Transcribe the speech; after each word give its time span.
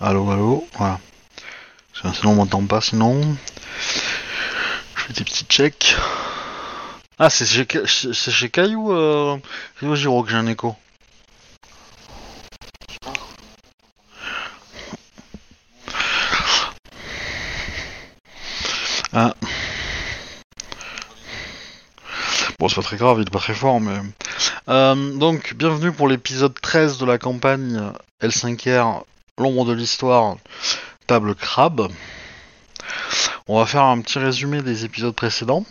Allô, 0.00 0.30
allô, 0.30 0.68
voilà. 0.74 1.00
Sinon, 1.92 2.30
on 2.30 2.34
m'entend 2.36 2.64
pas, 2.64 2.80
sinon. 2.80 3.20
Je 4.94 5.02
fais 5.02 5.12
des 5.12 5.24
petits 5.24 5.44
checks. 5.46 5.96
Ah, 7.18 7.28
c'est 7.30 7.44
chez, 7.44 7.66
c'est 7.86 8.30
chez 8.30 8.48
euh... 8.56 9.38
Giro 9.94 10.22
que 10.22 10.30
j'ai 10.30 10.36
un 10.36 10.46
écho. 10.46 10.76
Ah. 19.12 19.34
Bon, 22.60 22.68
c'est 22.68 22.76
pas 22.76 22.82
très 22.82 22.96
grave, 22.98 23.18
il 23.18 23.26
est 23.26 23.30
pas 23.32 23.40
très 23.40 23.54
fort, 23.54 23.80
mais... 23.80 23.98
Euh, 24.68 25.16
donc, 25.16 25.54
bienvenue 25.54 25.90
pour 25.90 26.06
l'épisode 26.06 26.54
13 26.60 26.98
de 26.98 27.06
la 27.06 27.18
campagne 27.18 27.90
L5R, 28.22 29.02
l'ombre 29.38 29.64
de 29.64 29.72
l'histoire, 29.72 30.36
table 31.06 31.34
crabe. 31.34 31.88
On 33.46 33.58
va 33.58 33.66
faire 33.66 33.84
un 33.84 34.00
petit 34.00 34.18
résumé 34.18 34.62
des 34.62 34.84
épisodes 34.84 35.14
précédents. 35.14 35.64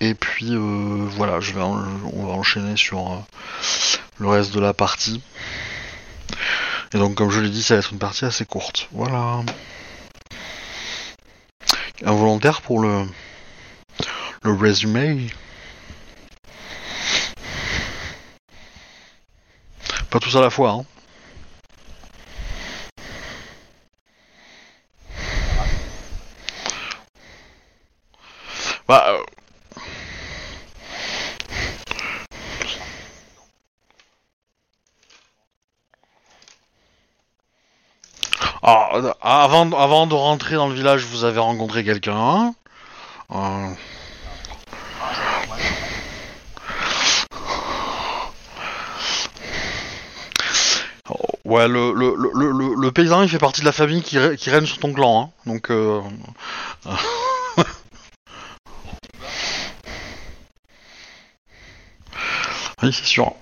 Et 0.00 0.14
puis, 0.14 0.50
euh, 0.50 1.06
voilà, 1.10 1.38
on 1.58 2.26
va 2.26 2.32
enchaîner 2.32 2.76
sur 2.76 3.12
euh, 3.12 3.16
le 4.18 4.28
reste 4.28 4.52
de 4.52 4.60
la 4.60 4.74
partie. 4.74 5.22
Et 6.94 6.98
donc, 6.98 7.14
comme 7.14 7.30
je 7.30 7.40
l'ai 7.40 7.50
dit, 7.50 7.62
ça 7.62 7.74
va 7.74 7.80
être 7.80 7.92
une 7.92 7.98
partie 7.98 8.24
assez 8.24 8.44
courte. 8.44 8.88
Voilà. 8.92 9.40
Un 12.04 12.12
volontaire 12.12 12.62
pour 12.62 12.80
le, 12.80 13.04
le 14.42 14.52
résumé 14.52 15.28
Pas 20.12 20.20
tous 20.20 20.36
à 20.36 20.42
la 20.42 20.50
fois, 20.50 20.72
hein. 20.72 20.84
Bah, 28.86 29.06
euh, 29.08 29.22
alors, 38.62 38.94
euh, 38.96 39.12
avant, 39.72 40.06
de 40.06 40.14
rentrer 40.14 40.56
dans 40.56 40.68
le 40.68 40.74
village, 40.74 41.04
vous 41.04 41.24
avez 41.24 41.38
rencontré 41.40 41.84
quelqu'un. 41.84 42.54
Euh, 43.32 43.68
Ouais, 51.44 51.68
le, 51.68 51.92
le, 51.92 52.14
le, 52.16 52.74
le, 52.80 52.92
paysan, 52.92 53.22
il 53.22 53.28
fait 53.28 53.38
partie 53.38 53.60
de 53.60 53.66
la 53.66 53.72
famille 53.72 54.02
qui, 54.02 54.16
qui 54.38 54.50
règne 54.50 54.64
sur 54.64 54.78
ton 54.78 54.92
clan, 54.92 55.22
hein. 55.22 55.30
Donc, 55.44 55.70
euh... 55.70 56.00
oui, 62.82 62.92
c'est 62.92 63.04
sûr. 63.04 63.34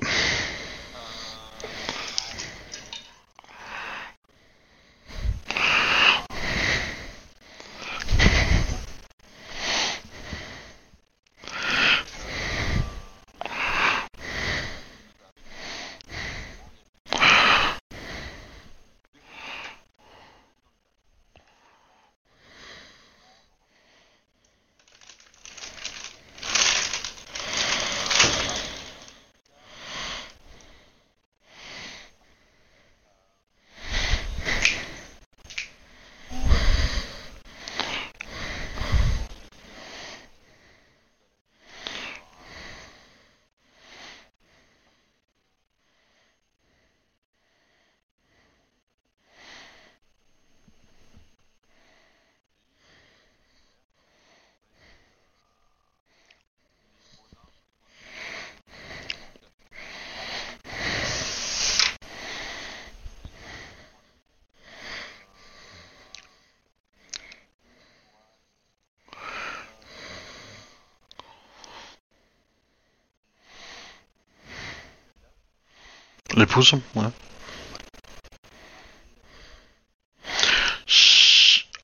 L'épouse, 76.50 76.74
ouais. 76.96 77.04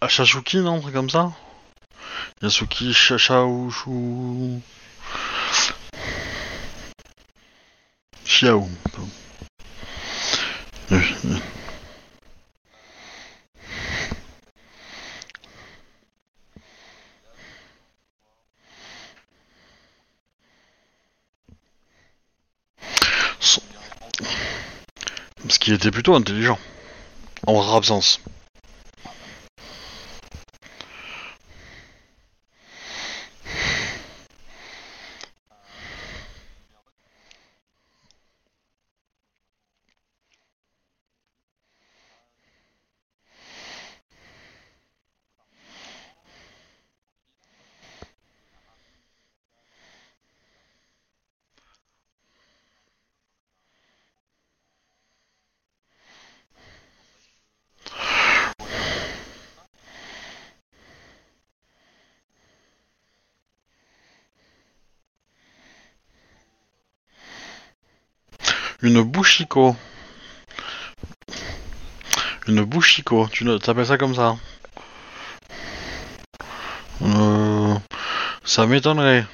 Shashuki, 0.09 0.57
non, 0.59 0.77
un 0.77 0.81
truc 0.81 0.95
comme 0.95 1.09
ça? 1.11 1.33
Yasuki, 2.43 2.93
Shashaushu... 2.93 4.61
Xiao. 8.25 8.69
Euh, 10.93 11.01
euh. 11.27 11.39
Son- 23.41 23.63
Parce 25.43 25.59
qu'il 25.59 25.76
était 25.87 25.95
plutôt 25.95 26.17
intelligent. 26.17 26.59
En 27.47 27.61
rare 27.61 27.77
absence. 27.77 28.21
Une 68.83 69.03
Bushiko. 69.03 69.75
Une 72.47 72.65
Bushiko, 72.65 73.27
tu 73.29 73.45
t'appelles 73.59 73.87
ça 73.87 73.97
comme 73.99 74.15
ça 74.15 74.37
euh, 77.03 77.75
Ça 78.45 78.67
m'étonnerait. 78.67 79.27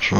Je... 0.00 0.14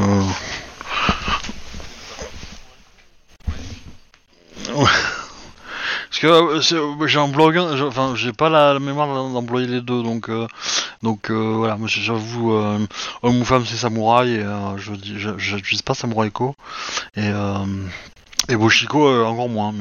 Parce 6.12 6.20
que 6.20 6.26
euh, 6.26 6.78
euh, 7.00 7.06
j'ai 7.06 7.19
un 7.19 7.28
blog, 7.28 7.56
hein, 7.56 7.75
enfin 7.87 8.14
j'ai 8.14 8.32
pas 8.32 8.50
la, 8.50 8.78
mémoire 8.78 9.08
d'employer 9.08 9.66
les 9.66 9.81
deux, 9.81 10.02
donc 10.02 10.28
euh, 10.28 10.46
donc 11.02 11.31
euh, 11.31 11.55
voilà, 11.56 11.78
j'avoue, 11.87 12.55
Homme 13.22 13.40
ou 13.40 13.44
femme, 13.44 13.64
c'est 13.66 13.76
samouraï. 13.76 14.34
Et, 14.34 14.42
euh, 14.42 14.76
je 14.78 14.94
dis, 14.94 15.82
pas 15.82 15.94
Samouraïko. 15.94 16.56
Et 17.16 17.28
euh, 17.28 17.66
et 18.48 18.56
Boshiko 18.56 19.06
euh, 19.08 19.24
encore 19.24 19.48
moins, 19.48 19.72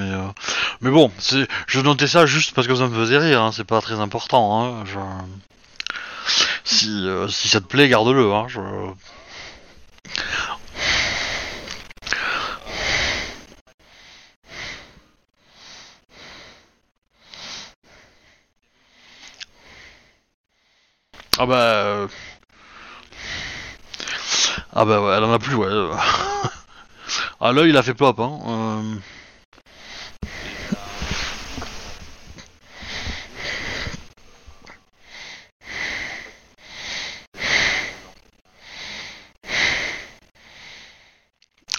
mais 0.82 0.92
bon, 0.92 1.12
c'est 1.18 1.48
je 1.68 1.80
notais 1.80 2.08
ça 2.08 2.26
juste 2.28 2.54
parce 2.54 2.68
que 2.68 2.76
ça 2.76 2.88
me 2.88 2.96
faisait 2.96 3.18
rire, 3.18 3.42
hein, 3.42 3.52
c'est 3.52 3.64
pas 3.64 3.82
très 3.82 4.00
important. 4.00 4.64
Hein, 4.64 4.84
si, 6.64 7.08
ça 7.30 7.60
te 7.62 7.66
plaît, 7.66 7.90
garde-le. 7.90 8.34
Hein, 8.34 8.48
ah 21.38 21.46
bah. 21.46 22.08
Ah 24.74 24.86
bah 24.86 25.02
ouais, 25.02 25.14
elle 25.18 25.24
en 25.26 25.34
a 25.34 25.40
plus, 25.40 25.56
ouais. 25.56 25.68
ah 27.42 27.52
l'œil 27.52 27.70
il 27.72 27.78
a 27.78 27.84
fait 27.84 27.94
plop, 27.94 28.20
hein. 28.20 28.40
euh. 28.48 28.96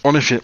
En 0.04 0.14
effet. 0.14 0.40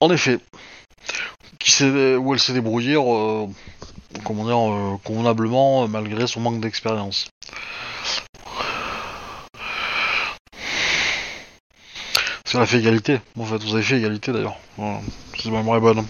En 0.00 0.10
effet. 0.10 0.38
Où 1.82 2.32
elle 2.32 2.40
s'est 2.40 2.54
débrouillée, 2.54 2.96
euh, 2.96 3.46
comment 4.24 4.44
dire, 4.44 4.56
euh, 4.56 4.96
convenablement, 5.04 5.84
euh, 5.84 5.86
malgré 5.86 6.26
son 6.26 6.40
manque 6.40 6.60
d'expérience. 6.60 7.28
Parce 12.44 12.52
qu'elle 12.52 12.60
a 12.62 12.66
fait 12.66 12.78
égalité. 12.78 13.20
En 13.38 13.44
fait, 13.44 13.62
vous 13.62 13.74
avez 13.74 13.82
fait 13.82 13.98
égalité 13.98 14.32
d'ailleurs. 14.32 14.56
C'est 15.36 15.50
ma 15.50 15.58
mémoire 15.58 15.80
bonne. 15.80 16.06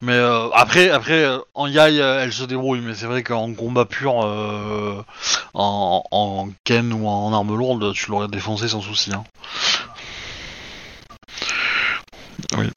Mais 0.00 0.18
après, 0.54 0.88
après, 0.90 1.26
en 1.54 1.66
Yai, 1.66 1.96
elle 1.98 2.32
se 2.32 2.44
débrouille, 2.44 2.80
mais 2.80 2.94
c'est 2.94 3.06
vrai 3.06 3.22
qu'en 3.22 3.52
combat 3.52 3.84
pur, 3.84 4.14
en, 4.14 5.04
en 6.10 6.48
Ken 6.64 6.92
ou 6.92 7.08
en 7.08 7.32
arme 7.32 7.56
lourde, 7.56 7.92
tu 7.92 8.10
l'aurais 8.10 8.28
défoncé 8.28 8.68
sans 8.68 8.80
souci. 8.80 9.12
Hein. 9.12 9.24
Oui. 12.58 12.70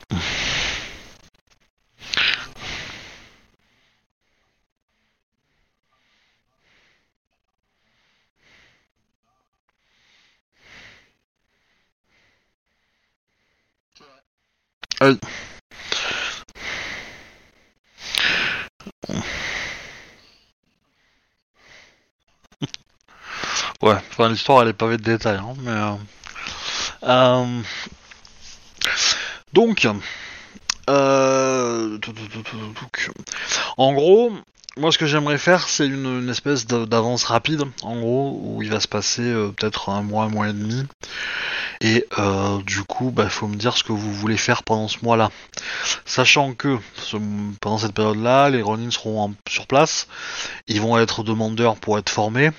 Oui. 15.02 15.18
Ouais, 23.82 23.96
enfin 24.12 24.30
l'histoire 24.30 24.62
elle 24.62 24.70
est 24.70 24.74
pavée 24.74 24.98
de 24.98 25.04
détails, 25.04 25.38
hein, 25.38 25.56
mais... 25.60 25.72
euh, 25.72 25.96
euh, 27.04 27.62
Donc... 29.54 29.88
Euh... 30.90 31.98
En 33.78 33.94
gros, 33.94 34.32
moi 34.78 34.92
ce 34.92 34.98
que 34.98 35.06
j'aimerais 35.06 35.38
faire 35.38 35.70
c'est 35.70 35.86
une, 35.86 36.30
espèce 36.30 36.66
d'avance 36.66 37.24
rapide, 37.24 37.64
en 37.84 38.00
gros, 38.00 38.40
où 38.44 38.62
il 38.62 38.70
va 38.70 38.80
se 38.80 38.88
passer 38.88 39.22
euh, 39.22 39.52
peut-être 39.52 39.90
un 39.90 40.02
mois, 40.02 40.26
un 40.26 40.30
mois 40.30 40.50
et 40.50 40.54
demi. 40.54 40.86
Et 41.82 42.06
euh, 42.20 42.62
du 42.64 42.84
coup, 42.84 43.12
bah, 43.12 43.30
faut 43.30 43.48
me 43.48 43.56
dire 43.56 43.76
ce 43.76 43.84
que 43.84 43.92
vous 43.92 44.14
voulez 44.14 44.38
faire 44.38 44.64
pendant 44.64 44.88
ce 44.88 44.98
mois-là. 45.04 45.32
Sachant 46.06 46.54
que 46.54 46.78
pendant 47.60 47.80
cette 47.80 47.94
période-là, 47.94 48.50
les 48.50 48.62
Ronin 48.62 48.92
seront 48.92 49.22
en- 49.22 49.34
sur 49.50 49.68
place, 49.68 50.08
ils 50.68 50.80
vont 50.82 50.98
être 51.00 51.24
demandeurs 51.24 51.76
pour 51.76 51.98
être 51.98 52.10
formés. 52.10 52.52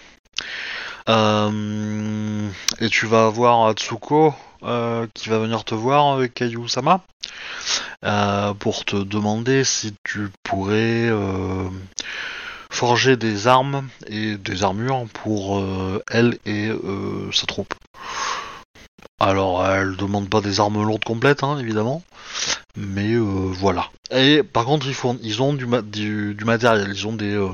Euh, 1.08 2.48
et 2.80 2.88
tu 2.88 3.06
vas 3.06 3.26
avoir 3.26 3.66
Atsuko 3.66 4.34
euh, 4.62 5.06
qui 5.14 5.28
va 5.28 5.38
venir 5.38 5.64
te 5.64 5.74
voir 5.74 6.14
avec 6.14 6.34
Kayu 6.34 6.68
Sama 6.68 7.00
euh, 8.04 8.54
pour 8.54 8.84
te 8.84 8.96
demander 8.96 9.64
si 9.64 9.94
tu 10.04 10.28
pourrais 10.42 11.10
forger 12.70 13.16
des 13.16 13.46
armes 13.46 13.88
et 14.06 14.36
des 14.36 14.62
armures 14.62 15.06
pour 15.12 15.62
elle 16.10 16.38
et 16.46 16.70
sa 17.32 17.46
troupe. 17.46 17.74
Alors, 19.20 19.64
elle 19.66 19.96
demande 19.96 20.28
pas 20.28 20.40
des 20.40 20.58
armes 20.60 20.82
lourdes 20.84 21.04
complètes, 21.04 21.42
hein, 21.44 21.58
évidemment, 21.58 22.02
mais 22.76 23.14
euh, 23.14 23.20
voilà. 23.20 23.90
Et 24.10 24.42
par 24.42 24.64
contre, 24.64 24.86
ils, 24.88 24.96
ils 25.22 25.42
ont 25.42 25.54
du, 25.54 25.66
ma- 25.66 25.82
du, 25.82 26.36
matériel, 26.44 26.90
ils 26.92 27.06
ont 27.06 27.12
des, 27.12 27.34
euh, 27.34 27.48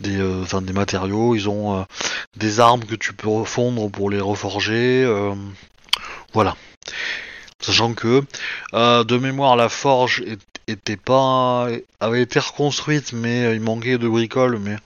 des, 0.00 0.18
euh, 0.18 0.60
des 0.60 0.72
matériaux, 0.72 1.34
ils 1.36 1.48
ont 1.48 1.86
des 2.36 2.60
armes 2.60 2.84
que 2.84 2.94
tu 2.96 3.12
peux 3.12 3.28
refondre 3.28 3.90
pour 3.90 4.10
les 4.10 4.20
reforger, 4.20 5.06
voilà. 6.32 6.56
Sachant 7.60 7.94
que 7.94 8.22
de 8.72 9.18
mémoire, 9.18 9.56
la 9.56 9.68
forge 9.68 10.24
était 10.66 10.96
pas, 10.96 11.68
avait 12.00 12.22
été 12.22 12.38
reconstruite, 12.38 13.12
mais 13.12 13.54
il 13.54 13.60
manquait 13.60 13.98
de 13.98 14.08
bricoles, 14.08 14.58
mais 14.58 14.76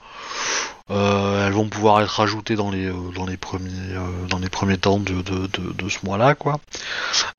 euh, 0.91 1.47
elles 1.47 1.53
vont 1.53 1.69
pouvoir 1.69 2.01
être 2.01 2.09
rajoutées 2.09 2.55
dans 2.55 2.69
les 2.69 2.87
euh, 2.87 3.11
dans 3.15 3.25
les 3.25 3.37
premiers 3.37 3.71
euh, 3.93 4.27
dans 4.29 4.39
les 4.39 4.49
premiers 4.49 4.77
temps 4.77 4.99
de, 4.99 5.21
de, 5.21 5.47
de, 5.47 5.73
de 5.73 5.89
ce 5.89 5.99
mois-là, 6.05 6.35
quoi. 6.35 6.59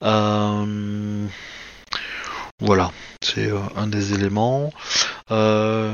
Euh, 0.02 1.26
voilà, 2.61 2.91
c'est 3.23 3.50
euh, 3.50 3.58
un 3.76 3.87
des 3.87 4.14
éléments. 4.14 4.73
Euh, 5.31 5.93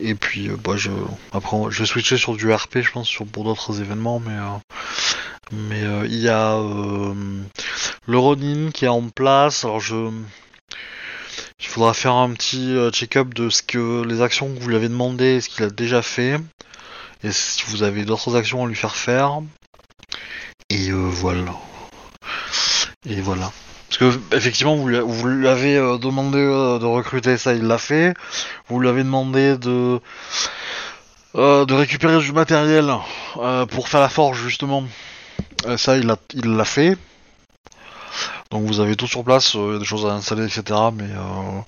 et 0.00 0.14
puis, 0.14 0.48
bah, 0.48 0.76
je, 0.76 0.90
après, 1.32 1.56
je 1.70 1.80
vais 1.80 1.86
switcher 1.86 2.16
sur 2.16 2.34
du 2.36 2.52
RP, 2.52 2.78
je 2.80 2.90
pense, 2.92 3.08
sur, 3.08 3.26
pour 3.26 3.44
d'autres 3.44 3.80
événements, 3.80 4.20
mais 4.20 4.36
mais 5.52 5.82
il 6.06 6.18
y 6.18 6.28
a 6.28 6.56
le 8.06 8.18
Ronin 8.18 8.70
qui 8.70 8.84
est 8.86 8.88
en 8.88 9.08
place. 9.08 9.64
Alors, 9.64 9.80
je 9.80 10.10
faudra 11.72 11.94
faire 11.94 12.12
un 12.12 12.30
petit 12.32 12.76
euh, 12.76 12.90
check-up 12.90 13.32
de 13.32 13.48
ce 13.48 13.62
que 13.62 14.04
les 14.04 14.20
actions 14.20 14.52
que 14.52 14.60
vous 14.60 14.68
lui 14.68 14.76
avez 14.76 14.90
demandé, 14.90 15.40
ce 15.40 15.48
qu'il 15.48 15.64
a 15.64 15.70
déjà 15.70 16.02
fait, 16.02 16.36
et 17.24 17.32
si 17.32 17.62
vous 17.68 17.82
avez 17.82 18.04
d'autres 18.04 18.36
actions 18.36 18.62
à 18.62 18.68
lui 18.68 18.74
faire 18.74 18.94
faire. 18.94 19.40
Et 20.68 20.90
euh, 20.90 20.96
voilà. 20.96 21.54
Et 23.08 23.22
voilà. 23.22 23.50
Parce 23.88 23.98
que 23.98 24.36
effectivement, 24.36 24.76
vous 24.76 25.26
lui, 25.26 25.48
avez 25.48 25.78
euh, 25.78 25.96
demandé 25.96 26.38
de 26.38 26.84
recruter, 26.84 27.38
ça 27.38 27.54
il 27.54 27.62
l'a 27.62 27.78
fait. 27.78 28.12
Vous 28.68 28.78
lui 28.78 28.88
avez 28.88 29.02
demandé 29.02 29.56
de 29.56 29.98
récupérer 31.34 32.18
du 32.18 32.32
matériel 32.32 32.92
pour 33.70 33.88
faire 33.88 34.00
la 34.00 34.10
forge 34.10 34.42
justement. 34.42 34.84
Ça 35.78 35.96
il 35.96 36.14
il 36.34 36.54
l'a 36.54 36.64
fait. 36.66 36.98
Donc 38.52 38.66
vous 38.66 38.80
avez 38.80 38.96
tout 38.96 39.06
sur 39.06 39.24
place, 39.24 39.56
euh, 39.56 39.78
des 39.78 39.84
choses 39.86 40.04
à 40.04 40.10
installer, 40.10 40.44
etc. 40.44 40.78
Mais 40.92 41.04
euh, 41.04 41.60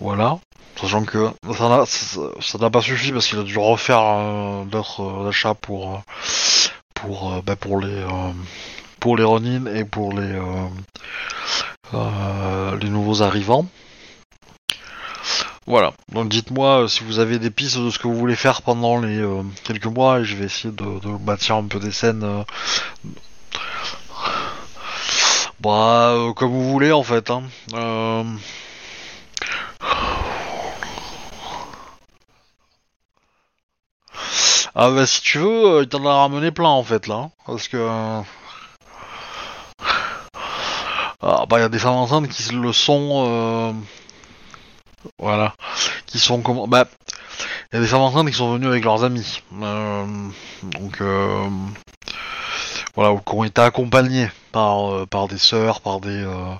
voilà. 0.00 0.38
Sachant 0.80 1.04
que 1.04 1.28
ça 1.52 2.58
n'a 2.58 2.70
pas 2.70 2.80
suffi 2.80 3.12
parce 3.12 3.26
qu'il 3.26 3.38
a 3.38 3.42
dû 3.42 3.58
refaire 3.58 4.00
euh, 4.02 4.64
d'autres 4.64 5.02
euh, 5.02 5.28
achats 5.28 5.54
pour 5.54 6.02
bah, 7.44 7.56
pour 7.56 7.80
les 7.80 8.02
pour 8.98 9.16
les 9.18 9.24
Ronin 9.24 9.66
et 9.66 9.84
pour 9.84 10.14
les 10.14 10.40
nouveaux 12.88 13.22
arrivants. 13.22 13.66
Voilà. 15.66 15.92
Donc 16.12 16.30
dites-moi 16.30 16.86
si 16.88 17.04
vous 17.04 17.18
avez 17.18 17.38
des 17.38 17.50
pistes 17.50 17.78
de 17.78 17.90
ce 17.90 17.98
que 17.98 18.08
vous 18.08 18.16
voulez 18.16 18.36
faire 18.36 18.62
pendant 18.62 18.98
les 18.98 19.22
quelques 19.64 19.84
mois 19.84 20.20
et 20.20 20.24
je 20.24 20.34
vais 20.34 20.46
essayer 20.46 20.72
de, 20.72 21.18
bâtir 21.18 21.56
un 21.56 21.64
peu 21.64 21.78
des 21.78 21.92
scènes. 21.92 22.44
Bah, 25.60 26.10
euh, 26.14 26.32
comme 26.32 26.50
vous 26.52 26.70
voulez 26.70 26.92
en 26.92 27.02
fait. 27.02 27.30
Hein. 27.30 27.42
Euh, 27.74 28.24
Ah 34.74 34.90
bah 34.90 35.06
si 35.06 35.20
tu 35.22 35.38
veux, 35.38 35.66
euh, 35.66 35.82
il 35.82 35.88
t'en 35.88 36.04
a 36.06 36.14
ramené 36.14 36.50
plein 36.50 36.68
en 36.68 36.82
fait 36.84 37.06
là. 37.06 37.14
hein, 37.16 37.30
Parce 37.46 37.68
que... 37.68 37.76
Ah 41.22 41.44
bah 41.48 41.58
il 41.58 41.60
y 41.60 41.64
a 41.64 41.68
des 41.68 41.78
femmes 41.78 41.94
enceintes 41.94 42.28
qui 42.28 42.52
le 42.52 42.72
sont... 42.72 43.74
Voilà. 45.18 45.54
Qui 46.06 46.18
sont 46.18 46.40
comment... 46.42 46.66
Bah... 46.68 46.86
Il 47.72 47.76
y 47.76 47.78
a 47.78 47.82
des 47.82 47.86
femmes 47.88 48.00
enceintes 48.00 48.28
qui 48.28 48.34
sont 48.36 48.52
venues 48.54 48.66
avec 48.68 48.84
leurs 48.84 49.04
amis. 49.04 49.42
Donc... 50.62 51.02
Voilà, 53.00 53.14
ou 53.14 53.18
qui 53.20 53.34
ont 53.34 53.44
été 53.44 53.62
accompagnées 53.62 54.28
par, 54.52 54.92
euh, 54.92 55.06
par 55.06 55.26
des 55.26 55.38
sœurs, 55.38 55.80
par 55.80 56.00
des... 56.00 56.22
euh, 56.22 56.52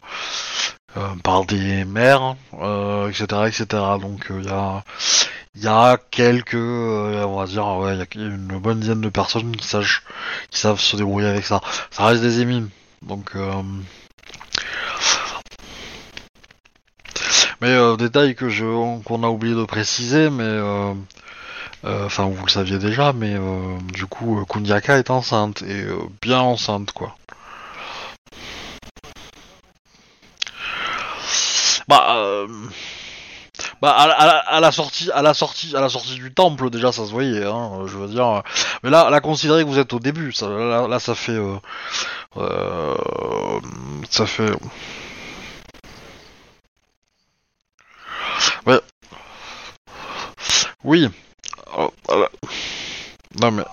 euh, 0.97 1.15
par 1.23 1.45
des 1.45 1.85
mères, 1.85 2.35
etc., 3.11 3.27
etc. 3.47 3.67
Donc 4.01 4.29
il 4.31 4.47
y 4.47 4.49
a 4.49 4.83
y 5.55 5.67
a 5.67 5.99
quelques, 6.11 6.55
on 6.55 7.37
va 7.37 7.45
dire, 7.45 7.67
ouais, 7.77 7.93
il 8.15 8.21
y 8.21 8.25
a 8.25 8.27
une 8.29 8.59
bonne 8.59 8.81
dizaine 8.81 9.03
de 9.03 9.11
personnes 9.11 9.55
qui 9.55 9.67
savent, 9.69 9.87
qui 10.51 10.59
savent 10.59 10.81
se 10.81 10.97
débrouiller 10.97 11.29
avec 11.29 11.45
ça. 11.45 11.61
Ça 11.91 12.07
reste 12.07 12.23
des 12.23 12.41
émimes, 12.41 12.71
donc. 13.03 13.37
Mais 17.61 17.69
euh, 17.69 17.97
détail 17.97 18.35
que 18.35 18.49
je, 18.49 18.65
qu'on 19.03 19.23
a 19.23 19.29
oublié 19.29 19.55
de 19.55 19.65
préciser, 19.65 20.31
mais 20.31 20.59
Enfin, 21.85 22.29
vous 22.29 22.45
le 22.45 22.51
saviez 22.51 22.79
déjà, 22.79 23.13
mais 23.13 23.35
euh, 23.35 23.79
du 23.93 24.07
coup, 24.07 24.39
euh, 24.41 24.45
Kunyaka 24.45 24.99
est 24.99 25.11
enceinte 25.11 25.63
et 25.63 25.83
euh, 25.83 25.99
bien 26.23 26.41
enceinte, 26.41 26.93
quoi. 26.93 27.17
Bah, 31.89 32.15
euh, 32.17 32.47
bah 33.83 33.91
à, 33.93 34.61
la- 34.61 34.73
sortie, 34.73 35.11
à 35.13 35.23
la 35.23 35.35
sortie, 35.35 35.75
à 35.77 35.81
la 35.81 35.89
sortie 35.89 36.15
du 36.15 36.33
temple, 36.33 36.71
déjà, 36.71 36.93
ça 36.93 37.07
se 37.07 37.11
voyait. 37.11 37.45
Hein, 37.45 37.83
je 37.87 37.97
veux 37.99 38.09
dire. 38.09 38.27
euh, 38.27 38.41
Mais 38.83 38.91
là, 38.91 39.11
là, 39.11 39.21
considérez 39.21 39.65
que 39.65 39.69
vous 39.69 39.79
êtes 39.79 39.93
au 39.93 39.99
début. 40.01 40.33
Là, 40.43 40.99
ça 41.01 41.15
fait, 41.15 41.33
euh, 41.33 41.57
euh, 42.39 42.97
ça 44.11 44.27
fait. 44.27 44.53
Oui. 50.85 51.11
Non 53.41 53.51
mais 53.51 53.65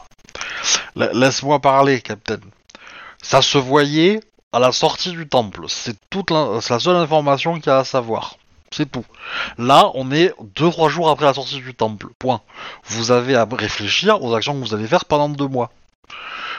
la- 0.95 1.13
laisse-moi 1.13 1.59
parler, 1.59 2.01
Captain. 2.01 2.39
Ça 3.21 3.41
se 3.41 3.57
voyait 3.57 4.19
à 4.51 4.59
la 4.59 4.71
sortie 4.71 5.11
du 5.11 5.27
temple. 5.27 5.65
C'est 5.67 5.97
toute 6.09 6.31
la, 6.31 6.61
seule 6.61 6.95
information 6.95 7.55
qu'il 7.55 7.67
y 7.67 7.69
a 7.69 7.79
à 7.79 7.83
savoir. 7.83 8.37
C'est 8.71 8.91
tout. 8.91 9.05
Là, 9.57 9.91
on 9.93 10.11
est 10.11 10.33
deux 10.55 10.69
trois 10.69 10.89
jours 10.89 11.09
après 11.09 11.25
la 11.25 11.33
sortie 11.33 11.57
du 11.61 11.73
temple. 11.73 12.07
Point. 12.19 12.41
Vous 12.85 13.11
avez 13.11 13.35
à 13.35 13.47
réfléchir 13.49 14.21
aux 14.23 14.35
actions 14.35 14.53
que 14.53 14.65
vous 14.67 14.73
allez 14.73 14.87
faire 14.87 15.05
pendant 15.05 15.29
deux 15.29 15.47
mois. 15.47 15.71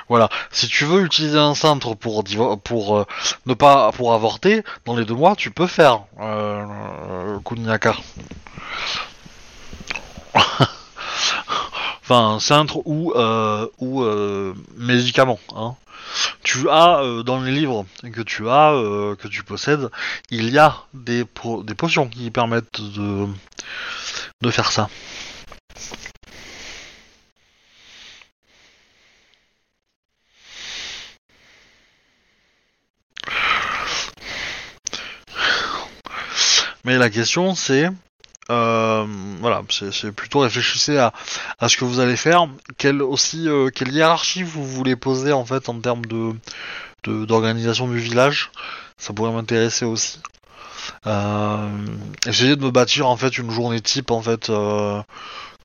Voilà. 0.08 0.28
Si 0.50 0.68
tu 0.68 0.84
veux 0.84 1.04
utiliser 1.04 1.38
un 1.38 1.54
centre 1.54 1.94
pour 1.94 2.24
euh, 2.96 3.04
ne 3.46 3.54
pas 3.54 3.92
pour 3.92 4.14
avorter 4.14 4.62
dans 4.86 4.96
les 4.96 5.04
deux 5.04 5.14
mois, 5.14 5.36
tu 5.36 5.50
peux 5.50 5.66
faire. 5.66 6.00
Euh, 6.20 6.64
euh. 7.44 7.92
enfin, 12.08 12.36
un 12.36 12.40
centre 12.40 12.80
ou 12.86 13.12
euh, 13.14 13.68
ou 13.78 14.02
euh. 14.02 14.54
Hein. 15.54 15.76
Tu 16.42 16.68
as 16.70 17.00
euh, 17.02 17.22
dans 17.22 17.40
les 17.42 17.52
livres 17.52 17.84
que 18.02 18.22
tu 18.22 18.48
as 18.48 18.72
euh, 18.72 19.14
que 19.16 19.28
tu 19.28 19.42
possèdes, 19.44 19.90
il 20.30 20.50
y 20.50 20.58
a 20.58 20.74
des 20.94 21.24
des 21.64 21.74
potions 21.74 22.08
qui 22.08 22.30
permettent 22.30 22.80
de 22.80 23.26
de 24.40 24.50
faire 24.50 24.72
ça. 24.72 24.88
Mais 36.84 36.96
la 36.96 37.10
question 37.10 37.54
c'est, 37.54 37.90
euh, 38.50 39.06
voilà, 39.40 39.62
c'est 39.70 40.12
plutôt 40.12 40.40
réfléchissez 40.40 40.96
à, 40.98 41.12
à 41.58 41.68
ce 41.68 41.76
que 41.76 41.84
vous 41.84 42.00
allez 42.00 42.16
faire, 42.16 42.46
quelle 42.78 43.02
aussi 43.02 43.48
euh, 43.48 43.68
quelle 43.70 43.92
hiérarchie 43.92 44.42
vous 44.42 44.64
voulez 44.66 44.96
poser 44.96 45.32
en 45.32 45.44
fait 45.44 45.68
en 45.68 45.80
termes 45.80 46.06
de 46.06 46.34
d'organisation 47.06 47.88
du 47.88 47.98
village, 47.98 48.50
ça 48.98 49.12
pourrait 49.14 49.32
m'intéresser 49.32 49.84
aussi. 49.84 50.20
Euh, 51.06 51.68
essayez 52.26 52.56
de 52.56 52.62
me 52.64 52.70
bâtir 52.70 53.08
en 53.08 53.16
fait 53.16 53.38
une 53.38 53.50
journée 53.50 53.80
type 53.80 54.10
en 54.10 54.22
fait 54.22 54.50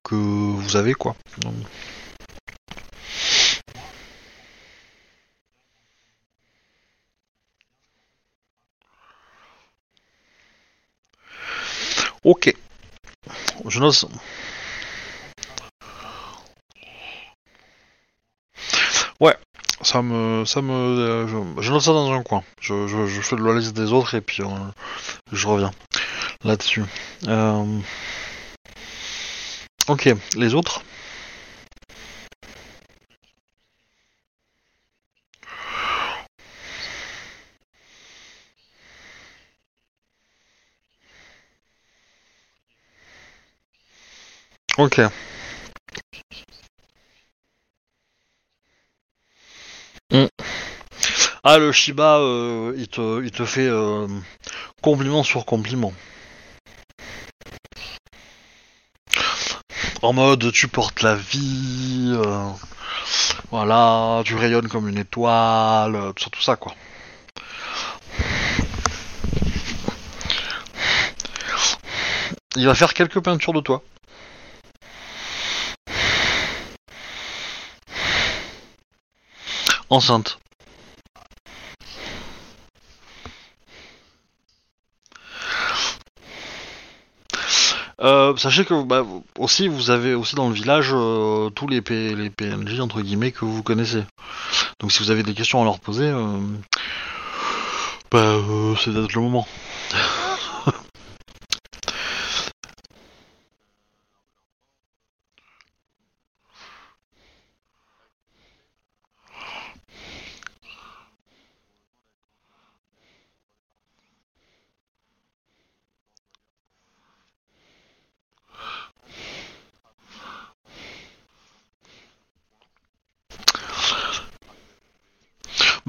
que 0.04 0.16
vous 0.16 0.75
avez 0.75 0.94
quoi. 0.94 1.16
Ok. 12.24 12.54
Je 13.67 13.79
note. 13.79 14.05
Ouais, 19.20 19.36
ça 19.82 20.01
me, 20.01 20.46
ça 20.46 20.62
me, 20.62 20.72
euh, 20.74 21.27
je, 21.62 21.72
note 21.72 21.82
ça 21.82 21.93
dans 21.93 22.12
un 22.12 22.24
coin. 22.24 22.43
Je, 22.60 22.88
je, 22.88 23.08
je 23.08 23.22
fais 23.22 23.36
de 23.36 23.43
la 23.43 23.58
liste 23.58 23.74
des 23.75 23.93
autres 23.93 24.15
et 24.15 24.22
puis 24.22 24.43
euh, 24.43 24.48
je 25.32 25.48
reviens 25.48 25.72
là-dessus. 26.43 26.84
Euh, 27.27 27.79
Ok, 29.89 30.10
les 30.38 30.53
autres. 30.53 30.82
Ok. 44.77 45.00
Hmm. 50.12 50.27
Ah, 51.44 51.58
le 51.58 51.72
Shiba, 51.72 52.18
euh, 52.20 52.74
il, 52.77 52.88
te, 52.88 53.22
il 53.24 53.32
te 53.32 53.46
fait 53.46 53.68
euh, 53.68 54.08
compliment 54.82 55.24
sur 55.24 55.46
compliment. 55.46 55.94
En 60.01 60.13
mode, 60.13 60.51
tu 60.51 60.68
portes 60.68 61.01
la 61.01 61.15
vie, 61.15 62.12
euh, 62.15 62.50
voilà, 63.51 64.22
tu 64.25 64.36
rayonnes 64.36 64.68
comme 64.68 64.88
une 64.89 64.98
étoile, 64.98 66.13
tout 66.15 66.24
ça, 66.24 66.30
tout 66.30 66.42
ça, 66.42 66.56
quoi. 66.56 66.74
Il 72.56 72.65
va 72.65 72.75
faire 72.75 72.94
quelques 72.94 73.20
peintures 73.20 73.53
de 73.53 73.62
toi. 73.62 73.84
Enceinte. 79.94 80.40
Euh, 88.02 88.36
sachez 88.38 88.66
que 88.66 88.84
bah, 88.84 89.06
aussi 89.38 89.68
vous 89.68 89.92
avez 89.92 90.14
aussi 90.16 90.36
dans 90.36 90.50
le 90.50 90.56
village 90.56 90.90
euh, 90.94 91.50
tous 91.52 91.68
les, 91.68 91.82
P- 91.82 92.16
les 92.16 92.30
PNJ 92.30 92.80
entre 92.80 93.02
guillemets 93.02 93.32
que 93.32 93.46
vous 93.46 93.62
connaissez. 93.64 94.04
Donc 94.80 94.92
si 94.92 95.00
vous 95.04 95.12
avez 95.12 95.24
des 95.24 95.34
questions 95.36 95.62
à 95.62 95.64
leur 95.64 95.80
poser, 95.80 96.08
euh, 96.08 96.40
bah, 98.12 98.36
c'est 98.84 98.92
peut-être 98.92 99.14
le 99.14 99.22
moment. 99.22 99.48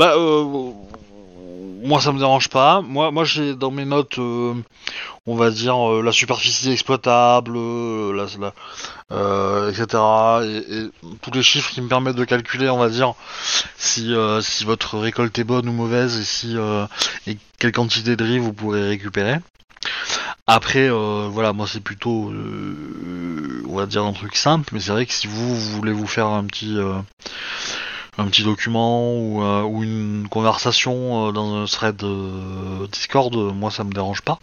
Bah, 0.05 0.17
euh, 0.19 0.45
moi 1.83 1.99
ça 1.99 2.13
me 2.13 2.19
dérange 2.19 2.51
pas. 2.51 2.83
Moi, 2.83 3.11
moi 3.11 3.25
j'ai 3.25 3.55
dans 3.55 3.71
mes 3.71 3.87
notes, 3.87 4.19
euh, 4.19 4.53
on 5.25 5.35
va 5.35 5.51
dire 5.51 5.79
euh, 5.79 6.03
la 6.03 6.13
superficie 6.13 6.71
exploitable, 6.71 7.57
etc. 9.71 9.87
Et, 10.43 10.91
tous 11.23 11.31
les 11.33 11.43
chiffres 11.43 11.71
qui 11.71 11.81
me 11.81 11.89
permettent 11.89 12.17
de 12.17 12.25
calculer, 12.27 12.69
on 12.69 12.77
va 12.77 12.91
dire, 12.91 13.15
si 13.79 14.15
si 14.43 14.65
votre 14.65 14.99
récolte 14.99 15.39
est 15.39 15.45
bonne 15.45 15.71
ou 15.71 15.73
mauvaise 15.73 16.19
et 16.19 16.25
si 16.25 16.55
et 17.27 17.39
quelle 17.59 17.73
quantité 17.73 18.15
de 18.15 18.25
riz 18.25 18.39
vous 18.39 18.53
pourrez 18.53 18.87
récupérer. 18.87 19.39
Après, 20.47 20.91
voilà, 20.91 21.55
moi 21.55 21.67
c'est 21.67 21.83
plutôt, 21.83 22.31
on 23.67 23.75
va 23.75 23.87
dire 23.87 24.05
un 24.05 24.13
truc 24.13 24.37
simple, 24.37 24.69
mais 24.75 24.81
c'est 24.81 24.93
vrai 24.93 25.07
que 25.07 25.15
si 25.15 25.29
vous, 25.29 25.57
voulez 25.57 25.93
vous 25.93 26.07
faire 26.07 26.27
un 26.27 26.45
petit 26.45 26.77
un 28.19 28.27
petit 28.27 28.45
document 28.45 29.15
ou, 29.15 29.43
euh, 29.43 29.83
une 29.83 30.29
conversation 30.29 31.29
euh, 31.29 31.33
dans 31.33 31.57
un 31.57 31.67
thread 31.67 32.03
euh, 32.03 32.87
Discord, 32.89 33.35
moi 33.35 33.71
ça 33.71 33.85
me 33.85 33.93
dérange 33.93 34.23
pas. 34.23 34.39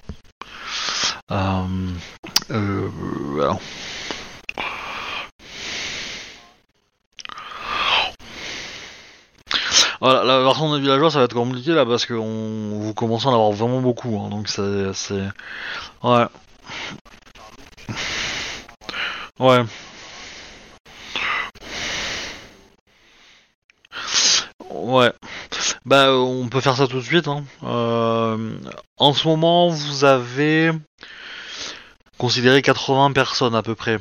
Voilà. 10.01 10.23
La 10.23 10.39
version 10.41 10.73
des 10.73 10.81
villageois 10.81 11.11
ça 11.11 11.19
va 11.19 11.25
être 11.25 11.33
compliqué 11.35 11.71
là 11.71 11.85
parce 11.85 12.05
que 12.05 12.13
vous 12.13 12.93
commencez 12.95 13.27
à 13.27 13.29
en 13.29 13.33
avoir 13.33 13.51
vraiment 13.51 13.81
beaucoup, 13.81 14.19
hein, 14.19 14.29
donc 14.29 14.49
c'est... 14.49 15.13
Ouais. 16.03 16.25
Ouais. 19.39 19.63
Ouais. 24.91 25.13
Bah, 25.85 26.13
on 26.13 26.49
peut 26.49 26.59
faire 26.59 26.75
ça 26.75 26.85
tout 26.85 26.97
de 26.97 27.05
suite. 27.05 27.29
Hein. 27.29 27.45
Euh, 27.63 28.57
en 28.97 29.13
ce 29.13 29.25
moment, 29.25 29.69
vous 29.69 30.03
avez 30.03 30.71
considéré 32.17 32.61
80 32.61 33.13
personnes 33.13 33.55
à 33.55 33.63
peu 33.63 33.73
près 33.73 33.99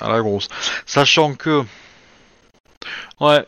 à 0.00 0.08
la 0.08 0.22
grosse. 0.22 0.48
Sachant 0.86 1.34
que... 1.34 1.62
Ouais, 3.20 3.44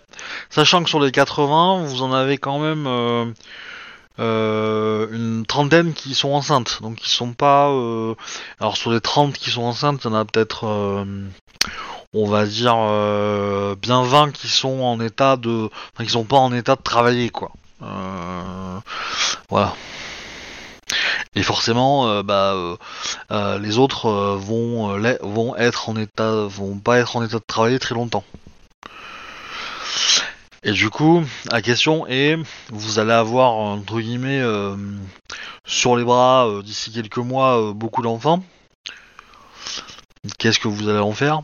sachant 0.50 0.82
que 0.82 0.90
sur 0.90 1.00
les 1.00 1.12
80, 1.12 1.84
vous 1.84 2.02
en 2.02 2.12
avez 2.12 2.36
quand 2.36 2.58
même 2.58 2.86
euh, 2.86 3.24
euh, 4.18 5.08
une 5.12 5.46
trentaine 5.46 5.94
qui 5.94 6.14
sont 6.14 6.32
enceintes. 6.32 6.82
Donc 6.82 7.02
ils 7.06 7.10
sont 7.10 7.32
pas... 7.32 7.68
Alors 8.60 8.76
sur 8.76 8.92
les 8.92 9.00
30 9.00 9.32
qui 9.32 9.48
sont 9.48 9.62
enceintes, 9.62 10.04
il 10.04 10.08
y 10.08 10.10
en 10.10 10.14
a 10.14 10.26
peut-être... 10.26 11.06
on 12.14 12.26
va 12.26 12.46
dire 12.46 12.76
euh, 12.76 13.74
bien 13.76 14.04
20 14.04 14.32
qui 14.32 14.48
sont 14.48 14.80
en 14.80 15.00
état 15.00 15.36
de... 15.36 15.70
Enfin, 15.94 16.04
qui 16.04 16.10
sont 16.10 16.24
pas 16.24 16.36
en 16.36 16.52
état 16.52 16.76
de 16.76 16.82
travailler, 16.82 17.30
quoi. 17.30 17.52
Euh, 17.82 18.78
voilà. 19.48 19.74
Et 21.34 21.42
forcément, 21.42 22.08
euh, 22.08 22.22
bah, 22.22 22.54
les 23.58 23.78
autres 23.78 24.10
vont, 24.36 24.98
vont 25.22 25.56
être 25.56 25.88
en 25.88 25.96
état, 25.96 26.30
vont 26.46 26.78
pas 26.78 26.98
être 26.98 27.16
en 27.16 27.24
état 27.24 27.38
de 27.38 27.44
travailler 27.46 27.78
très 27.78 27.94
longtemps. 27.94 28.24
Et 30.64 30.72
du 30.72 30.90
coup, 30.90 31.24
la 31.50 31.60
question 31.60 32.06
est, 32.06 32.36
vous 32.68 32.98
allez 32.98 33.12
avoir 33.12 33.52
entre 33.52 34.00
guillemets 34.00 34.42
sur 35.64 35.96
les 35.96 36.04
bras 36.04 36.48
d'ici 36.62 36.92
quelques 36.92 37.16
mois 37.16 37.72
beaucoup 37.72 38.02
d'enfants. 38.02 38.44
Qu'est-ce 40.38 40.60
que 40.60 40.68
vous 40.68 40.88
allez 40.88 41.00
en 41.00 41.12
faire? 41.12 41.42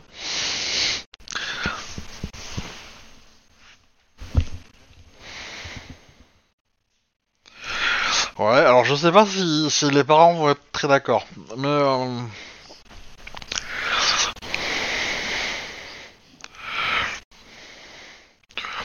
Ouais, 8.39 8.59
alors 8.59 8.85
je 8.85 8.95
sais 8.95 9.11
pas 9.11 9.27
si, 9.27 9.69
si 9.69 9.91
les 9.91 10.05
parents 10.05 10.35
vont 10.35 10.51
être 10.51 10.63
très 10.71 10.87
d'accord, 10.87 11.27
mais 11.57 11.67
euh, 11.67 12.21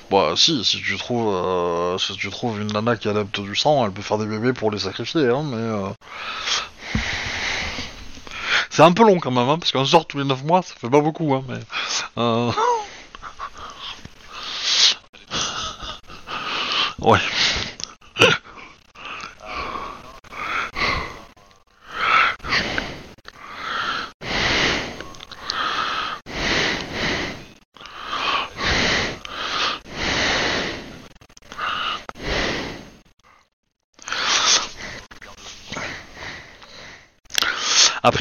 bah 0.10 0.34
si, 0.36 0.64
si 0.66 0.82
tu 0.82 0.98
trouves, 0.98 1.32
euh, 1.34 1.98
si 2.00 2.14
tu 2.16 2.30
trouves 2.32 2.60
une 2.62 2.74
nana 2.74 2.96
qui 2.96 3.08
adapte 3.10 3.40
du 3.42 3.56
sang, 3.56 3.86
elle 3.86 3.92
peut 3.92 4.02
faire 4.02 4.18
des 4.18 4.26
bébés 4.26 4.54
pour 4.54 4.72
les 4.72 4.80
sacrifier, 4.80 5.28
hein, 5.30 5.44
mais 5.44 5.58
euh, 5.58 5.90
c'est 8.72 8.82
un 8.82 8.92
peu 8.92 9.04
long 9.04 9.20
quand 9.20 9.32
même, 9.32 9.50
hein, 9.50 9.60
parce 9.60 9.72
qu'un 9.72 9.86
sort 9.86 10.08
tous 10.08 10.18
les 10.18 10.26
9 10.26 10.44
mois, 10.44 10.64
ça 10.64 10.74
fait 10.76 10.90
pas 10.90 11.02
beaucoup, 11.02 11.32
hein, 11.36 11.44
mais 11.48 11.60
euh... 12.18 12.52
ouais. 17.00 17.20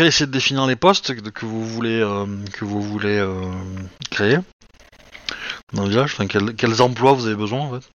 Après, 0.03 0.09
essayez 0.09 0.27
de 0.27 0.33
définir 0.33 0.67
les 0.67 0.75
postes 0.75 1.15
que 1.31 1.47
vous 1.47 1.65
voulez, 1.65 2.01
euh, 2.01 2.27
que 2.55 2.65
vous 2.65 2.83
voulez 2.83 3.19
euh, 3.19 3.45
créer 4.11 4.37
dans 5.73 5.85
le 5.85 5.91
village. 5.91 6.15
Enfin, 6.15 6.27
quels, 6.27 6.57
quels 6.57 6.83
emplois 6.83 7.13
vous 7.13 7.27
avez 7.27 7.37
besoin 7.37 7.61
en 7.61 7.71
fait? 7.71 7.89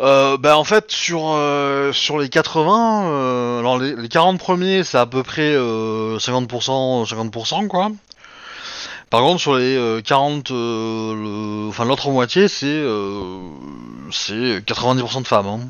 Euh, 0.00 0.38
bah 0.38 0.56
en 0.56 0.64
fait 0.64 0.90
sur 0.90 1.20
euh, 1.34 1.92
les 2.18 2.28
80 2.30 3.10
euh, 3.10 3.58
alors 3.58 3.78
les, 3.78 3.94
les 3.94 4.08
40 4.08 4.38
premiers 4.38 4.84
c'est 4.84 4.96
à 4.96 5.06
peu 5.06 5.22
près 5.22 5.52
euh, 5.54 6.18
50% 6.18 7.04
50% 7.04 7.66
quoi 7.66 7.90
par 9.10 9.20
contre, 9.22 9.40
sur 9.40 9.56
les 9.56 9.76
euh, 9.76 10.00
40, 10.02 10.50
euh, 10.50 11.14
le- 11.14 11.68
enfin 11.68 11.84
l'autre 11.84 12.10
moitié, 12.10 12.48
c'est 12.48 12.66
euh, 12.66 13.40
c'est 14.10 14.62
90% 14.64 15.20
de 15.22 15.26
femmes. 15.26 15.46
hein. 15.46 15.60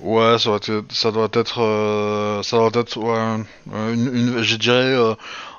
Ouais, 0.00 0.38
ça 0.38 0.48
doit 0.50 0.56
être, 0.56 0.84
ça 0.92 1.10
doit 1.10 1.28
être, 1.34 1.60
euh, 1.62 2.42
ça 2.42 2.56
doit 2.56 2.70
être, 2.80 2.96
ouais, 2.98 3.44
euh, 3.74 3.92
une, 3.94 4.06
une- 4.38 4.42
je 4.42 4.56
dirais 4.56 4.76
euh, 4.94 5.14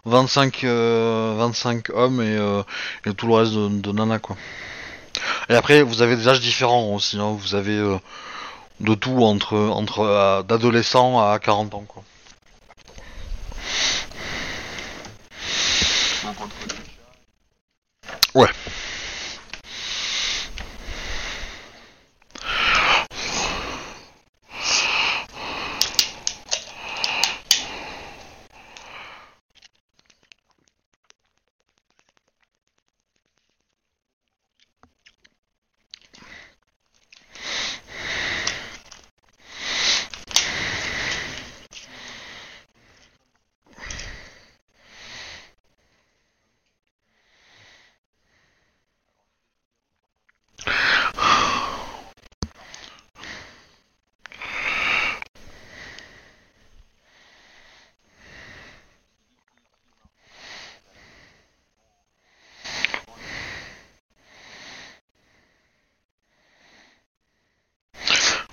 25, 0.05 0.63
euh, 0.63 1.35
25 1.37 1.89
hommes 1.93 2.21
et, 2.21 2.35
euh, 2.37 2.63
et 3.05 3.13
tout 3.13 3.27
le 3.27 3.33
reste 3.35 3.53
de, 3.53 3.67
de 3.69 3.91
nanas 3.91 4.19
quoi. 4.19 4.35
Et 5.49 5.55
après, 5.55 5.83
vous 5.83 6.01
avez 6.01 6.15
des 6.15 6.27
âges 6.27 6.39
différents 6.41 6.93
aussi. 6.95 7.17
Hein. 7.19 7.35
Vous 7.39 7.55
avez 7.55 7.77
euh, 7.77 7.97
de 8.81 8.95
tout 8.95 9.23
entre 9.23 9.57
entre 9.57 9.99
euh, 9.99 10.43
d'adolescents 10.43 11.19
à 11.19 11.39
40 11.39 11.73
ans 11.75 11.85
quoi. 11.87 12.03
Ouais. 18.33 18.47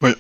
Oui. 0.01 0.15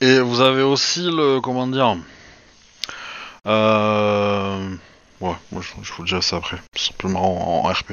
Et 0.00 0.18
vous 0.94 1.00
avez 1.00 1.08
aussi 1.08 1.16
le 1.16 1.40
comment 1.40 1.66
dire 1.66 1.96
euh... 3.46 4.76
Ouais, 5.20 5.36
moi 5.50 5.62
je, 5.62 5.82
je 5.82 5.92
vous 5.92 6.04
dirai 6.04 6.22
ça 6.22 6.36
après, 6.36 6.58
simplement 6.74 7.64
en, 7.64 7.68
en 7.68 7.72
RP. 7.72 7.92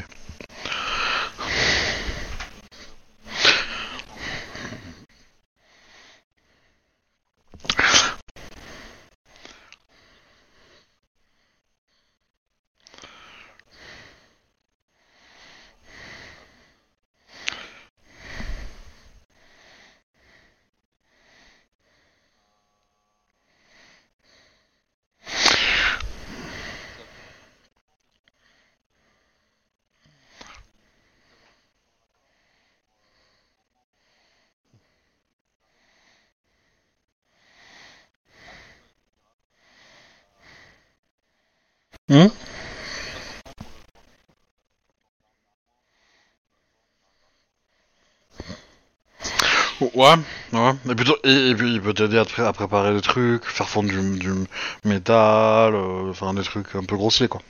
peut 51.93 52.08
t'aider 52.08 52.17
à, 52.19 52.54
préparer 52.54 52.93
des 52.93 53.02
trucs, 53.02 53.45
faire 53.45 53.67
fondre 53.67 53.89
du, 53.89 54.45
métal, 54.86 55.73
euh, 55.73 56.12
enfin 56.12 56.34
des 56.34 56.43
trucs 56.43 56.75
un 56.75 56.84
peu 56.84 56.95
grossiers 56.95 57.28
quoi. 57.28 57.41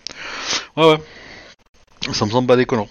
Ouais 0.77 0.91
ouais. 0.91 2.13
Ça 2.13 2.25
me 2.25 2.31
semble 2.31 2.47
pas 2.47 2.55
déconnant. 2.55 2.87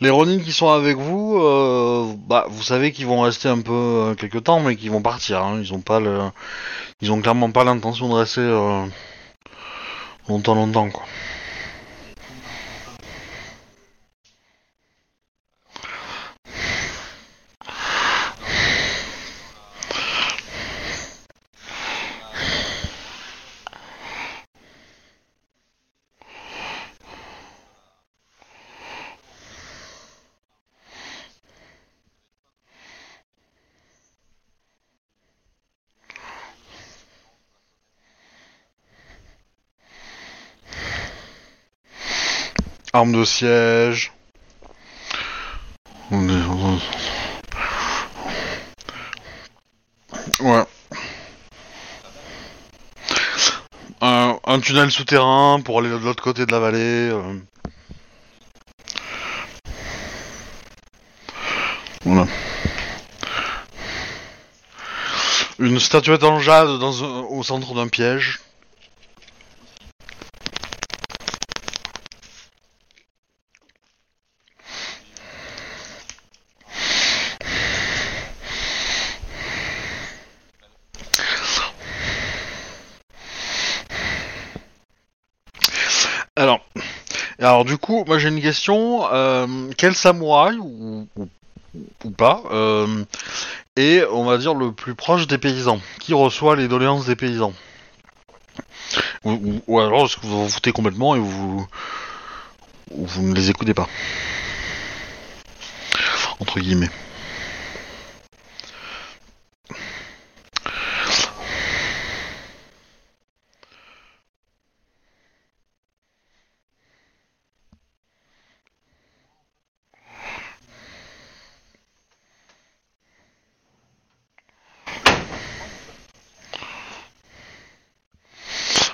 Les 0.00 0.10
Ronin 0.10 0.38
qui 0.38 0.52
sont 0.52 0.70
avec 0.70 0.96
vous, 0.96 1.38
euh, 1.38 2.14
bah, 2.16 2.46
vous 2.48 2.62
savez 2.62 2.92
qu'ils 2.92 3.06
vont 3.06 3.20
rester 3.20 3.48
un 3.48 3.60
peu 3.60 3.72
euh, 3.72 4.14
quelques 4.14 4.44
temps, 4.44 4.60
mais 4.60 4.76
qu'ils 4.76 4.92
vont 4.92 5.02
partir. 5.02 5.42
Hein. 5.42 5.58
Ils 5.60 5.74
ont 5.74 5.80
pas 5.80 5.98
le, 5.98 6.20
ils 7.02 7.10
ont 7.12 7.20
clairement 7.20 7.50
pas 7.50 7.64
l'intention 7.64 8.08
de 8.08 8.14
rester 8.14 8.40
euh, 8.40 8.86
longtemps, 10.28 10.54
longtemps 10.54 10.88
quoi. 10.88 11.04
Siège. 43.24 44.12
Un, 54.00 54.38
un 54.44 54.60
tunnel 54.60 54.90
souterrain 54.90 55.60
pour 55.64 55.80
aller 55.80 55.88
de 55.90 55.96
l'autre 55.96 56.22
côté 56.22 56.46
de 56.46 56.52
la 56.52 56.60
vallée. 56.60 57.10
euh. 57.10 57.34
Voilà. 62.04 62.26
Une 65.58 65.80
statuette 65.80 66.22
en 66.22 66.38
jade 66.38 66.78
dans 66.78 66.92
au 67.28 67.42
centre 67.42 67.74
d'un 67.74 67.88
piège. 67.88 68.38
Alors, 86.36 86.60
alors 87.58 87.64
du 87.64 87.76
coup, 87.76 88.04
moi 88.06 88.18
j'ai 88.18 88.28
une 88.28 88.40
question. 88.40 89.12
euh, 89.12 89.68
quel 89.76 89.92
samouraï 89.92 90.58
ou, 90.58 91.08
ou, 91.16 91.28
ou 92.04 92.10
pas 92.12 92.40
euh, 92.52 93.02
est, 93.74 94.04
on 94.12 94.24
va 94.24 94.38
dire, 94.38 94.54
le 94.54 94.70
plus 94.70 94.94
proche 94.94 95.26
des 95.26 95.38
paysans? 95.38 95.80
Qui 95.98 96.14
reçoit 96.14 96.54
les 96.54 96.68
doléances 96.68 97.06
des 97.06 97.16
paysans? 97.16 97.52
Ou, 99.24 99.80
alors 99.80 100.04
est-ce 100.04 100.18
que 100.18 100.26
vous 100.26 100.44
vous 100.44 100.48
foutez 100.48 100.70
complètement 100.70 101.16
et 101.16 101.18
vous 101.18 101.66
ou 102.92 103.04
vous 103.04 103.22
ne 103.22 103.34
les 103.34 103.50
écoutez 103.50 103.74
pas? 103.74 103.88
Entre 106.38 106.60
guillemets. 106.60 106.90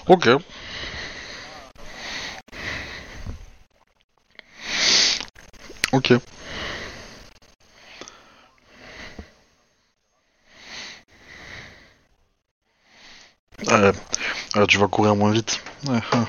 Ok. 0.07 0.29
Ok. 5.93 6.11
Euh, 13.71 13.93
euh, 14.57 14.67
tu 14.67 14.79
vas 14.79 14.89
courir 14.89 15.17
moins 15.17 15.31
vite. 15.31 15.61
Ouais, 15.87 15.95
ouais. 15.95 16.27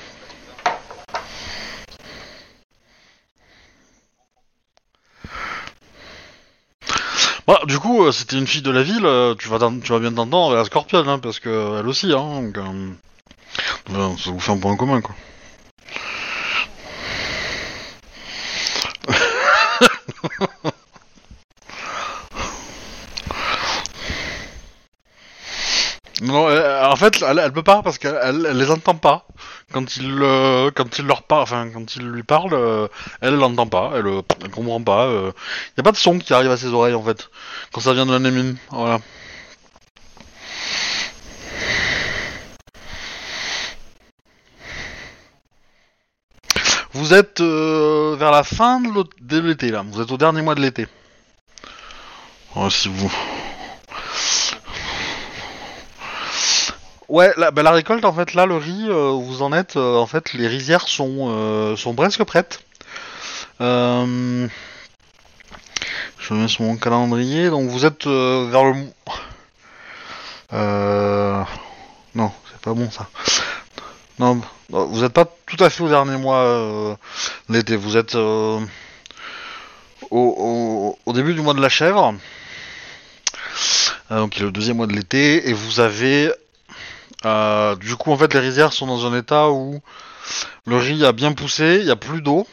Bah, 7.48 7.60
du 7.68 7.78
coup, 7.80 8.04
euh, 8.06 8.12
c'était 8.12 8.38
une 8.38 8.48
fille 8.48 8.64
de 8.64 8.72
la 8.72 8.82
ville, 8.82 9.06
euh, 9.06 9.36
tu 9.36 9.50
vas, 9.50 9.60
tu 9.60 9.92
vas 9.92 10.00
bien 10.00 10.12
t'entendre 10.12 10.48
avec 10.54 10.60
la 10.60 10.66
Scorpion, 10.66 11.08
hein, 11.08 11.20
parce 11.20 11.40
que 11.40 11.50
euh, 11.50 11.80
elle 11.80 11.88
aussi, 11.88 12.12
hein, 12.12 12.42
donc, 12.42 12.56
ça 14.18 14.32
vous 14.32 14.40
fait 14.40 14.52
un 14.52 14.58
point 14.58 14.76
commun, 14.76 15.02
quoi. 15.02 15.16
Non, 26.22 26.48
euh, 26.48 26.86
en 26.86 26.96
fait, 26.96 27.22
elle, 27.22 27.40
elle 27.40 27.52
peut 27.52 27.62
pas 27.64 27.82
parce 27.84 27.98
qu'elle 27.98 28.18
elle, 28.24 28.58
les 28.58 28.72
entend 28.72 28.96
pas. 28.96 29.28
Quand 29.74 29.98
il, 29.98 30.18
euh, 30.22 30.72
quand 30.74 30.98
il 30.98 31.06
leur 31.06 31.24
parle, 31.24 31.44
enfin, 31.44 31.70
quand 31.74 31.96
il 31.98 32.04
lui 32.10 32.24
parle, 32.24 32.54
euh, 32.54 32.88
elle 33.22 33.36
l'entend 33.36 33.68
pas, 33.68 33.92
elle, 33.96 34.06
comprend 34.50 34.82
pas. 34.82 35.10
Il 35.12 35.78
y 35.78 35.82
a 35.82 35.84
pas 35.84 35.92
de 35.92 35.98
son 35.98 36.18
qui 36.20 36.34
arrive 36.34 36.52
à 36.52 36.58
ses 36.58 36.68
oreilles 36.68 36.94
en 36.94 37.04
fait 37.04 37.30
quand 37.74 37.82
ça 37.82 37.94
vient 37.94 38.06
de 38.06 38.14
la 38.14 38.20
Némine. 38.20 38.56
Voilà. 38.72 39.00
Vous 46.96 47.14
êtes 47.14 47.42
euh, 47.42 48.16
vers 48.18 48.25
fin 48.44 48.82
de 48.82 49.40
l'été 49.40 49.72
là. 49.72 49.84
Vous 49.90 50.02
êtes 50.02 50.12
au 50.12 50.18
dernier 50.18 50.42
mois 50.42 50.56
de 50.56 50.62
l'été. 50.62 50.88
Oh, 52.56 52.70
si 52.70 52.88
vous. 52.88 53.12
Ouais, 57.08 57.34
la, 57.38 57.52
bah, 57.52 57.62
la 57.62 57.72
récolte 57.72 58.04
en 58.04 58.14
fait 58.14 58.34
là, 58.34 58.46
le 58.46 58.58
riz, 58.58 58.88
euh, 58.90 59.12
vous 59.12 59.42
en 59.42 59.54
êtes, 59.54 59.76
euh, 59.76 59.98
en 59.98 60.08
fait, 60.08 60.34
les 60.34 60.48
rizières 60.48 60.88
sont 60.88 61.28
euh, 61.30 61.76
sont 61.76 61.94
presque 61.94 62.24
prêtes. 62.24 62.62
Je 63.60 64.48
mets 66.32 66.48
sur 66.48 66.64
mon 66.64 66.76
calendrier, 66.78 67.50
donc 67.50 67.70
vous 67.70 67.86
êtes 67.86 68.08
vers 68.08 68.64
le. 68.64 68.74
Non, 72.16 72.32
c'est 72.50 72.62
pas 72.62 72.74
bon 72.74 72.90
ça. 72.90 73.08
Non, 74.18 74.42
vous 74.70 75.04
êtes 75.04 75.14
pas 75.14 75.26
tout 75.46 75.64
à 75.64 75.70
fait 75.70 75.84
au 75.84 75.90
dernier 75.90 76.18
mois 76.18 76.98
d'été. 77.50 77.76
Vous 77.76 77.98
êtes 77.98 78.16
euh, 78.16 78.60
au, 80.12 80.98
début 81.14 81.34
du 81.34 81.42
mois 81.42 81.54
de 81.54 81.62
la 81.62 81.70
chèvre, 81.70 82.16
euh, 84.12 84.20
donc 84.20 84.38
est 84.38 84.44
le 84.44 84.52
deuxième 84.52 84.78
mois 84.78 84.88
de 84.88 84.94
l'été, 84.94 85.50
et 85.50 85.54
vous 85.54 85.80
avez 85.80 86.32
euh, 87.26 87.76
du 87.76 87.96
coup, 87.96 88.12
en 88.12 88.18
fait, 88.18 88.34
les 88.34 88.40
rizières 88.40 88.74
sont 88.74 88.88
dans 88.88 89.06
un 89.06 89.18
état 89.18 89.50
où 89.50 89.80
le 90.66 90.78
riz 90.78 91.06
a 91.06 91.12
bien 91.12 91.34
poussé, 91.34 91.80
il 91.82 91.88
y 91.88 91.92
a 91.92 91.96
plus 91.96 92.22
d'eau. 92.22 92.48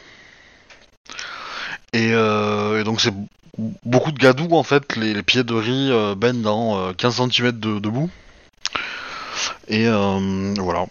Et, 1.93 2.11
donc, 2.83 3.01
c'est 3.01 3.13
beaucoup 3.85 4.11
de 4.11 4.17
gadou, 4.17 4.55
en 4.55 4.63
fait. 4.63 4.95
Les, 4.95 5.21
pieds 5.21 5.43
de 5.43 5.53
riz 5.53 6.15
baignent 6.15 6.41
dans 6.41 6.89
euh, 6.89 6.93
15 6.93 7.29
cm 7.29 7.51
de, 7.51 7.79
de 7.79 7.89
boue. 7.89 8.09
Et 9.67 9.87
voilà. 9.87 10.87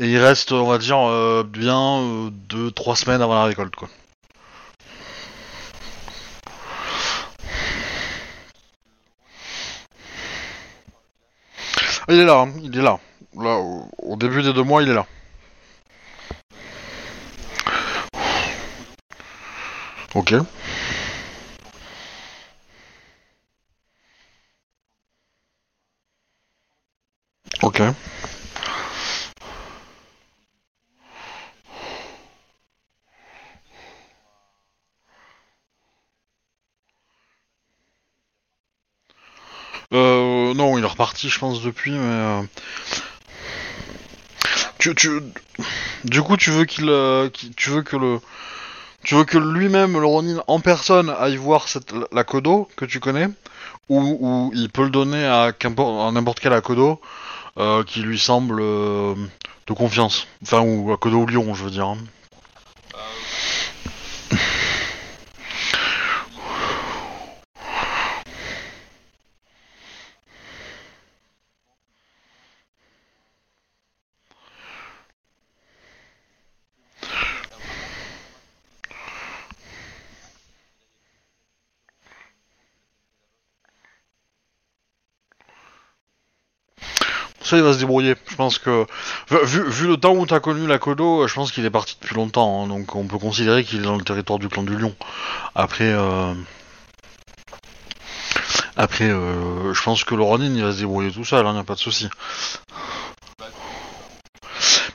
Et 0.00 0.06
il 0.10 0.18
reste, 0.18 0.52
on 0.52 0.66
va 0.66 0.78
dire, 0.78 0.98
euh, 0.98 1.44
bien 1.46 2.30
2-3 2.48 2.96
semaines 2.96 3.20
avant 3.20 3.34
la 3.34 3.44
récolte, 3.44 3.76
quoi. 3.76 3.88
Il 12.08 12.18
est 12.18 12.24
là, 12.24 12.40
hein, 12.40 12.52
il 12.62 12.76
est 12.78 12.82
là. 12.82 12.98
Là, 13.36 13.58
au 13.98 14.16
début 14.16 14.42
des 14.42 14.52
deux 14.54 14.62
mois, 14.62 14.82
il 14.82 14.88
est 14.88 14.94
là. 14.94 15.06
Ok. 20.14 20.34
Ok. 27.62 27.82
Je 41.28 41.38
pense, 41.38 41.62
depuis, 41.62 41.92
mais... 41.92 41.98
euh, 41.98 42.42
Tu, 44.78 44.94
tu... 44.94 45.20
Du 46.04 46.22
coup, 46.22 46.36
tu 46.36 46.50
veux 46.50 46.64
qu'il... 46.64 46.88
euh, 46.88 47.28
tu 47.56 47.70
veux 47.70 47.82
que 47.82 47.96
le... 47.96 48.20
Tu 49.02 49.14
veux 49.14 49.24
que 49.24 49.38
lui-même, 49.38 49.98
le 49.98 50.06
Ronin, 50.06 50.42
en 50.46 50.60
personne, 50.60 51.08
aille 51.18 51.36
voir 51.36 51.66
la 52.12 52.24
Kodo 52.24 52.68
que 52.76 52.84
tu 52.84 53.00
connais? 53.00 53.28
Ou, 53.88 54.52
il 54.54 54.68
peut 54.70 54.84
le 54.84 54.90
donner 54.90 55.24
à, 55.24 55.52
n'importe 56.12 56.40
quel 56.40 56.52
Akodo 56.52 57.00
euh, 57.58 57.82
qui 57.82 58.02
lui 58.02 58.18
semble 58.18 58.60
de 58.60 59.72
confiance. 59.74 60.26
Enfin, 60.42 60.60
ou 60.60 60.92
Akodo 60.92 61.22
ou 61.22 61.26
Lyon, 61.26 61.54
je 61.54 61.64
veux 61.64 61.70
dire. 61.70 61.96
Je 88.28 88.34
pense 88.36 88.58
que, 88.58 88.86
vu, 89.30 89.86
le 89.86 89.96
temps 89.96 90.14
où 90.14 90.26
t'as 90.26 90.40
connu 90.40 90.66
la 90.66 90.78
Kodo, 90.78 91.26
je 91.26 91.34
pense 91.34 91.52
qu'il 91.52 91.64
est 91.64 91.70
parti 91.70 91.96
depuis 92.00 92.14
longtemps. 92.14 92.64
hein, 92.64 92.68
donc 92.68 92.94
on 92.94 93.06
peut 93.06 93.18
considérer 93.18 93.64
qu'il 93.64 93.80
est 93.80 93.84
dans 93.84 93.96
le 93.96 94.04
territoire 94.04 94.38
du 94.38 94.48
clan 94.48 94.62
du 94.62 94.76
Lion. 94.76 94.94
Après, 95.54 95.92
euh... 95.92 96.34
après, 98.76 99.10
euh, 99.10 99.72
je 99.74 99.82
pense 99.82 100.04
que 100.04 100.14
le 100.14 100.24
il 100.44 100.62
va 100.62 100.72
se 100.72 100.78
débrouiller 100.78 101.10
tout 101.12 101.24
seul. 101.24 101.44
Il 101.46 101.52
n'y 101.52 101.58
a 101.58 101.64
pas 101.64 101.74
de 101.74 101.78
souci. 101.80 102.08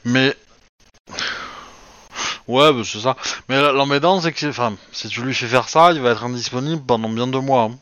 Mais 0.03 0.35
Ouais, 2.47 2.71
bah, 2.73 2.81
c'est 2.85 2.99
ça. 2.99 3.15
Mais 3.49 3.59
l'embêtant, 3.73 4.21
c'est 4.21 4.31
que 4.31 4.47
enfin, 4.47 4.75
si 4.91 5.07
tu 5.07 5.21
lui 5.23 5.33
fais 5.33 5.47
faire 5.47 5.67
ça, 5.67 5.91
il 5.93 6.01
va 6.01 6.11
être 6.11 6.23
indisponible 6.23 6.83
pendant 6.85 7.09
bien 7.09 7.27
deux 7.27 7.39
mois. 7.39 7.63
hein. 7.63 7.77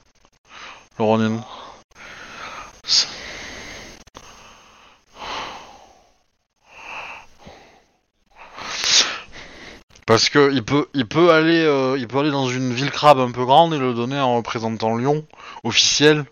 Parce 10.14 10.30
que 10.30 10.54
il 10.54 10.64
peut, 10.64 10.88
il 10.94 11.08
peut 11.08 11.32
aller, 11.32 11.66
euh, 11.66 11.98
il 11.98 12.08
peut 12.08 12.20
aller 12.20 12.30
dans 12.30 12.48
une 12.48 12.72
ville 12.72 12.92
crabe 12.92 13.20
un 13.20 13.32
peu 13.32 13.46
grande 13.46 13.74
et 13.74 13.80
le 13.80 13.96
donner 13.96 14.20
en 14.20 14.36
représentant 14.36 14.96
Lyon, 14.96 15.26
officiel, 15.64 16.24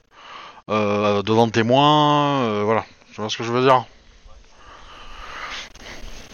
euh, 0.69 1.23
devant 1.23 1.49
témoins, 1.49 2.43
euh, 2.43 2.61
voilà. 2.63 2.85
Tu 3.11 3.21
vois 3.21 3.27
ce 3.31 3.37
que 3.37 3.43
je 3.43 3.51
veux 3.51 3.63
dire? 3.63 3.85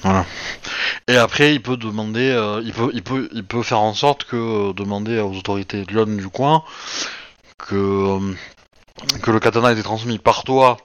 Voilà. 0.01 0.25
Et 1.07 1.15
après, 1.15 1.53
il 1.53 1.62
peut 1.62 1.77
demander, 1.77 2.31
euh, 2.31 2.62
il 2.65 2.73
peut, 2.73 2.91
il 2.93 3.01
peut, 3.01 3.29
il 3.31 3.45
peut 3.45 3.63
faire 3.63 3.79
en 3.79 3.93
sorte 3.93 4.25
que 4.25 4.73
demander 4.73 5.17
aux 5.21 5.31
autorités 5.31 5.86
de 5.86 5.93
Lyon 5.93 6.17
du 6.17 6.27
coin 6.27 6.65
que 7.57 8.19
que 9.23 9.31
le 9.31 9.39
katana 9.39 9.69
ait 9.69 9.73
été 9.75 9.83
transmis 9.83 10.19
par 10.19 10.43
toi, 10.43 10.75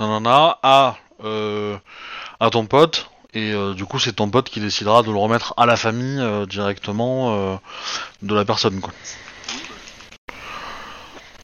nanana, 0.00 0.58
à 0.62 0.96
à 2.40 2.50
ton 2.50 2.64
pote. 2.64 3.10
Et 3.36 3.52
euh, 3.52 3.74
du 3.74 3.84
coup, 3.84 3.98
c'est 3.98 4.14
ton 4.14 4.30
pote 4.30 4.48
qui 4.48 4.60
décidera 4.60 5.02
de 5.02 5.10
le 5.10 5.18
remettre 5.18 5.52
à 5.58 5.66
la 5.66 5.76
famille 5.76 6.18
euh, 6.20 6.46
directement 6.46 7.34
euh, 7.52 7.56
de 8.22 8.34
la 8.34 8.46
personne, 8.46 8.80
quoi. 8.80 8.94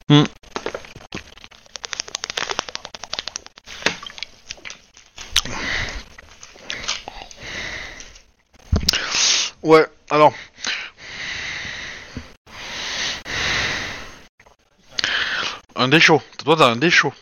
Hmm. 0.09 0.25
Ouais, 9.63 9.87
alors. 10.09 10.33
Un 15.77 15.89
déchaud. 15.89 16.23
Toi, 16.43 16.57
t'as 16.57 16.71
un 16.71 16.77
déchaud. 16.77 17.13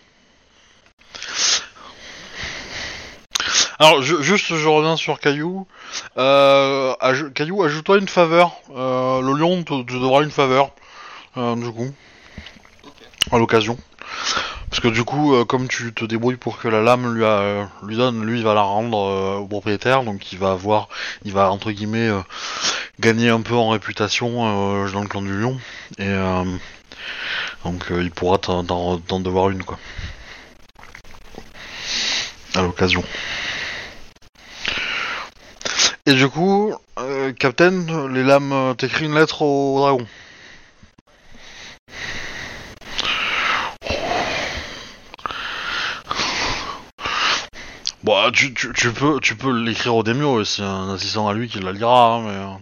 Alors, 3.81 4.03
je- 4.03 4.21
juste, 4.21 4.55
je 4.55 4.69
reviens 4.69 4.97
sur 4.97 5.19
Caillou. 5.21 5.67
Euh, 6.19 6.95
aj- 7.01 7.33
Caillou, 7.33 7.63
ajoute-toi 7.63 7.99
une 7.99 8.09
faveur. 8.09 8.53
Euh, 8.77 9.21
le 9.23 9.33
lion 9.33 9.63
te, 9.63 9.83
te 9.83 9.93
devra 9.95 10.23
une 10.23 10.31
faveur, 10.31 10.71
euh, 11.39 11.57
du 11.57 11.71
coup, 11.73 11.91
à 13.33 13.39
l'occasion. 13.39 13.79
Parce 14.69 14.81
que 14.81 14.89
du 14.89 15.03
coup, 15.03 15.35
euh, 15.35 15.45
comme 15.47 15.67
tu 15.67 15.93
te 15.95 16.05
débrouilles 16.05 16.37
pour 16.37 16.59
que 16.59 16.69
la 16.69 16.83
lame 16.83 17.13
lui, 17.15 17.25
a- 17.25 17.69
lui 17.83 17.97
donne, 17.97 18.25
lui, 18.25 18.39
il 18.39 18.45
va 18.45 18.55
la 18.55 18.61
rendre 18.63 18.99
euh, 18.99 19.37
au 19.39 19.47
propriétaire, 19.47 20.05
donc 20.05 20.31
il 20.33 20.39
va 20.39 20.53
avoir, 20.53 20.89
il 21.25 21.33
va 21.33 21.51
entre 21.51 21.71
guillemets 21.73 22.09
euh, 22.09 22.21
gagner 23.01 23.31
un 23.31 23.41
peu 23.41 23.55
en 23.55 23.71
réputation 23.71 24.85
euh, 24.85 24.91
dans 24.91 25.01
le 25.01 25.09
clan 25.09 25.23
du 25.23 25.33
lion, 25.41 25.59
et 25.99 26.05
euh, 26.07 26.45
donc 27.65 27.91
euh, 27.91 28.03
il 28.03 28.11
pourra 28.13 28.39
t'en- 28.39 28.63
t'en 28.63 28.99
t'en 28.99 29.19
devoir 29.21 29.51
une, 29.51 29.65
quoi, 29.65 29.79
à 32.55 32.63
l'occasion. 32.63 33.03
Et 36.11 36.15
du 36.15 36.29
coup, 36.29 36.75
euh, 36.99 37.33
Captain, 37.33 38.09
les 38.09 38.25
lames, 38.25 38.53
euh, 38.53 38.75
t'écris 38.75 39.05
une 39.05 39.15
lettre 39.15 39.43
au 39.43 39.79
dragon. 39.79 40.05
Bon, 48.03 48.29
tu, 48.33 48.53
tu, 48.55 48.73
tu 48.73 48.91
peux, 48.91 49.21
tu 49.21 49.37
peux 49.37 49.53
l'écrire 49.53 49.95
au 49.95 50.03
Demio, 50.03 50.43
c'est 50.45 50.63
un 50.63 50.95
assistant 50.95 51.29
à 51.29 51.33
lui 51.33 51.47
qui 51.47 51.61
la 51.61 51.71
lira, 51.71 52.15
hein, 52.15 52.23
mais... 52.27 52.61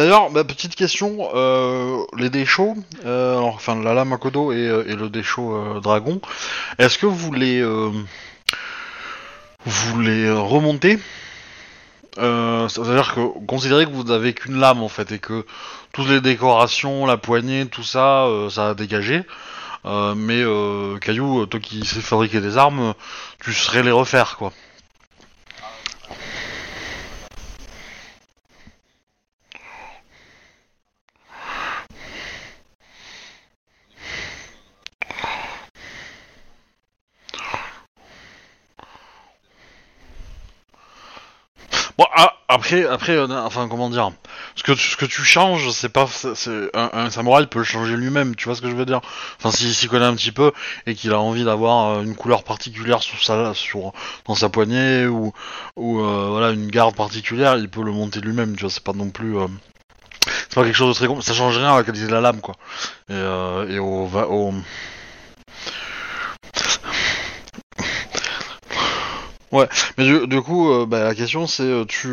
D'ailleurs, 0.00 0.30
bah, 0.30 0.44
petite 0.44 0.76
question, 0.76 1.28
euh, 1.34 1.98
les 2.16 2.30
déchaux, 2.30 2.74
euh, 3.04 3.36
enfin 3.36 3.78
la 3.82 3.92
lame 3.92 4.14
à 4.14 4.16
et, 4.16 4.56
euh, 4.56 4.82
et 4.86 4.96
le 4.96 5.10
déchaud 5.10 5.54
euh, 5.54 5.80
dragon, 5.80 6.22
est-ce 6.78 6.96
que 6.96 7.04
vous 7.04 7.34
les, 7.34 7.60
euh, 7.60 7.90
vous 9.66 10.00
les 10.00 10.30
remontez? 10.32 10.98
C'est-à-dire 12.16 13.14
que 13.14 13.20
considérez 13.46 13.84
que 13.84 13.90
vous 13.90 14.10
avez 14.10 14.32
qu'une 14.32 14.58
lame 14.58 14.82
en 14.82 14.88
fait 14.88 15.12
et 15.12 15.18
que 15.18 15.44
toutes 15.92 16.08
les 16.08 16.22
décorations, 16.22 17.04
la 17.04 17.18
poignée, 17.18 17.66
tout 17.66 17.82
ça, 17.82 18.26
ça 18.48 18.70
a 18.70 18.74
dégagé. 18.74 19.22
Mais 19.84 20.42
Caillou, 21.02 21.44
toi 21.46 21.60
qui 21.60 21.84
sais 21.84 22.00
fabriquer 22.00 22.40
des 22.40 22.56
armes, 22.56 22.94
tu 23.42 23.52
saurais 23.52 23.82
les 23.82 23.90
refaire 23.90 24.38
quoi. 24.38 24.50
Bon, 41.98 42.06
a- 42.14 42.32
après, 42.84 43.12
euh, 43.12 43.26
enfin, 43.44 43.68
comment 43.68 43.90
dire, 43.90 44.10
ce 44.56 44.62
que, 44.62 44.72
tu- 44.72 44.90
ce 44.90 44.96
que 44.96 45.04
tu 45.04 45.22
changes, 45.24 45.70
c'est 45.70 45.88
pas, 45.88 46.06
un, 46.74 47.10
samouraï 47.10 47.46
peut 47.46 47.58
le 47.60 47.64
changer 47.64 47.96
lui-même, 47.96 48.34
tu 48.36 48.46
vois 48.46 48.54
ce 48.54 48.60
que 48.62 48.68
je 48.70 48.74
veux 48.74 48.86
dire? 48.86 49.00
Enfin, 49.38 49.50
s'il 49.50 49.74
s'y 49.74 49.88
connaît 49.88 50.06
un 50.06 50.14
petit 50.14 50.32
peu 50.32 50.52
et 50.86 50.94
qu'il 50.94 51.12
a 51.12 51.20
envie 51.20 51.44
d'avoir 51.44 51.98
euh, 51.98 52.02
une 52.02 52.14
couleur 52.14 52.42
particulière 52.44 53.02
sur 53.02 53.22
sa, 53.22 53.54
sur, 53.54 53.92
dans 54.26 54.34
sa 54.34 54.48
poignée 54.48 55.06
ou, 55.06 55.32
ou 55.76 56.00
euh, 56.00 56.28
voilà, 56.30 56.50
une 56.50 56.68
garde 56.68 56.94
particulière, 56.94 57.56
il 57.56 57.68
peut 57.68 57.82
le 57.82 57.92
monter 57.92 58.20
lui-même, 58.20 58.54
tu 58.56 58.62
vois, 58.62 58.70
c'est 58.70 58.84
pas 58.84 58.92
non 58.92 59.10
plus, 59.10 59.36
c'est 60.26 60.54
pas 60.54 60.64
quelque 60.64 60.74
chose 60.76 60.98
de 60.98 61.06
très, 61.06 61.22
ça 61.22 61.34
change 61.34 61.58
rien 61.58 61.72
à 61.74 61.76
la 61.78 61.84
qualité 61.84 62.06
de 62.06 62.12
la 62.12 62.20
lame, 62.20 62.40
quoi. 62.40 62.56
Et, 63.08 63.14
et 63.14 63.78
au, 63.78 64.08
Ouais, 69.52 69.68
mais 69.98 70.04
du, 70.04 70.26
du 70.28 70.40
coup, 70.42 70.70
euh, 70.70 70.86
bah, 70.86 71.02
la 71.04 71.14
question 71.14 71.46
c'est, 71.46 71.64
euh, 71.64 71.84
tu, 71.84 72.08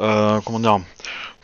euh, 0.00 0.40
comment 0.44 0.58
dire, 0.60 0.80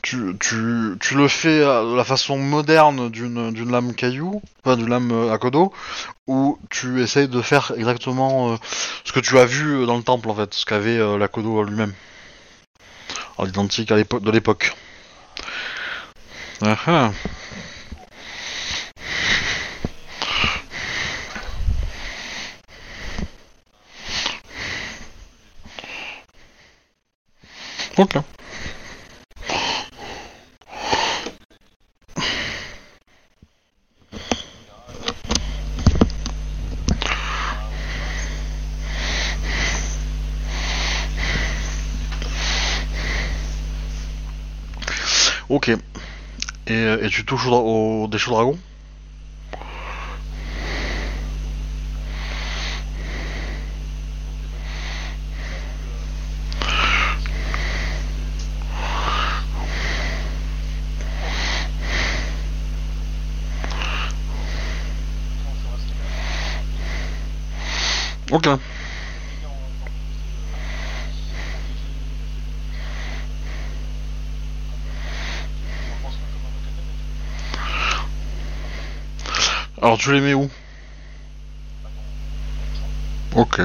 tu, 0.03 0.37
tu, 0.41 0.97
tu 1.01 1.15
le 1.17 1.29
fais 1.29 1.63
à 1.63 1.83
la 1.83 2.05
façon 2.05 2.39
moderne 2.39 3.11
d'une 3.11 3.53
d'une 3.53 3.71
lame 3.71 3.95
caillou, 3.95 4.43
enfin 4.65 4.77
d'une 4.77 4.89
lame 4.89 5.31
à 5.31 5.39
kodo, 5.39 5.73
ou 6.27 6.59
tu 6.71 7.01
essayes 7.03 7.29
de 7.29 7.43
faire 7.43 7.73
exactement 7.77 8.59
ce 9.05 9.13
que 9.13 9.21
tu 9.21 9.39
as 9.39 9.45
vu 9.45 9.87
dans 9.87 9.97
le 9.97 10.03
temple 10.03 10.29
en 10.31 10.35
fait, 10.35 10.53
ce 10.55 10.67
qu'avait 10.67 10.99
la 11.19 11.29
kodo 11.29 11.63
lui-même. 11.63 11.93
à 13.39 13.45
l'identique 13.45 13.91
à 13.93 13.97
l'époque 13.97 14.23
de 14.23 14.31
l'époque. 14.31 14.73
Ah 16.63 17.13
ah. 28.01 28.25
Ok. 45.49 45.71
Et, 45.71 45.79
euh, 46.71 47.09
tu 47.09 47.25
touches 47.25 47.47
au, 47.47 48.05
au 48.05 48.09
déchaud 48.09 48.31
dragon? 48.33 48.59
Ok. 68.31 68.49
Alors 79.81 79.97
tu 79.99 80.13
les 80.13 80.21
mets 80.21 80.35
où? 80.35 80.51
Ok. 83.35 83.61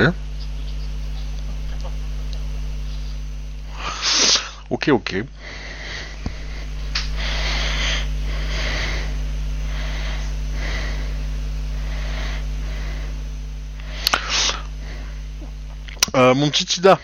Ok, 4.69 4.89
ok. 4.89 5.23
Euh, 16.15 16.32
mon 16.43 16.49
petit 16.49 16.79
Ida. 16.79 16.99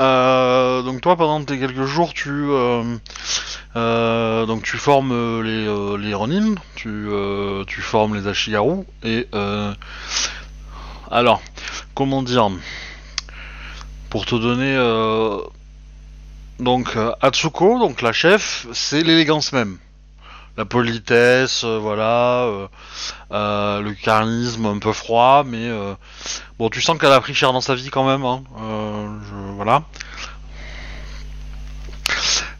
Euh, 0.00 0.82
donc 0.82 1.00
toi, 1.00 1.16
pendant 1.16 1.44
tes 1.44 1.58
quelques 1.58 1.84
jours, 1.84 2.14
tu 2.14 2.30
euh, 2.30 2.96
euh, 3.74 4.46
donc 4.46 4.62
tu 4.62 4.76
formes 4.76 5.42
les 5.42 5.66
les 5.98 6.14
Ronin, 6.14 6.54
tu 6.76 7.08
tu 7.66 7.80
formes 7.80 8.14
les 8.14 8.28
Ashigaru 8.28 8.84
et 9.02 9.26
alors 11.10 11.42
comment 11.94 12.22
dire 12.22 12.50
pour 14.10 14.26
te 14.26 14.36
donner 14.36 14.76
donc 16.60 16.96
Atsuko, 17.20 17.80
donc 17.80 18.00
la 18.00 18.12
chef, 18.12 18.68
c'est 18.72 19.02
l'élégance 19.02 19.52
même, 19.52 19.78
la 20.56 20.64
politesse, 20.64 21.62
euh, 21.64 21.78
voilà, 21.78 22.44
euh, 22.44 22.68
euh, 23.32 23.80
le 23.80 23.92
charisme 23.92 24.66
un 24.66 24.78
peu 24.78 24.92
froid, 24.92 25.44
mais 25.44 25.68
bon, 26.58 26.68
tu 26.68 26.80
sens 26.80 26.98
qu'elle 26.98 27.12
a 27.12 27.20
pris 27.20 27.34
cher 27.34 27.52
dans 27.52 27.60
sa 27.60 27.74
vie 27.74 27.90
quand 27.90 28.06
même, 28.06 28.24
hein, 28.24 28.42
voilà. 29.56 29.82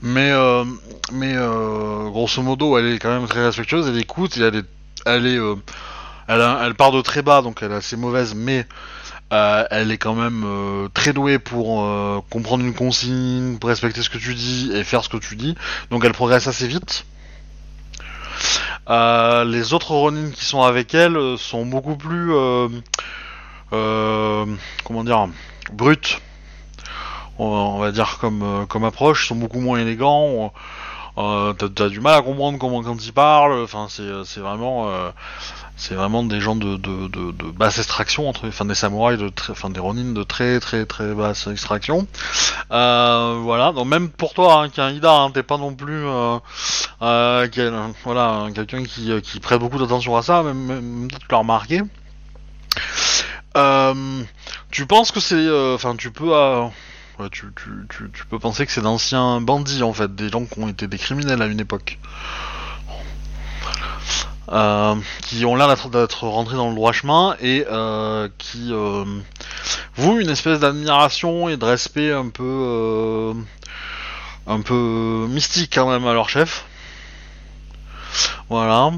Mais 0.02 0.32
grosso 2.10 2.42
modo, 2.42 2.78
elle 2.78 2.86
est 2.86 2.98
quand 2.98 3.12
même 3.12 3.28
très 3.28 3.44
respectueuse, 3.44 3.88
elle 3.88 3.98
écoute, 3.98 4.36
elle 4.36 5.26
est 5.26 5.38
elle 6.26 6.74
part 6.74 6.92
de 6.92 7.02
très 7.02 7.22
bas, 7.22 7.42
donc 7.42 7.58
elle 7.62 7.72
est 7.72 7.76
assez 7.76 7.96
mauvaise, 7.96 8.34
mais 8.34 8.66
elle 9.30 9.90
est 9.90 9.98
quand 9.98 10.14
même 10.14 10.88
très 10.94 11.12
douée 11.12 11.38
pour 11.38 11.86
comprendre 12.30 12.64
une 12.64 12.74
consigne, 12.74 13.56
respecter 13.62 14.02
ce 14.02 14.10
que 14.10 14.18
tu 14.18 14.34
dis 14.34 14.72
et 14.74 14.82
faire 14.82 15.04
ce 15.04 15.08
que 15.08 15.16
tu 15.16 15.36
dis. 15.36 15.54
Donc 15.90 16.04
elle 16.04 16.12
progresse 16.12 16.48
assez 16.48 16.66
vite. 16.66 17.04
Euh, 18.90 19.44
les 19.44 19.72
autres 19.72 19.92
Ronin 19.92 20.30
qui 20.30 20.44
sont 20.44 20.62
avec 20.62 20.94
elle 20.94 21.16
euh, 21.16 21.36
sont 21.36 21.64
beaucoup 21.64 21.96
plus, 21.96 22.32
euh, 22.34 22.68
comment 24.84 25.04
dire, 25.04 25.28
brutes. 25.72 26.20
On, 27.38 27.78
va 27.78 27.90
dire 27.90 28.18
comme 28.20 28.64
comme 28.68 28.84
approche, 28.84 29.26
sont 29.28 29.34
beaucoup 29.34 29.58
moins 29.58 29.80
élégants. 29.80 30.52
Euh, 31.16 31.52
t'as, 31.52 31.88
du 31.88 32.00
mal 32.00 32.14
à 32.18 32.22
comprendre 32.22 32.58
comment 32.58 32.82
quand 32.82 32.96
ils 33.04 33.12
parlent. 33.12 33.62
Enfin, 33.62 33.86
c'est 33.88 34.02
c'est 34.24 34.40
vraiment 34.40 34.88
euh, 34.88 35.10
c'est 35.76 35.94
vraiment 35.94 36.22
des 36.24 36.40
gens 36.40 36.56
de, 36.56 36.76
de, 36.76 37.08
de, 37.08 37.30
de 37.32 37.50
basse 37.50 37.78
extraction 37.78 38.28
entre 38.28 38.46
enfin 38.48 38.64
des 38.64 38.74
samouraïs 38.74 39.18
de 39.18 39.30
enfin 39.50 39.70
des 39.70 39.80
Ronin 39.80 40.12
de 40.12 40.22
très 40.22 40.60
très 40.60 40.86
très 40.86 41.12
basse 41.14 41.48
extraction 41.48 42.06
euh, 42.70 43.38
voilà 43.42 43.72
donc 43.72 43.86
même 43.88 44.08
pour 44.08 44.34
toi 44.34 44.62
hein, 44.62 44.68
qui 44.68 44.78
est 44.80 44.84
un 44.84 44.90
Ida 44.90 45.12
hein, 45.12 45.30
t'es 45.32 45.42
pas 45.42 45.58
non 45.58 45.74
plus 45.74 46.06
euh, 46.06 46.38
euh, 47.02 47.48
quel- 47.50 47.74
voilà 48.04 48.46
quelqu'un 48.54 48.84
qui, 48.84 49.10
euh, 49.10 49.20
qui 49.20 49.40
prête 49.40 49.58
beaucoup 49.58 49.78
d'attention 49.78 50.16
à 50.16 50.22
ça 50.22 50.44
même, 50.44 50.58
même 50.64 51.08
peut-être 51.08 51.22
tu 51.22 51.26
l'as 51.32 51.38
remarqué 51.38 51.82
euh, 53.56 54.22
tu 54.70 54.86
penses 54.86 55.12
que 55.12 55.20
c'est 55.20 55.34
euh, 55.34 55.74
enfin 55.74 55.94
tu 55.96 56.10
peux 56.10 56.34
euh, 56.34 56.66
tu, 57.30 57.46
peux 58.28 58.38
penser 58.38 58.66
que 58.66 58.72
c'est 58.72 58.80
d'anciens 58.82 59.40
bandits 59.40 59.82
en 59.82 59.92
fait 59.92 60.14
des 60.14 60.28
gens 60.28 60.44
qui 60.44 60.58
ont 60.58 60.68
été 60.68 60.86
des 60.86 60.98
criminels 60.98 61.42
à 61.42 61.46
une 61.46 61.60
époque 61.60 61.98
euh, 64.50 64.94
qui 65.22 65.44
ont 65.44 65.56
l'air 65.56 65.68
d'être, 65.88 66.26
rentrés 66.26 66.56
dans 66.56 66.68
le 66.68 66.74
droit 66.74 66.92
chemin 66.92 67.36
et 67.40 67.64
euh, 67.70 68.28
qui 68.38 68.72
euh, 68.72 69.04
une 69.98 70.28
espèce 70.28 70.60
d'admiration 70.60 71.48
et 71.48 71.56
de 71.56 71.64
respect 71.64 72.12
un 72.12 72.28
peu 72.28 73.34
euh, 74.48 75.26
mystique 75.28 75.72
quand 75.74 75.88
même 75.90 76.06
à 76.06 76.12
leur 76.12 76.28
chef. 76.28 76.64
Voilà. 78.48 78.90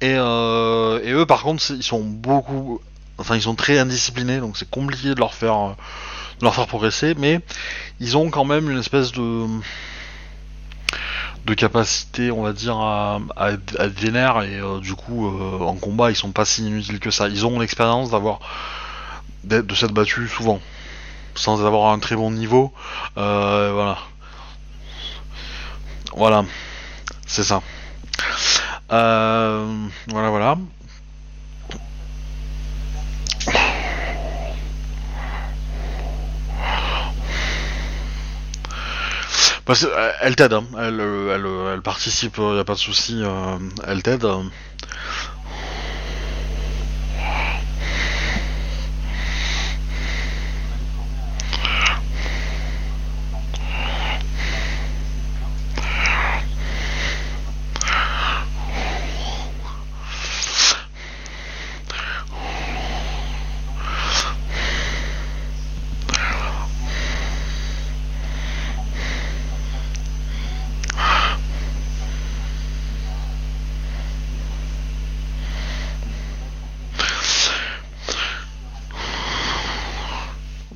Et, 0.00 0.12
et 0.12 1.12
eux 1.12 1.26
par 1.26 1.42
contre 1.42 1.62
ils 1.70 1.82
sont 1.82 2.02
beaucoup 2.02 2.80
enfin 3.18 3.36
ils 3.36 3.42
sont 3.42 3.54
très 3.54 3.78
indisciplinés 3.78 4.38
donc 4.38 4.56
c'est 4.56 4.68
compliqué 4.68 5.14
de 5.14 5.20
leur 5.20 5.32
faire 5.32 5.76
leur 6.42 6.54
faire 6.54 6.66
progresser 6.66 7.14
mais 7.16 7.40
ils 8.00 8.16
ont 8.16 8.30
quand 8.30 8.44
même 8.44 8.70
une 8.70 8.78
espèce 8.78 9.12
de 9.12 9.46
capacité, 11.54 12.30
on 12.30 12.42
va 12.42 12.52
dire, 12.52 12.76
à, 12.76 13.20
à, 13.36 13.86
vénères 13.88 14.42
et 14.42 14.58
euh, 14.58 14.80
du 14.80 14.94
coup, 14.94 15.26
euh, 15.26 15.60
en 15.60 15.74
combat, 15.74 16.10
ils 16.10 16.16
sont 16.16 16.32
pas 16.32 16.44
si 16.44 16.66
inutiles 16.66 17.00
que 17.00 17.10
ça. 17.10 17.28
Ils 17.28 17.46
ont 17.46 17.58
l'expérience 17.58 18.10
d'avoir 18.10 18.40
de 19.44 19.74
s'être 19.74 19.92
battus 19.92 20.30
souvent, 20.30 20.60
sans 21.34 21.64
avoir 21.66 21.92
un 21.92 21.98
très 21.98 22.14
bon 22.14 22.30
niveau. 22.30 22.72
Euh, 23.18 23.72
voilà, 23.74 23.98
voilà, 26.16 26.44
c'est 27.26 27.42
ça. 27.42 27.60
Voilà, 28.88 30.30
voilà. 30.30 30.58
Bah, 39.66 39.74
c'est- 39.74 39.88
elle 40.20 40.34
t'aide, 40.36 40.52
hein. 40.54 40.64
elle, 40.78 41.00
euh, 41.00 41.34
elle, 41.34 41.46
euh, 41.46 41.74
elle 41.74 41.82
participe, 41.82 42.36
il 42.38 42.58
a 42.58 42.64
pas 42.64 42.74
de 42.74 42.78
souci, 42.78 43.20
euh, 43.22 43.58
elle 43.86 44.02
t'aide. 44.02 44.26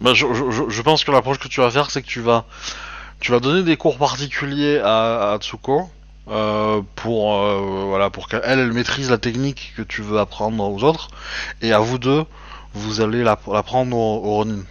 Bah, 0.06 0.14
je, 0.14 0.82
pense 0.82 1.02
que 1.02 1.10
l'approche 1.10 1.40
que 1.40 1.48
tu 1.48 1.60
vas 1.60 1.68
faire, 1.68 1.90
c'est 1.90 2.00
que 2.00 2.06
tu 2.06 2.20
vas, 2.20 2.44
tu 3.18 3.32
vas 3.32 3.40
donner 3.40 3.64
des 3.64 3.76
cours 3.76 3.98
particuliers 3.98 4.78
à, 4.78 5.36
Tsuko 5.40 5.90
euh, 6.28 6.80
pour, 6.94 7.34
euh, 7.34 7.86
voilà, 7.88 8.08
pour 8.08 8.28
qu'elle 8.28 8.42
elle 8.44 8.72
maîtrise 8.72 9.10
la 9.10 9.18
technique 9.18 9.72
que 9.76 9.82
tu 9.82 10.02
veux 10.02 10.20
apprendre 10.20 10.62
aux 10.62 10.84
autres, 10.84 11.08
et 11.60 11.72
à 11.72 11.80
vous 11.80 11.98
deux, 11.98 12.24
vous 12.72 13.00
allez 13.00 13.24
la- 13.24 13.36
l'apprendre 13.52 13.96
au, 13.96 14.24
au 14.24 14.34
Ronin. 14.34 14.62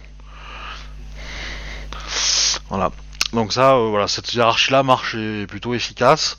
Voilà. 2.70 2.90
Donc 3.34 3.52
ça, 3.52 3.74
euh, 3.74 3.90
voilà, 3.90 4.08
cette 4.08 4.32
hiérarchie-là 4.32 4.82
marche 4.84 5.16
et 5.16 5.42
est 5.42 5.46
plutôt 5.46 5.74
efficace. 5.74 6.38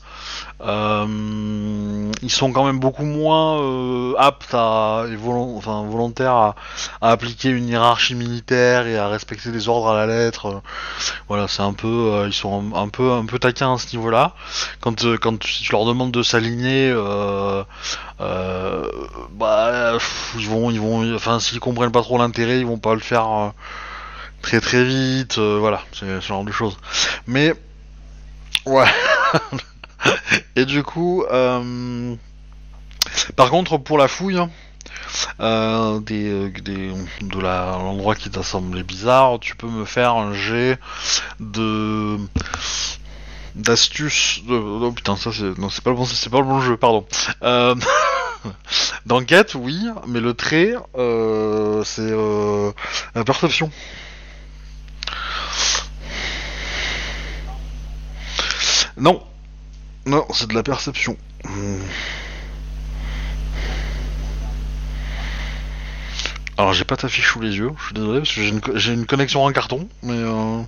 Euh, 0.60 2.12
ils 2.22 2.30
sont 2.30 2.52
quand 2.52 2.64
même 2.64 2.80
beaucoup 2.80 3.04
moins 3.04 3.62
euh, 3.62 4.14
aptes 4.18 4.54
et 4.54 4.56
enfin, 4.56 5.84
volontaires 5.84 6.34
à, 6.34 6.54
appliquer 7.00 7.50
une 7.50 7.68
hiérarchie 7.68 8.16
militaire 8.16 8.86
et 8.88 8.98
à 8.98 9.06
respecter 9.08 9.50
les 9.52 9.68
ordres 9.68 9.88
à 9.88 9.94
la 9.94 10.06
lettre. 10.06 10.62
Voilà, 11.28 11.46
c'est 11.48 11.62
un 11.62 11.72
peu, 11.72 11.86
euh, 11.86 12.26
ils 12.26 12.32
sont 12.32 12.74
un, 12.74 12.88
peu, 12.88 13.12
un 13.12 13.24
peu 13.24 13.38
taquins 13.38 13.74
à 13.74 13.78
ce 13.78 13.94
niveau-là. 13.94 14.34
Quand, 14.80 15.04
quand 15.18 15.44
si 15.44 15.62
tu 15.62 15.72
leur 15.72 15.84
demandes 15.84 16.10
de 16.12 16.22
s'aligner, 16.22 16.92
bah, 16.92 17.66
pff, 19.92 20.34
ils 20.38 20.48
vont, 20.48 20.70
ils 20.70 20.80
vont, 20.80 21.14
enfin, 21.14 21.38
s'ils 21.38 21.60
comprennent 21.60 21.92
pas 21.92 22.02
trop 22.02 22.18
l'intérêt, 22.18 22.58
ils 22.58 22.66
vont 22.66 22.78
pas 22.78 22.94
le 22.94 23.00
faire. 23.00 23.52
très 24.42 24.60
très 24.60 24.84
vite, 24.84 25.38
voilà, 25.38 25.82
c'est 25.92 26.20
ce 26.20 26.26
genre 26.26 26.44
de 26.44 26.52
choses. 26.52 26.76
Mais 27.26 27.54
ouais. 28.66 28.86
Et 30.56 30.64
du 30.64 30.82
coup, 30.82 31.24
euh, 31.30 32.14
par 33.36 33.50
contre, 33.50 33.78
pour 33.78 33.98
la 33.98 34.08
fouille 34.08 34.40
euh, 35.40 36.00
des, 36.00 36.28
euh, 36.28 36.50
des- 36.62 36.92
de 37.22 37.38
l'endroit 37.38 38.14
qui 38.14 38.30
t'a 38.30 38.42
semblé 38.42 38.82
bizarre, 38.82 39.38
tu 39.40 39.56
peux 39.56 39.68
me 39.68 39.84
faire 39.84 40.14
un 40.14 40.32
jet 40.34 40.78
de 41.40 42.18
d'astuce. 43.54 44.40
De... 44.48 44.54
Oh 44.54 44.92
putain, 44.92 45.16
ça 45.16 45.30
c'est 45.32 45.52
c'est 45.70 45.82
pas 45.84 45.90
le 45.90 45.96
bon, 45.96 46.04
pas 46.06 46.38
le 46.38 46.44
bon 46.44 46.60
jeu, 46.60 46.76
pardon. 46.76 47.06
Euh... 47.42 47.74
D'enquête, 49.06 49.54
oui, 49.56 49.84
mais 50.06 50.20
le 50.20 50.32
trait, 50.34 50.74
euh, 50.96 51.82
c'est 51.84 52.02
euh, 52.02 52.70
la 53.14 53.24
perception. 53.24 53.70
Non, 58.96 59.22
non, 60.08 60.26
c'est 60.32 60.48
de 60.48 60.54
la 60.54 60.62
perception. 60.62 61.16
Alors 66.56 66.72
j'ai 66.72 66.84
pas 66.84 66.96
ta 66.96 67.08
fiche 67.08 67.28
sous 67.30 67.40
les 67.40 67.56
yeux, 67.56 67.70
je 67.78 67.84
suis 67.84 67.94
désolé 67.94 68.18
parce 68.20 68.34
que 68.34 68.42
j'ai 68.42 68.48
une, 68.48 68.60
co- 68.60 68.76
une 68.76 69.06
connexion 69.06 69.44
en 69.44 69.52
carton, 69.52 69.88
mais 70.02 70.14
euh... 70.16 70.62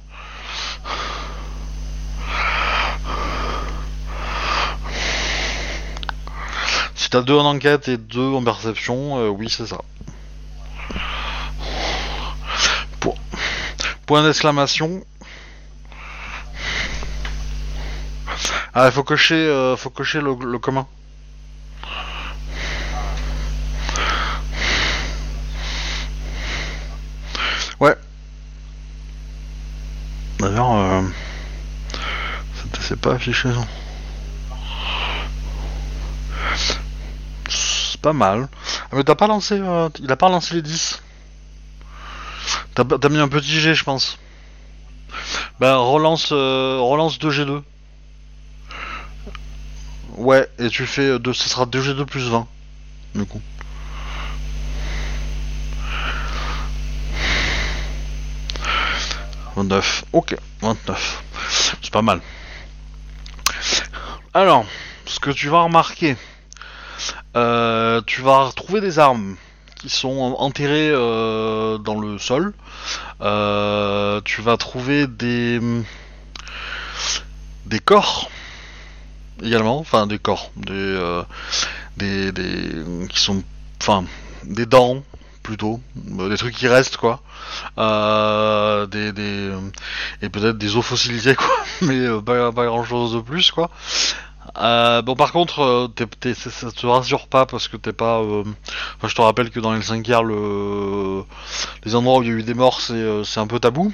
si 6.94 7.10
t'as 7.10 7.22
deux 7.22 7.34
en 7.34 7.44
enquête 7.44 7.88
et 7.88 7.96
deux 7.96 8.20
en 8.32 8.42
perception, 8.44 9.18
euh, 9.18 9.28
oui 9.28 9.48
c'est 9.50 9.66
ça. 9.66 9.78
Point 14.06 14.24
d'exclamation. 14.24 15.04
Ah, 18.74 18.86
il 18.86 18.92
faut 18.92 19.04
cocher, 19.04 19.34
euh, 19.36 19.76
faut 19.76 19.90
cocher 19.90 20.20
le, 20.20 20.34
le 20.34 20.58
commun. 20.58 20.86
Ouais. 27.80 27.96
D'ailleurs, 30.38 30.72
euh, 30.72 31.02
ça- 32.54 32.80
c'est 32.80 33.00
pas 33.00 33.12
affiché 33.14 33.52
ça. 33.52 33.66
C'est 37.48 38.00
pas 38.00 38.12
mal. 38.12 38.48
Ah, 38.90 38.96
mais 38.96 39.04
t'as 39.04 39.14
pas 39.14 39.26
lancé, 39.26 39.58
euh, 39.60 39.88
il 40.00 40.10
a 40.10 40.16
pas 40.16 40.28
lancé 40.28 40.54
les 40.54 40.62
10. 40.62 41.02
T'as 42.74 43.08
mis 43.08 43.18
un 43.18 43.28
petit 43.28 43.60
G, 43.60 43.74
je 43.74 43.84
pense. 43.84 44.18
Bah 45.60 45.76
relance, 45.76 46.30
euh, 46.32 46.78
relance 46.80 47.18
2G2. 47.18 47.62
Ouais, 50.20 50.46
et 50.58 50.68
tu 50.68 50.84
fais 50.84 51.18
2, 51.18 51.32
ce 51.32 51.48
sera 51.48 51.64
2G2 51.64 52.04
plus 52.04 52.28
20. 52.28 52.46
Du 53.14 53.24
coup. 53.24 53.40
«29. 59.56 60.04
Ok, 60.12 60.36
29. 60.60 61.22
C'est 61.80 61.90
pas 61.90 62.02
mal. 62.02 62.20
Alors, 64.34 64.66
ce 65.06 65.20
que 65.20 65.30
tu 65.30 65.48
vas 65.48 65.62
remarquer, 65.62 66.18
euh, 67.34 68.02
tu 68.06 68.20
vas 68.20 68.44
retrouver 68.44 68.82
des 68.82 68.98
armes 68.98 69.36
qui 69.76 69.88
sont 69.88 70.36
enterrées 70.38 70.90
euh, 70.92 71.78
dans 71.78 71.98
le 71.98 72.18
sol. 72.18 72.52
Euh, 73.22 74.20
tu 74.26 74.42
vas 74.42 74.58
trouver 74.58 75.06
des 75.06 75.60
des 77.64 77.78
corps 77.78 78.30
également, 79.42 79.78
enfin 79.78 80.06
des 80.06 80.18
corps, 80.18 80.50
des 80.56 80.72
euh, 80.74 81.22
des, 81.96 82.32
des 82.32 82.70
qui 83.08 83.20
sont, 83.20 83.42
enfin 83.82 84.04
des 84.44 84.66
dents 84.66 85.02
plutôt, 85.42 85.80
euh, 86.18 86.28
des 86.28 86.36
trucs 86.36 86.54
qui 86.54 86.68
restent 86.68 86.96
quoi, 86.96 87.22
euh, 87.78 88.86
des 88.86 89.12
des 89.12 89.50
et 90.22 90.28
peut-être 90.28 90.58
des 90.58 90.76
os 90.76 90.84
fossilisés 90.84 91.34
quoi, 91.36 91.50
mais 91.82 92.06
pas, 92.24 92.52
pas 92.52 92.66
grand 92.66 92.84
chose 92.84 93.14
de 93.14 93.20
plus 93.20 93.50
quoi. 93.50 93.70
Bon 94.56 95.14
par 95.16 95.32
contre, 95.32 95.90
t'es, 95.94 96.06
t'es- 96.06 96.34
ça, 96.34 96.50
ça 96.50 96.70
te 96.72 96.86
rassure 96.86 97.28
pas 97.28 97.46
parce 97.46 97.68
que 97.68 97.76
t'es 97.76 97.92
pas. 97.92 98.20
Enfin, 98.20 99.08
je 99.08 99.14
te 99.14 99.20
rappelle 99.22 99.50
que 99.50 99.60
dans 99.60 99.72
les 99.72 99.82
5 99.82 100.02
guerres, 100.02 100.24
le... 100.24 101.22
les 101.84 101.94
endroits 101.94 102.18
où 102.18 102.22
il 102.22 102.28
y 102.28 102.32
a 102.32 102.34
eu 102.34 102.42
des 102.42 102.54
morts, 102.54 102.80
c'est, 102.80 103.24
c'est 103.24 103.40
un 103.40 103.46
peu 103.46 103.58
tabou. 103.60 103.92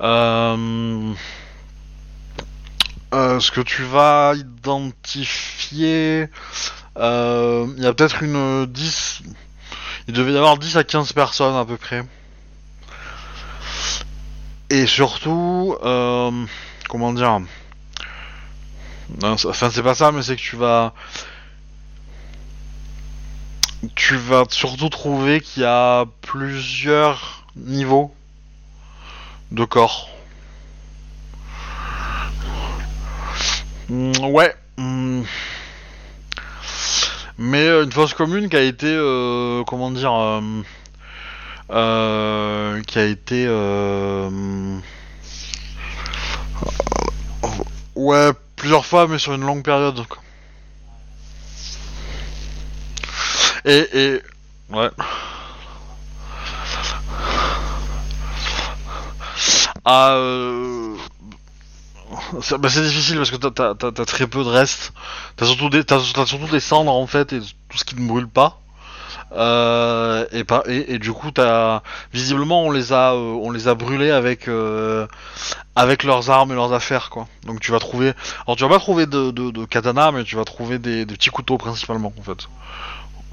Euh... 0.00 1.12
euh, 3.14 3.38
ce 3.40 3.50
que 3.50 3.60
tu 3.60 3.82
vas 3.84 4.34
identifier, 4.36 6.28
euh, 6.98 7.66
il 7.76 7.82
y 7.82 7.86
a 7.86 7.92
peut-être 7.94 8.22
une 8.22 8.66
10. 8.66 9.22
Il 10.08 10.14
devait 10.14 10.32
y 10.32 10.36
avoir 10.36 10.58
10 10.58 10.76
à 10.76 10.84
15 10.84 11.12
personnes 11.12 11.54
à 11.54 11.64
peu 11.64 11.76
près. 11.76 12.04
Et 14.70 14.86
surtout, 14.86 15.76
euh, 15.84 16.46
comment 16.88 17.12
dire 17.12 17.40
Enfin, 19.22 19.70
c'est 19.70 19.82
pas 19.82 19.94
ça, 19.94 20.10
mais 20.10 20.22
c'est 20.22 20.34
que 20.34 20.40
tu 20.40 20.56
vas. 20.56 20.92
Tu 23.94 24.16
vas 24.16 24.44
surtout 24.50 24.88
trouver 24.88 25.40
qu'il 25.40 25.62
y 25.62 25.66
a 25.66 26.06
plusieurs 26.22 27.46
niveaux 27.54 28.12
de 29.52 29.64
corps. 29.64 30.15
Ouais. 33.88 34.54
mm. 34.78 35.22
Mais 37.38 37.66
euh, 37.66 37.84
une 37.84 37.92
fosse 37.92 38.14
commune 38.14 38.48
qui 38.48 38.56
a 38.56 38.62
été, 38.62 38.86
euh, 38.86 39.62
comment 39.64 39.90
dire, 39.90 40.12
euh, 40.12 40.40
euh, 41.70 42.82
qui 42.82 42.98
a 42.98 43.04
été, 43.04 43.44
euh, 43.46 44.78
ouais, 47.94 48.30
plusieurs 48.56 48.86
fois, 48.86 49.06
mais 49.06 49.18
sur 49.18 49.34
une 49.34 49.44
longue 49.44 49.62
période. 49.62 50.02
Et, 53.66 53.86
et, 53.92 54.22
ouais. 54.70 54.90
Ah. 59.84 60.16
C'est 62.42 62.58
bah, 62.58 62.68
c'est 62.68 62.82
difficile 62.82 63.16
parce 63.16 63.30
que 63.30 63.36
t'as- 63.36 63.74
t'as 63.74 64.04
très 64.04 64.26
peu 64.26 64.42
de 64.44 64.48
restes. 64.48 64.92
T'as 65.36 65.46
surtout 65.46 65.68
des 65.70 65.84
t'as 65.84 66.00
surtout 66.00 66.48
des 66.50 66.60
cendres 66.60 66.92
en 66.92 67.06
fait 67.06 67.32
et 67.32 67.40
tout 67.40 67.78
ce 67.78 67.84
qui 67.84 67.96
ne 67.96 68.06
brûle 68.06 68.28
pas. 68.28 68.60
Euh, 69.32 70.24
et, 70.30 70.44
par- 70.44 70.68
et, 70.68 70.98
du 70.98 71.12
coup 71.12 71.32
t'as 71.32 71.82
visiblement 72.12 72.62
on 72.62 72.70
les 72.70 72.92
a 72.92 73.12
euh, 73.12 73.36
on 73.42 73.50
les 73.50 73.66
a 73.66 73.74
brûlés 73.74 74.12
avec 74.12 74.46
euh, 74.46 75.08
avec 75.74 76.04
leurs 76.04 76.30
armes 76.30 76.52
et 76.52 76.54
leurs 76.54 76.72
affaires 76.72 77.10
quoi. 77.10 77.26
Donc 77.44 77.58
tu 77.60 77.72
vas 77.72 77.80
trouver 77.80 78.12
alors 78.46 78.56
tu 78.56 78.62
vas 78.62 78.68
pas 78.68 78.78
trouver 78.78 79.06
de, 79.06 79.64
katana 79.64 80.12
mais 80.12 80.22
tu 80.22 80.36
vas 80.36 80.44
trouver 80.44 80.78
des, 80.78 81.04
petits 81.06 81.30
couteaux 81.30 81.58
principalement 81.58 82.12
en 82.16 82.22
fait. 82.22 82.46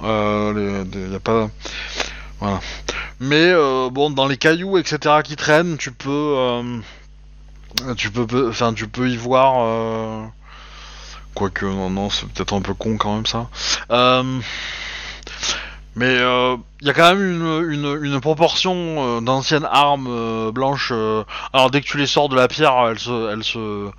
Y 0.02 1.16
a 1.16 1.20
pas 1.20 1.50
voilà. 2.40 2.60
Mais 3.20 3.54
bon 3.92 4.10
dans 4.10 4.28
les 4.28 4.38
cailloux 4.38 4.80
etc 4.80 5.18
qui 5.24 5.36
traînent 5.36 5.78
tu 5.78 5.92
peux 5.92 6.84
tu 7.98 8.12
peux 8.12 8.26
peu- 8.28 8.50
enfin 8.50 8.74
tu 8.74 8.88
peux 8.88 9.10
y 9.10 9.18
voir 9.18 9.56
euh, 9.62 10.26
quoique 11.34 11.66
non 11.66 11.90
non 11.90 12.10
c'est 12.10 12.28
peut-être 12.28 12.54
un 12.54 12.62
peu 12.62 12.74
con 12.74 12.98
quand 12.98 13.16
même 13.16 13.26
ça. 13.26 13.48
Euh, 13.92 14.40
Mais 15.96 16.16
il 16.16 16.88
y 16.88 16.90
a 16.90 16.94
quand 16.94 17.16
même 17.16 17.22
une, 17.22 17.72
une, 17.72 18.00
une 18.04 18.20
proportion 18.20 18.74
euh, 19.18 19.22
d'anciennes 19.22 19.68
armes 19.72 20.08
euh, 20.10 20.52
blanches. 20.52 20.90
euh, 20.92 21.24
alors 21.54 21.70
dès 21.70 21.82
que 21.82 21.86
tu 21.88 21.98
les 21.98 22.08
sors 22.08 22.30
de 22.30 22.36
la 22.36 22.48
pierre, 22.48 22.74
elles 22.90 23.00
se, 23.00 23.32
elles 23.32 23.44
se, 23.44 23.90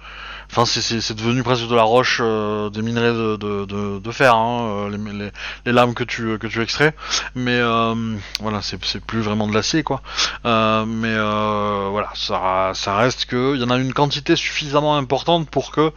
enfin 0.50 0.64
c'est- 0.66 1.12
devenu 1.14 1.42
presque 1.42 1.66
de 1.68 1.74
la 1.74 1.82
roche, 1.82 2.18
euh, 2.22 2.70
des 2.70 2.82
minerais 2.82 3.12
de, 3.12 4.10
fer, 4.12 4.34
hein, 4.34 4.88
euh, 4.92 5.30
les, 5.66 5.72
lames 5.72 5.94
que 5.94 6.04
tu 6.04 6.38
que 6.38 6.46
tu 6.46 6.60
extrais. 6.62 6.94
Mais 7.34 7.58
euh, 7.58 8.16
voilà, 8.40 8.60
c'est 8.62 8.78
plus 9.04 9.20
vraiment 9.20 9.46
de 9.48 9.54
l'acier 9.54 9.82
quoi. 9.82 10.02
Mais 10.44 11.14
voilà, 11.14 12.10
ça 12.14 12.96
reste 12.96 13.26
que 13.26 13.54
il 13.54 13.60
y 13.60 13.64
en 13.64 13.70
a 13.70 13.76
une 13.78 13.92
quantité 13.92 14.36
suffisamment 14.36 14.96
importante 14.96 15.48
pour 15.50 15.70
que 15.72 15.92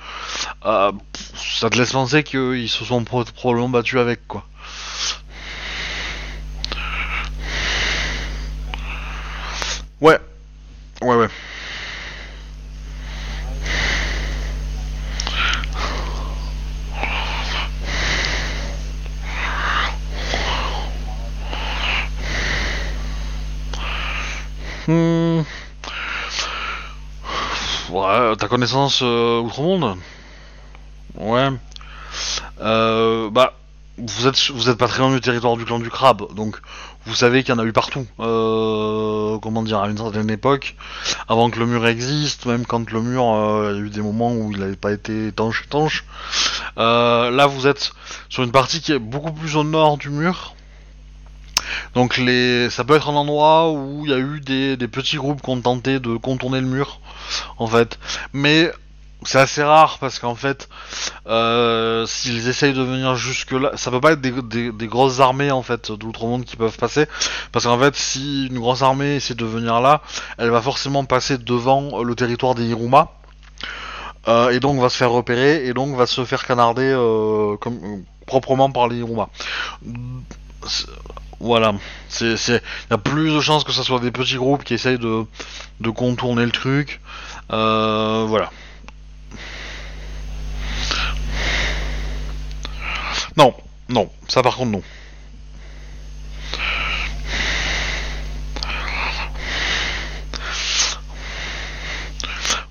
ça 0.64 1.70
te 1.70 1.78
laisse 1.78 1.92
penser 1.94 2.24
qu'ils 2.24 2.70
se 2.70 2.86
sont 2.86 3.04
pro- 3.04 3.24
probablement 3.26 3.70
battus 3.70 4.00
avec 4.00 4.28
quoi. 4.28 4.46
Ouais, 10.02 10.20
ouais, 11.02 11.16
ouais. 11.16 11.28
Hmm. 24.88 25.42
Ouais, 27.90 28.36
ta 28.36 28.48
connaissance 28.50 29.00
euh, 29.02 29.40
outre-monde 29.40 29.98
Ouais. 31.16 31.48
Euh, 32.60 33.30
bah, 33.30 33.54
vous 33.98 34.28
êtes, 34.28 34.52
vous 34.52 34.70
êtes 34.70 34.78
pas 34.78 34.88
très 34.88 35.00
loin 35.00 35.12
du 35.12 35.22
territoire 35.22 35.56
du 35.56 35.64
clan 35.64 35.80
du 35.80 35.90
crabe, 35.90 36.34
donc 36.36 36.58
vous 37.06 37.16
savez 37.16 37.44
qu'il 37.44 37.56
y 37.56 37.58
en 37.58 37.62
a 37.62 37.66
eu 37.66 37.72
partout. 37.72 38.06
Euh, 38.20 39.38
comment 39.40 39.64
dire, 39.64 39.80
à 39.80 39.90
une 39.90 39.98
certaine 39.98 40.30
époque, 40.30 40.76
avant 41.30 41.50
que 41.50 41.60
le 41.60 41.66
mur 41.66 41.88
existe, 41.88 42.46
même 42.46 42.66
quand 42.66 42.92
le 42.92 43.02
mur, 43.02 43.24
a 43.24 43.72
eu 43.74 43.90
des 43.90 44.02
moments 44.02 44.34
où 44.34 44.52
il 44.52 44.60
n'avait 44.60 44.76
pas 44.76 44.92
été 44.92 45.28
étanche 45.28 45.64
étanche. 45.66 46.04
Là, 46.76 47.48
vous 47.48 47.68
êtes 47.68 47.94
sur 48.28 48.44
une 48.44 48.52
partie 48.52 48.82
qui 48.82 48.92
est 48.92 49.00
beaucoup 49.00 49.32
plus 49.32 49.56
au 49.56 49.64
nord 49.64 49.98
du 49.98 50.10
mur. 50.10 50.57
Donc 51.96 52.18
les, 52.18 52.70
ça 52.70 52.84
peut 52.84 52.96
être 52.96 53.10
un 53.10 53.16
endroit 53.16 53.72
où 53.72 54.06
il 54.06 54.12
y 54.12 54.14
a 54.14 54.18
eu 54.18 54.40
des, 54.40 54.88
petits 54.88 55.18
groupes 55.18 55.42
qui 55.42 55.50
ont 55.50 55.62
tenté 55.62 56.00
de 56.00 56.16
contourner 56.18 56.62
le 56.62 56.68
mur, 56.68 57.00
en 57.58 57.68
fait. 57.68 58.00
Mais 58.34 58.72
c'est 59.24 59.40
assez 59.40 59.64
rare 59.64 59.98
parce 60.00 60.20
qu'en 60.20 60.36
fait, 60.36 60.70
euh, 61.28 62.06
s'ils 62.06 62.48
essayent 62.48 62.74
de 62.74 62.82
venir 62.82 63.16
jusque 63.16 63.52
là, 63.52 63.72
ça 63.76 63.92
peut 63.92 64.00
pas 64.00 64.14
être 64.14 64.22
des, 64.22 64.88
grosses 64.88 65.20
armées 65.20 65.52
en 65.52 65.64
fait 65.64 65.92
d'outre-monde 65.92 66.46
qui 66.46 66.56
peuvent 66.56 66.78
passer, 66.78 67.08
parce 67.52 67.66
qu'en 67.66 67.80
fait, 67.80 67.96
si 67.96 68.48
une 68.48 68.60
grosse 68.60 68.82
armée 68.82 69.16
essaie 69.16 69.36
de 69.36 69.46
venir 69.46 69.82
là, 69.82 70.02
elle 70.38 70.50
va 70.50 70.62
forcément 70.62 71.04
passer 71.06 71.38
devant 71.38 72.04
le 72.04 72.16
territoire 72.16 72.56
des 72.56 72.66
Hiruma. 72.66 73.12
euh, 74.28 74.50
et 74.52 74.60
donc 74.60 74.80
va 74.80 74.90
se 74.90 74.98
faire 74.98 75.12
repérer 75.12 75.66
et 75.66 75.74
donc 75.74 75.96
va 75.96 76.06
se 76.06 76.24
faire 76.26 76.46
canarder 76.46 76.94
euh, 76.96 77.56
proprement 78.26 78.72
par 78.72 78.88
les 78.88 78.98
Hiruma. 78.98 79.30
Voilà, 81.40 81.74
c'est, 82.10 82.34
il 82.48 82.62
y 82.90 82.94
a 82.94 82.98
plus 82.98 83.32
de 83.32 83.40
chances 83.40 83.64
que 83.64 83.72
ce 83.72 83.84
soit 83.84 84.00
des 84.00 84.12
petits 84.12 84.38
groupes 84.38 84.64
qui 84.64 84.74
essayent 84.74 84.98
de, 84.98 85.24
de 85.80 85.90
contourner 85.92 86.46
le 86.46 86.52
truc. 86.52 87.00
Euh, 87.52 88.26
voilà. 88.28 88.52
Non, 93.38 93.54
non, 93.90 94.10
ça 94.28 94.42
par 94.42 94.56
contre 94.58 94.72
non. 94.72 94.82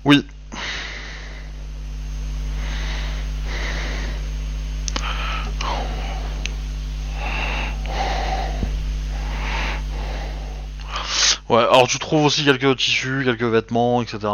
Oui. 0.03 0.25
Ouais, 11.49 11.59
alors 11.59 11.87
tu 11.87 11.97
trouves 11.97 12.25
aussi 12.25 12.43
quelques 12.43 12.75
tissus, 12.77 13.21
quelques 13.23 13.43
vêtements, 13.43 14.01
etc. 14.01 14.27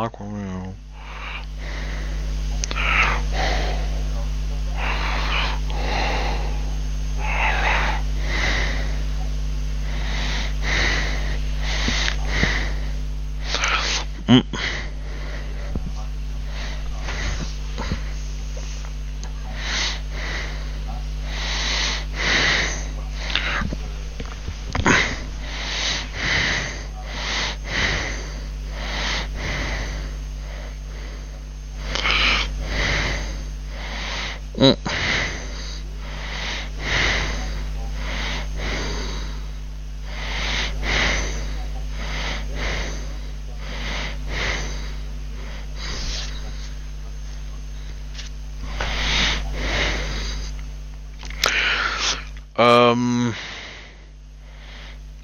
Euh, 52.59 53.31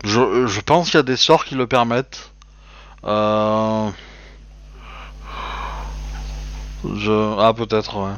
je, 0.04 0.48
je 0.48 0.59
pense 0.70 0.92
qu'il 0.92 0.98
y 0.98 1.00
a 1.00 1.04
des 1.04 1.18
sorts 1.18 1.46
qui 1.46 1.56
le 1.56 1.66
permettent. 1.66 2.30
Euh, 3.04 3.90
je, 6.84 7.40
ah 7.40 7.54
peut-être 7.56 7.98
ouais. 7.98 8.14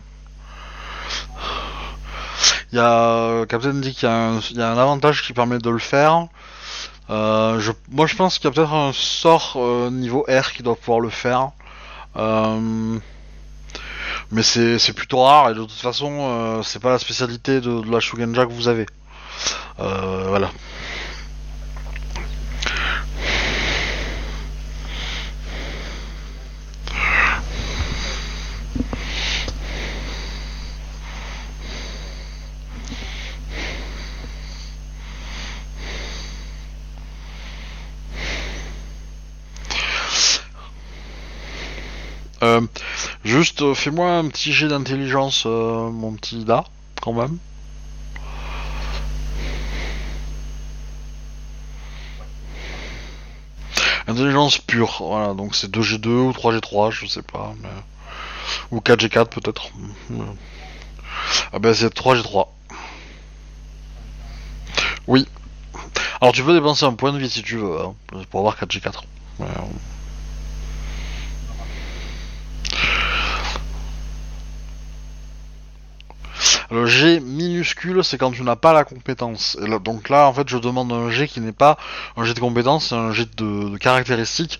Il 2.73 2.75
y 2.75 2.79
a 2.79 3.45
Captain 3.45 3.73
dit 3.75 3.93
qu'il 3.93 4.09
y, 4.09 4.11
un- 4.11 4.39
a 4.57 4.65
un 4.67 4.77
avantage 4.77 5.23
qui 5.23 5.31
permet 5.31 5.59
de 5.59 5.69
le 5.69 5.79
faire. 5.79 6.27
Euh, 7.09 7.59
je, 7.61 7.71
moi 7.89 8.07
je 8.07 8.15
pense 8.15 8.37
qu'il 8.37 8.45
y 8.45 8.47
a 8.49 8.51
peut-être 8.51 8.73
un 8.73 8.91
sort 8.93 9.53
euh, 9.57 9.89
niveau 9.89 10.25
R 10.29 10.51
qui 10.53 10.63
doit 10.63 10.75
pouvoir 10.75 10.99
le 10.99 11.09
faire. 11.09 11.51
Euh, 12.17 12.99
mais 14.31 14.43
c'est 14.43 14.93
plutôt 14.93 15.23
rare 15.23 15.49
et 15.51 15.53
de 15.53 15.59
toute 15.61 15.71
façon 15.71 16.09
euh, 16.21 16.63
c'est 16.63 16.81
pas 16.81 16.89
la 16.91 16.99
spécialité 16.99 17.61
de, 17.61 17.81
de 17.81 17.91
la 17.91 17.99
Shugenja 18.01 18.45
que 18.45 18.51
vous 18.51 18.67
avez. 18.67 18.85
Euh, 19.79 20.25
voilà. 20.29 20.49
Euh, 42.43 42.61
juste, 43.41 43.63
euh, 43.63 43.73
fais-moi 43.73 44.07
un 44.07 44.27
petit 44.27 44.53
jet 44.53 44.67
d'intelligence, 44.67 45.45
euh, 45.47 45.89
mon 45.89 46.13
petit 46.13 46.45
Da, 46.45 46.63
quand 47.01 47.11
même. 47.11 47.39
Intelligence 54.07 54.59
pure, 54.59 54.97
voilà, 54.99 55.33
donc 55.33 55.55
c'est 55.55 55.71
2G2 55.71 56.07
ou 56.07 56.31
3G3, 56.33 56.91
je 56.91 57.07
sais 57.07 57.23
pas, 57.23 57.55
mais... 57.63 57.69
ou 58.69 58.79
4G4 58.79 59.29
peut-être. 59.29 59.71
Ah 61.51 61.57
ben 61.57 61.73
c'est 61.73 61.91
3G3. 61.91 62.47
Oui. 65.07 65.27
Alors 66.19 66.31
tu 66.31 66.43
peux 66.43 66.53
dépenser 66.53 66.85
un 66.85 66.93
point 66.93 67.11
de 67.11 67.17
vie 67.17 67.29
si 67.29 67.41
tu 67.41 67.57
veux, 67.57 67.79
hein, 67.79 67.95
pour 68.29 68.41
avoir 68.41 68.55
4G4. 68.57 69.01
Mais, 69.39 69.45
euh, 69.45 69.61
Le 76.71 76.85
G 76.85 77.19
minuscule, 77.19 78.01
c'est 78.01 78.17
quand 78.17 78.31
tu 78.31 78.43
n'as 78.43 78.55
pas 78.55 78.71
la 78.71 78.85
compétence. 78.85 79.57
Donc 79.83 80.07
là, 80.07 80.27
en 80.27 80.33
fait, 80.33 80.47
je 80.47 80.57
demande 80.57 80.91
un 80.93 81.09
G 81.09 81.27
qui 81.27 81.41
n'est 81.41 81.51
pas 81.51 81.77
un 82.15 82.23
G 82.23 82.33
de 82.33 82.39
compétence, 82.39 82.87
c'est 82.87 82.95
un 82.95 83.11
G 83.11 83.25
de, 83.35 83.77
caractéristiques. 83.77 84.57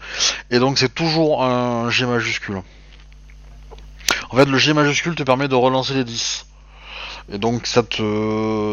Et 0.49 0.59
donc, 0.59 0.77
c'est 0.77 0.93
toujours 0.93 1.41
un 1.41 1.89
G 1.89 2.05
majuscule. 2.05 2.61
En 4.29 4.35
fait, 4.35 4.45
le 4.45 4.57
G 4.57 4.73
majuscule 4.73 5.15
te 5.15 5.23
permet 5.23 5.47
de 5.47 5.55
relancer 5.55 5.93
les 5.93 6.03
10. 6.03 6.45
Et 7.31 7.37
donc 7.37 7.65
ça 7.65 7.83
te 7.83 8.01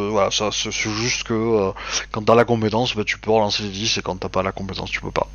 voilà, 0.09 0.31
ça 0.33 0.49
c'est 0.51 0.73
juste 0.73 1.23
que 1.25 1.35
euh, 1.35 1.71
quand 2.11 2.23
t'as 2.25 2.35
la 2.35 2.45
compétence, 2.45 2.97
bah, 2.97 3.05
tu 3.05 3.19
peux 3.19 3.31
relancer 3.31 3.63
les 3.63 3.69
10 3.69 3.99
et 3.99 4.03
quand 4.03 4.17
t'as 4.17 4.31
pas 4.31 4.43
la 4.43 4.53
compétence, 4.53 4.91
tu 4.91 5.01
peux 5.01 5.13
pas. 5.13 5.29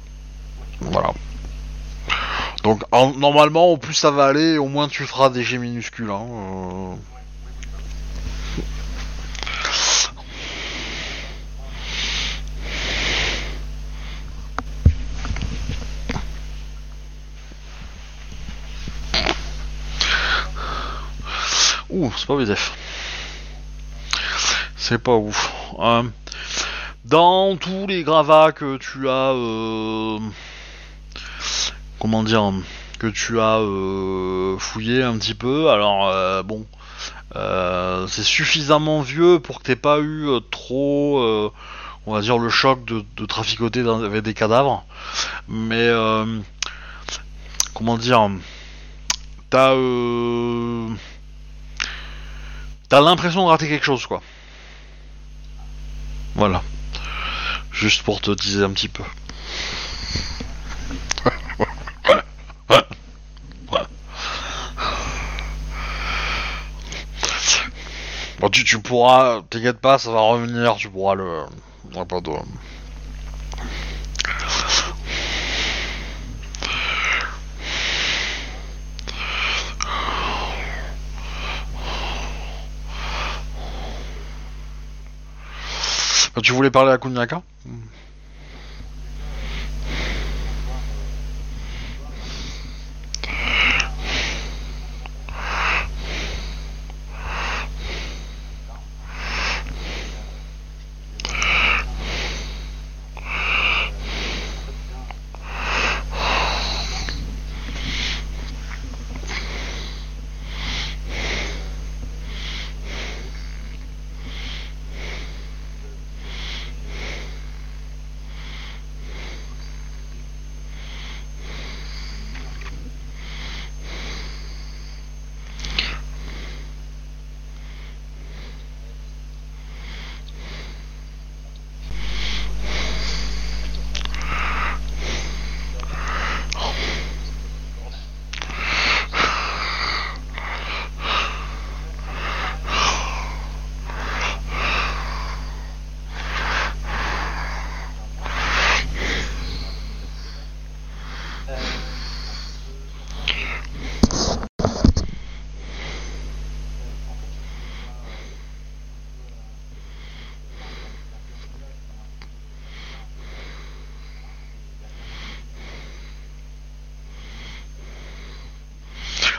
Voilà. 0.82 1.14
Donc 2.64 2.84
en- 2.92 3.14
normalement, 3.14 3.68
au 3.68 3.78
plus 3.78 3.94
ça 3.94 4.12
va 4.12 4.26
aller, 4.26 4.58
au 4.58 4.68
moins 4.68 4.90
tu 4.90 5.06
feras 5.06 5.30
des 5.30 5.44
G 5.44 5.58
minuscules. 5.58 6.10
Hein, 6.10 6.26
euh. 6.32 6.96
C'est 22.18 22.28
pas 22.28 22.36
BDF. 22.36 22.74
C'est 24.76 24.98
pas 24.98 25.16
ouf. 25.16 25.54
Euh, 25.80 26.04
dans 27.06 27.56
tous 27.58 27.88
les 27.88 28.04
gravats 28.04 28.52
que 28.52 28.78
tu 28.78 29.10
as, 29.10 29.34
euh, 29.34 30.20
comment 32.00 32.24
dire, 32.24 32.52
que 33.00 33.08
tu 33.08 33.40
as 33.40 33.60
euh, 33.60 34.58
fouillé 34.58 35.04
un 35.04 35.18
petit 35.18 35.34
peu, 35.34 35.70
alors 35.70 36.08
euh, 36.08 36.44
bon, 36.44 36.66
c'est 38.08 38.24
suffisamment 38.24 39.02
vieux 39.02 39.40
pour 39.40 39.60
que 39.60 39.64
t'aies 39.64 39.76
pas 39.76 40.00
eu 40.00 40.28
trop, 40.52 41.52
on 42.06 42.14
va 42.14 42.22
dire, 42.22 42.38
le 42.38 42.50
choc 42.50 42.86
de, 42.86 43.26
traficoter 43.26 43.82
avec 43.82 44.24
des 44.24 44.34
cadavres, 44.34 44.86
mais 45.48 45.90
comment 47.74 47.98
dire, 47.98 48.30
t'as 49.50 49.74
euh, 49.74 50.88
T'as 52.94 53.02
l'impression 53.02 53.46
de 53.46 53.50
rater 53.50 53.68
quelque 53.68 53.86
chose, 53.86 54.06
quoi. 54.06 54.22
Voilà. 56.36 56.62
Juste 57.72 58.04
pour 58.04 58.22
te 58.22 58.30
teaser 58.30 58.64
un 58.64 58.70
petit 58.70 58.88
peu. 58.88 59.02
Bon, 68.40 68.50
tu, 68.52 68.64
tu 68.64 68.80
pourras, 68.80 69.42
t'inquiète 69.50 69.80
pas, 69.80 69.98
ça 69.98 70.12
va 70.12 70.20
revenir, 70.20 70.76
tu 70.76 70.88
pourras 70.88 71.16
le... 71.16 71.46
Tu 86.42 86.52
voulais 86.52 86.72
parler 86.72 86.92
à 86.92 86.98
Kunyaka 86.98 87.42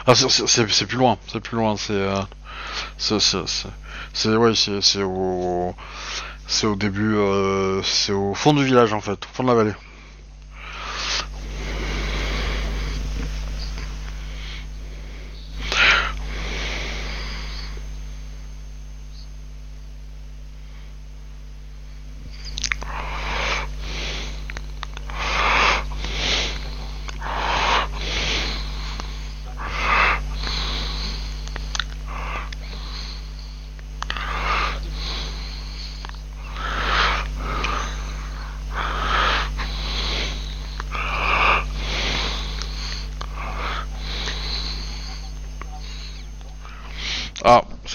Ah, 0.06 0.14
c'est- 0.14 0.86
plus 0.86 0.96
loin, 0.98 1.18
c'est 1.28 1.40
plus 1.40 1.56
loin, 1.56 1.76
c'est... 1.76 1.92
euh, 1.92 2.20
c'est... 2.98 4.36
ouais, 4.36 4.54
c'est 4.54 5.02
au... 5.02 5.74
C'est 6.48 6.66
au 6.66 6.76
début, 6.76 7.16
euh, 7.16 7.82
c'est 7.84 8.12
au 8.12 8.34
fond 8.34 8.54
du 8.54 8.64
village 8.64 8.92
en 8.94 9.00
fait, 9.00 9.24
au 9.26 9.28
fond 9.34 9.44
de 9.44 9.48
la 9.48 9.54
vallée. 9.54 9.74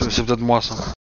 Ah, 0.10 0.12
c'est 0.12 0.99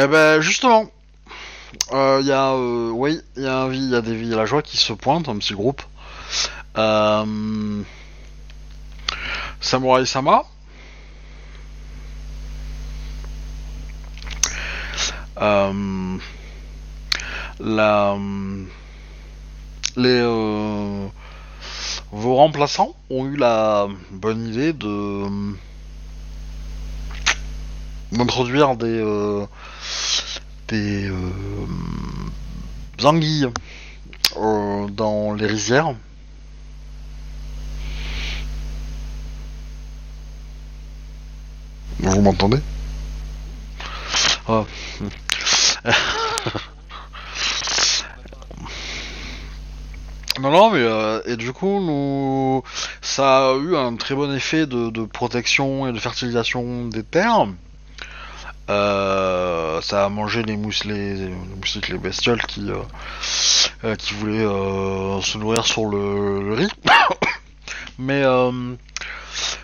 Eh 0.00 0.06
ben 0.06 0.40
justement, 0.40 0.88
il 1.90 2.24
y 2.24 2.30
a, 2.30 2.52
euh, 2.52 2.90
oui, 2.90 3.20
il 3.36 3.42
y 3.42 3.46
a 3.48 3.68
y 3.72 3.94
a 3.96 4.00
des 4.00 4.14
villageois 4.14 4.62
qui 4.62 4.76
se 4.76 4.92
pointent, 4.92 5.28
un 5.28 5.36
petit 5.38 5.54
groupe. 5.54 5.82
Euh, 6.76 7.82
Samurai 9.60 10.06
Sama. 10.06 10.44
Euh, 15.40 16.18
la, 17.58 18.16
les, 19.96 20.20
euh, 20.22 21.08
vos 22.12 22.36
remplaçants 22.36 22.94
ont 23.10 23.26
eu 23.26 23.36
la 23.36 23.88
bonne 24.12 24.46
idée 24.46 24.72
de 24.72 25.24
d'introduire 28.12 28.76
des 28.76 28.86
euh, 28.86 29.44
des 30.68 31.08
euh, 31.08 31.30
anguilles 33.04 33.48
euh, 34.36 34.86
dans 34.88 35.34
les 35.34 35.46
rizières. 35.46 35.94
Vous 42.00 42.20
m'entendez? 42.22 42.60
Ah. 44.46 44.64
Non, 50.40 50.52
non, 50.52 50.70
mais 50.70 50.78
euh, 50.82 51.20
et 51.26 51.36
du 51.36 51.52
coup, 51.52 51.80
nous, 51.80 52.62
ça 53.02 53.50
a 53.50 53.54
eu 53.56 53.74
un 53.74 53.96
très 53.96 54.14
bon 54.14 54.32
effet 54.32 54.66
de, 54.66 55.04
protection 55.04 55.88
et 55.88 55.92
de 55.92 55.98
fertilisation 55.98 56.86
des 56.86 57.02
terres. 57.02 57.48
Ça 59.82 60.04
a 60.04 60.08
mangé 60.08 60.42
les 60.42 60.56
mouches, 60.56 60.84
les, 60.84 61.30
bestioles 62.00 62.42
qui, 62.42 62.70
euh, 62.70 62.76
euh, 63.84 63.94
qui 63.96 64.14
voulaient 64.14 64.44
euh, 64.44 65.20
se 65.20 65.38
nourrir 65.38 65.66
sur 65.66 65.86
le, 65.86 66.54
riz. 66.54 66.68
mais 67.98 68.22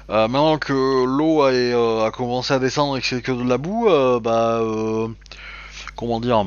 maintenant 0.09 0.59
que 0.59 1.05
l'eau 1.05 1.43
a, 1.43 2.11
commencé 2.11 2.55
à 2.55 2.59
descendre 2.59 2.97
et 2.97 3.01
que 3.01 3.07
c'est 3.07 3.23
que 3.23 3.33
de 3.33 3.49
la 3.49 3.59
boue, 3.59 3.89
bah, 4.21 4.61
comment 5.97 6.21
dire 6.21 6.45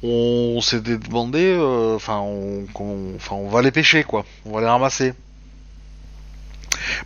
on 0.00 0.60
s'est 0.60 0.80
demandé, 0.80 1.58
enfin, 1.96 2.18
on, 2.20 3.48
va 3.48 3.62
les 3.62 3.72
pêcher, 3.72 4.04
quoi. 4.04 4.24
On 4.44 4.52
va 4.52 4.60
les 4.60 4.68
ramasser. 4.68 5.12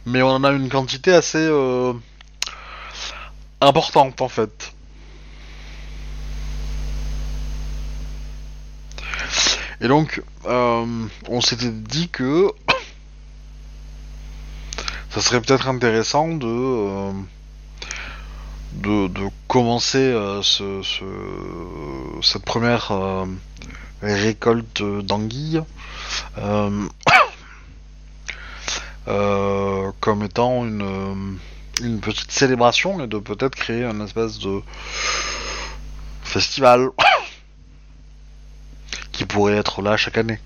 Mais 0.05 0.20
on 0.20 0.28
en 0.28 0.45
a 0.45 0.51
une 0.51 0.68
quantité 0.68 1.11
assez 1.11 1.49
importante, 3.62 4.20
en 4.20 4.28
fait. 4.28 4.74
Et 9.83 9.89
donc, 9.89 10.22
euh, 10.47 10.87
on 11.28 11.41
s'était 11.41 11.70
dit 11.70 12.09
que 12.09 12.53
ça 15.11 15.20
serait 15.20 15.41
peut-être 15.41 15.66
intéressant 15.68 16.28
de, 16.28 16.47
euh, 16.47 17.12
de, 18.74 19.09
commencer 19.49 19.99
euh, 19.99 20.41
ce, 20.43 20.83
ce- 20.83 22.20
cette 22.22 22.45
première 22.45 22.93
récolte 24.03 24.83
d'anguilles 24.83 25.62
comme 30.01 30.22
étant 30.22 30.64
une, 30.64 31.39
une 31.83 32.01
petite 32.01 32.30
célébration 32.30 33.03
et 33.03 33.07
de 33.09 33.18
peut-être 33.18 33.57
créer 33.57 33.83
une 33.85 34.01
espèce 34.03 34.39
de 34.39 34.61
festival 36.22 36.91
pourrait 39.33 39.57
être 39.57 39.83
là 39.83 39.97
chaque 39.97 40.18
année. 40.18 40.39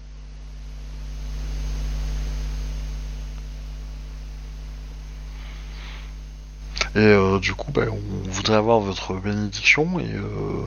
Et 6.94 6.98
euh, 6.98 7.38
du 7.38 7.52
coup, 7.52 7.72
ben, 7.72 7.90
on 7.90 8.30
voudrait 8.30 8.56
avoir 8.56 8.80
votre 8.80 9.14
bénédiction 9.14 10.00
et 10.00 10.14
euh, 10.14 10.66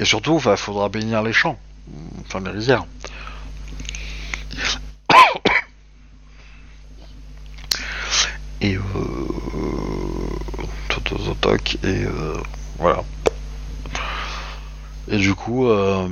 et 0.00 0.04
surtout, 0.04 0.40
il 0.44 0.56
faudra 0.56 0.88
bénir 0.88 1.22
les 1.22 1.32
champs, 1.32 1.58
enfin 2.26 2.40
les 2.40 2.50
rizières. 2.50 2.86
Et 8.62 8.76
euh, 8.76 8.80
toc, 10.88 11.40
toc, 11.40 11.78
euh, 11.84 12.36
voilà. 12.80 13.04
Et 15.08 15.18
du 15.18 15.34
coup, 15.34 15.68
euh, 15.68 16.08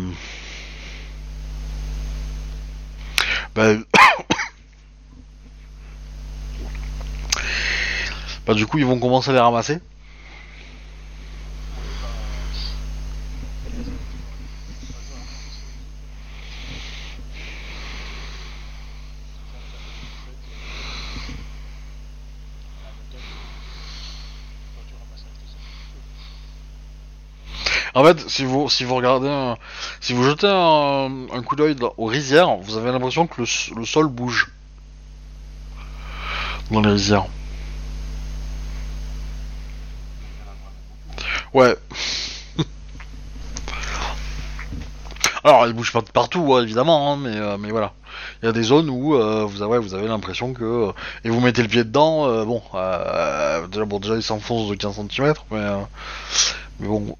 bah, 3.55 3.73
bah 8.47 8.55
du 8.55 8.66
coup 8.66 8.79
ils 8.79 8.85
vont 8.85 9.01
commencer 9.01 9.31
à 9.31 9.33
les 9.33 9.41
ramasser. 9.41 9.79
En 27.99 28.05
fait, 28.05 28.31
si 28.31 28.45
vous 28.45 28.71
si 28.71 28.85
vous 28.85 28.95
regardez, 28.95 29.55
si 30.01 30.13
vous 30.13 30.23
jetez 30.23 30.47
un, 30.47 31.27
un 31.33 31.43
coup 31.43 31.57
d'œil 31.57 31.75
aux 31.97 32.07
rizières, 32.07 32.55
vous 32.59 32.77
avez 32.77 32.93
l'impression 32.93 33.27
que 33.27 33.41
le, 33.43 33.47
le 33.77 33.85
sol 33.85 34.07
bouge 34.07 34.53
dans 36.71 36.81
les 36.81 36.93
rizières. 36.93 37.27
Ouais. 41.53 41.75
Alors, 45.43 45.67
il 45.67 45.73
bouge 45.73 45.93
pas 45.93 46.01
de 46.01 46.11
partout, 46.11 46.55
hein, 46.55 46.63
évidemment, 46.63 47.13
hein, 47.13 47.17
mais 47.21 47.37
euh, 47.37 47.59
mais 47.59 47.73
voilà. 47.73 47.95
Il 48.43 48.47
y 48.47 48.49
a 48.49 48.53
des 48.53 48.63
zones 48.63 48.91
où 48.91 49.17
euh, 49.17 49.45
vous 49.45 49.61
avez 49.63 49.79
vous 49.79 49.95
avez 49.95 50.07
l'impression 50.07 50.53
que 50.53 50.63
euh, 50.63 50.93
et 51.25 51.31
vous 51.31 51.41
mettez 51.41 51.63
le 51.63 51.69
pied 51.69 51.83
dedans, 51.83 52.29
euh, 52.29 52.45
bon, 52.45 52.63
déjà 53.73 53.85
bon 53.85 53.99
déjà 53.99 54.15
il 54.15 54.23
s'enfonce 54.23 54.69
de 54.69 54.77
15 54.77 55.01
cm, 55.11 55.35
mais 55.51 55.59
euh, 55.59 55.79
mais 56.79 56.87
bon. 56.87 57.17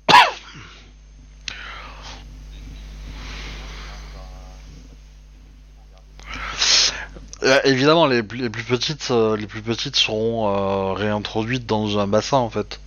Euh, 7.49 7.61
évidemment, 7.64 8.07
les, 8.07 8.22
plus- 8.22 8.38
les 8.38 8.51
plus 8.51 8.62
petites, 8.62 9.09
euh, 9.11 9.36
les 9.36 9.46
plus 9.46 9.62
petites 9.62 9.96
seront 9.96 10.49
euh, 10.49 10.92
réintroduites 10.92 11.66
dans 11.66 11.99
un 11.99 12.07
bassin 12.07 12.36
en 12.38 12.51
fait. 12.51 12.78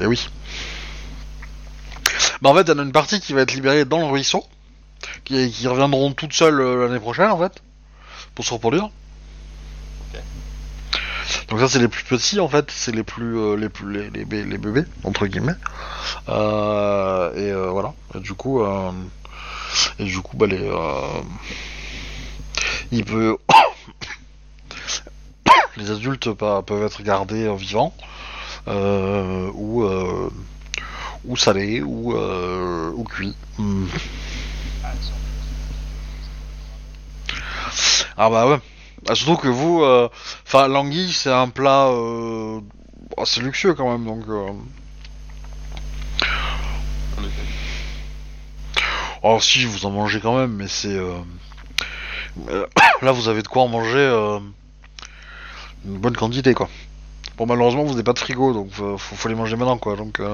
Et 0.00 0.06
oui. 0.06 0.28
Bah 2.42 2.50
en 2.50 2.54
fait, 2.54 2.62
il 2.62 2.68
y 2.68 2.72
en 2.72 2.78
a 2.78 2.82
une 2.82 2.92
partie 2.92 3.20
qui 3.20 3.32
va 3.32 3.42
être 3.42 3.52
libérée 3.54 3.84
dans 3.84 3.98
le 3.98 4.06
ruisseau, 4.06 4.44
qui, 5.24 5.50
qui 5.50 5.66
reviendront 5.66 6.12
toutes 6.12 6.32
seules 6.32 6.60
euh, 6.60 6.86
l'année 6.86 7.00
prochaine 7.00 7.30
en 7.30 7.38
fait, 7.38 7.62
pour 8.34 8.44
se 8.44 8.54
reproduire. 8.54 8.90
Donc 11.48 11.60
ça 11.60 11.68
c'est 11.68 11.78
les 11.78 11.88
plus 11.88 12.04
petits 12.04 12.40
en 12.40 12.48
fait, 12.48 12.70
c'est 12.70 12.92
les 12.94 13.02
plus 13.02 13.36
euh, 13.38 13.54
les 13.56 13.68
plus 13.68 13.90
les, 13.92 14.10
les, 14.10 14.24
bé- 14.24 14.44
les 14.44 14.58
bébés 14.58 14.84
entre 15.04 15.26
guillemets. 15.26 15.54
Euh, 16.28 17.34
et 17.34 17.50
euh, 17.52 17.70
voilà. 17.70 17.94
Et 18.14 18.20
du 18.20 18.34
coup 18.34 18.62
euh, 18.62 18.90
et 19.98 20.04
du 20.04 20.20
coup 20.20 20.36
bah 20.36 20.46
les 20.46 20.60
euh, 20.62 21.20
il 22.92 23.04
peut 23.04 23.36
les 25.76 25.90
adultes 25.90 26.32
pa- 26.32 26.62
peuvent 26.62 26.84
être 26.84 27.02
gardés 27.02 27.44
euh, 27.46 27.54
vivants 27.54 27.94
euh, 28.68 29.50
ou 29.54 29.84
euh, 29.84 30.30
ou 31.24 31.36
salés 31.36 31.82
ou 31.82 32.14
euh, 32.14 32.90
ou 32.94 33.04
cuits. 33.04 33.34
Hmm. 33.58 33.86
Ah 38.16 38.30
bah 38.30 38.48
ouais. 38.48 38.58
Ah, 39.08 39.14
surtout 39.14 39.36
que 39.36 39.48
vous, 39.48 39.82
enfin 40.46 40.68
l'anguille 40.68 41.12
c'est 41.12 41.32
un 41.32 41.48
plat 41.48 41.90
assez 43.16 43.40
luxueux 43.40 43.74
quand 43.74 43.90
même 43.90 44.04
donc. 44.04 44.24
euh, 44.28 44.50
En 47.18 47.24
effet. 47.24 47.42
Oh 49.22 49.38
si, 49.40 49.64
vous 49.64 49.86
en 49.86 49.90
mangez 49.90 50.20
quand 50.20 50.36
même, 50.38 50.52
mais 50.52 50.68
c'est... 50.68 50.88
euh, 50.96 51.20
Là, 53.02 53.12
vous 53.12 53.28
avez 53.28 53.42
de 53.42 53.48
quoi 53.48 53.62
en 53.62 53.68
manger 53.68 53.98
euh, 53.98 54.38
une 55.84 55.98
bonne 55.98 56.16
quantité, 56.16 56.54
quoi. 56.54 56.68
Bon, 57.36 57.46
malheureusement, 57.46 57.84
vous 57.84 57.92
n'avez 57.92 58.04
pas 58.04 58.12
de 58.14 58.18
frigo, 58.18 58.52
donc 58.52 58.70
euh, 58.80 58.96
faut, 58.98 59.16
faut 59.16 59.28
les 59.28 59.34
manger 59.34 59.56
maintenant, 59.56 59.78
quoi. 59.78 59.96
Donc... 59.96 60.20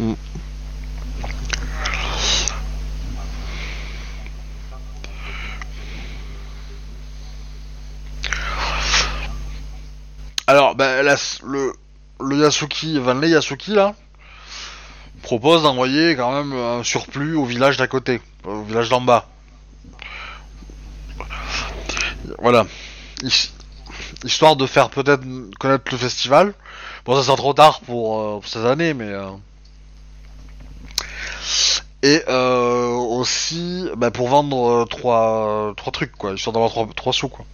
Mm. 0.00 0.16
Alors, 10.46 10.74
bah, 10.74 11.02
la- 11.02 11.16
le, 11.44 11.72
le 12.20 12.36
Yasuki, 12.36 12.98
Vanley 12.98 13.30
Yasuki, 13.30 13.72
là, 13.72 13.94
propose 15.22 15.62
d'envoyer 15.62 16.16
quand 16.16 16.32
même 16.32 16.52
un 16.52 16.82
surplus 16.82 17.34
au 17.36 17.44
village 17.44 17.76
d'à 17.76 17.86
côté, 17.86 18.20
au 18.44 18.62
village 18.62 18.88
d'en 18.88 19.00
bas. 19.00 19.28
Voilà. 22.38 22.66
Il, 23.22 23.30
histoire 24.24 24.56
de 24.56 24.66
faire 24.66 24.90
peut-être 24.90 25.22
connaître 25.58 25.84
le 25.90 25.96
festival. 25.96 26.54
Bon, 27.04 27.16
ça 27.16 27.22
sera 27.22 27.36
trop 27.36 27.52
tard 27.54 27.80
pour, 27.80 28.20
euh, 28.20 28.40
pour 28.40 28.48
cette 28.48 28.64
année, 28.64 28.94
mais 28.94 29.08
euh, 29.08 29.30
et 32.02 32.22
euh, 32.28 32.88
aussi 32.88 33.88
bah, 33.96 34.10
pour 34.10 34.28
vendre 34.28 34.68
euh, 34.68 34.84
trois 34.84 35.72
trois 35.76 35.92
trucs 35.92 36.12
quoi, 36.12 36.32
histoire 36.32 36.52
d'avoir 36.52 36.70
trois 36.70 36.88
trois 36.94 37.12
sous 37.12 37.28
quoi. 37.28 37.44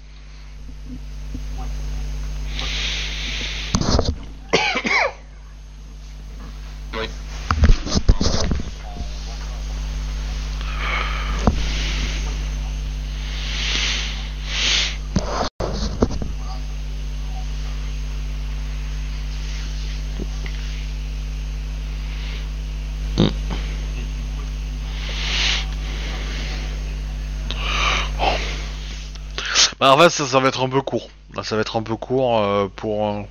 Ça, 30.09 30.39
va 30.39 30.49
être 30.49 30.63
un 30.63 30.69
peu 30.69 30.81
court. 30.81 31.11
Ça 31.43 31.57
va 31.57 31.63
être 31.63 31.77
un 31.77 31.83
peu 31.83 31.97
court 31.97 32.39
euh, 32.39 32.69
pour. 32.77 33.27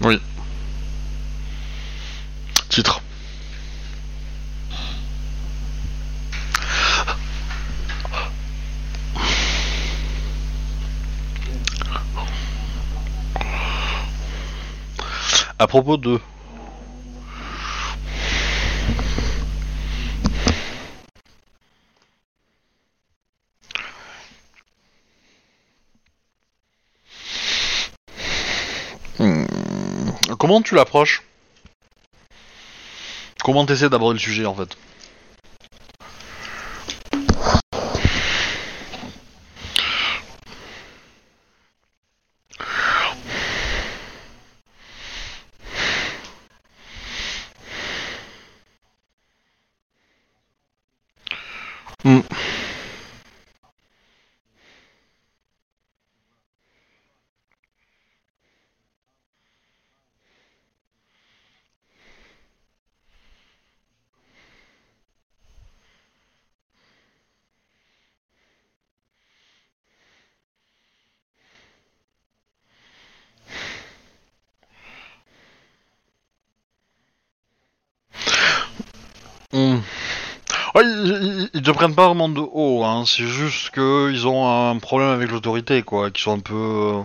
Oui. 0.00 0.20
Titre. 2.68 3.00
À 15.58 15.66
propos 15.66 15.96
de. 15.96 16.20
Comment 30.44 30.60
tu 30.60 30.74
l'approches? 30.74 31.22
Comment 33.42 33.64
t'essaies 33.64 33.88
d'aborder 33.88 34.18
le 34.18 34.20
sujet 34.20 34.44
en 34.44 34.54
fait? 34.54 34.76
Hmm. 52.04 52.20
Hmm. 79.54 79.78
Ouais, 80.74 80.82
ils, 80.84 81.50
ils- 81.54 81.62
te 81.62 81.70
prennent 81.70 81.94
pas 81.94 82.06
vraiment 82.08 82.28
de 82.28 82.40
haut, 82.40 82.84
hein. 82.84 83.04
c'est 83.06 83.26
juste 83.26 83.70
que 83.70 84.10
ils 84.12 84.26
ont 84.26 84.46
un 84.70 84.78
problème 84.78 85.08
avec 85.10 85.30
l'autorité, 85.30 85.82
quoi, 85.82 86.10
qui 86.10 86.22
sont 86.22 86.32
un 86.32 86.40
peu... 86.40 86.54
euh, 86.54 87.02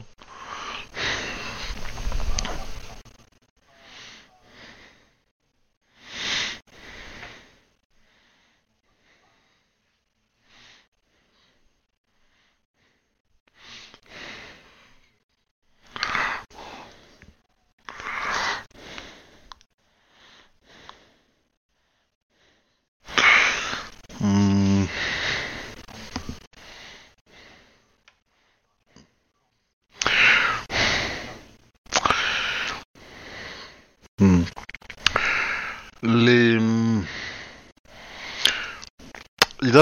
hmm. 24.21 24.85
Hmm. 34.19 34.43
Les... 36.03 36.57
hmm. 36.59 37.03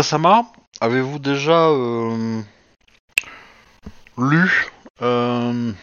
Ida-sama, 0.08 0.46
avez-vous 0.80 1.20
déjà 1.20 1.68
euh, 1.68 2.42
lu 4.18 4.72
euh, 5.02 5.74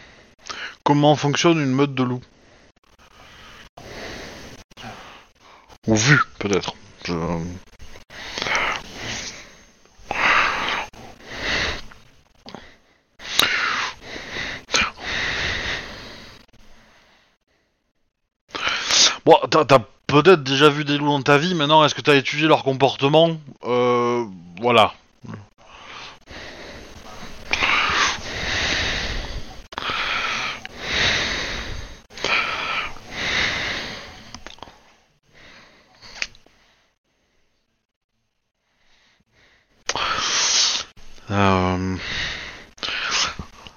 comment 0.83 1.15
fonctionne 1.15 1.59
une 1.59 1.71
meute 1.71 1.93
de 1.93 2.01
loups? 2.01 2.21
Ou 5.85 5.95
vu, 5.95 6.19
peut-être. 6.39 6.73
Bon, 19.23 19.37
t'as 19.51 19.65
t'as 19.65 19.79
peut-être 20.07 20.43
déjà 20.43 20.69
vu 20.69 20.85
des 20.85 20.97
loups 20.97 21.07
dans 21.07 21.21
ta 21.21 21.37
vie, 21.37 21.55
maintenant, 21.55 21.83
est-ce 21.83 21.95
que 21.95 22.01
t'as 22.01 22.15
étudié 22.15 22.47
leur 22.47 22.63
comportement 22.63 23.37
Euh... 23.65 23.74
Voilà. 24.65 24.95
Euh... 41.29 41.97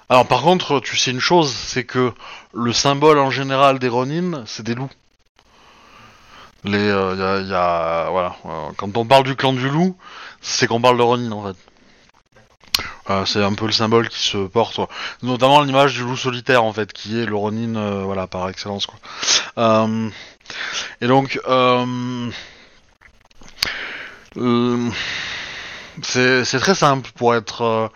Alors 0.09 0.25
par 0.27 0.41
contre, 0.41 0.79
tu 0.79 0.97
sais 0.97 1.11
une 1.11 1.19
chose, 1.19 1.53
c'est 1.53 1.83
que 1.83 2.13
le 2.51 2.73
symbole 2.73 3.19
en 3.19 3.29
général 3.29 3.77
des 3.77 3.89
Ronin, 3.89 4.43
c'est 4.47 4.63
des 4.63 4.73
loups. 4.73 4.89
Les, 6.65 6.89
euh, 6.89 8.07
voilà, 8.11 8.35
euh, 8.45 8.69
quand 8.75 8.97
on 8.97 9.05
parle 9.05 9.23
du 9.23 9.35
clan 9.35 9.53
du 9.53 9.69
loup, 9.69 9.95
c'est 10.41 10.67
qu'on 10.67 10.81
parle 10.81 10.97
de 10.97 11.03
Ronin 11.03 11.31
en 11.31 11.47
fait. 11.47 11.57
Euh, 13.09 13.25
c'est 13.25 13.43
un 13.43 13.53
peu 13.53 13.65
le 13.65 13.71
symbole 13.71 14.07
qui 14.07 14.19
se 14.19 14.37
porte, 14.45 14.79
notamment 15.23 15.61
l'image 15.61 15.95
du 15.95 16.03
loup 16.03 16.15
solitaire 16.15 16.63
en 16.63 16.73
fait, 16.73 16.93
qui 16.93 17.19
est 17.19 17.25
le 17.25 17.35
Ronin, 17.35 17.75
euh, 17.75 18.03
voilà, 18.03 18.27
par 18.27 18.47
excellence 18.49 18.85
quoi. 18.85 18.99
Euh, 19.57 20.09
et 21.01 21.07
donc, 21.07 21.39
c'est 26.03 26.59
très 26.59 26.75
simple 26.75 27.09
pour 27.15 27.35
être 27.35 27.91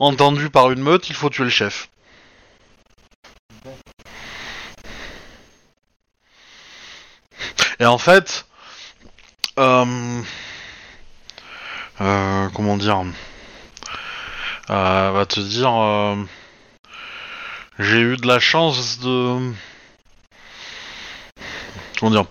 entendu 0.00 0.50
par 0.50 0.72
une 0.72 0.82
meute, 0.82 1.08
il 1.08 1.14
faut 1.14 1.30
tuer 1.30 1.44
le 1.44 1.50
chef. 1.50 1.88
Et 7.78 7.86
en 7.86 7.98
fait, 7.98 8.46
euh, 12.00 12.48
comment 12.54 12.76
dire, 12.76 13.04
euh, 14.70 15.10
va 15.12 15.26
te 15.26 15.40
dire, 15.40 15.72
euh, 15.72 16.16
j'ai 17.78 18.00
eu 18.00 18.16
de 18.16 18.26
la 18.26 18.38
chance 18.40 18.98
de, 19.00 19.52
comment 21.98 22.10
dire, 22.10 22.26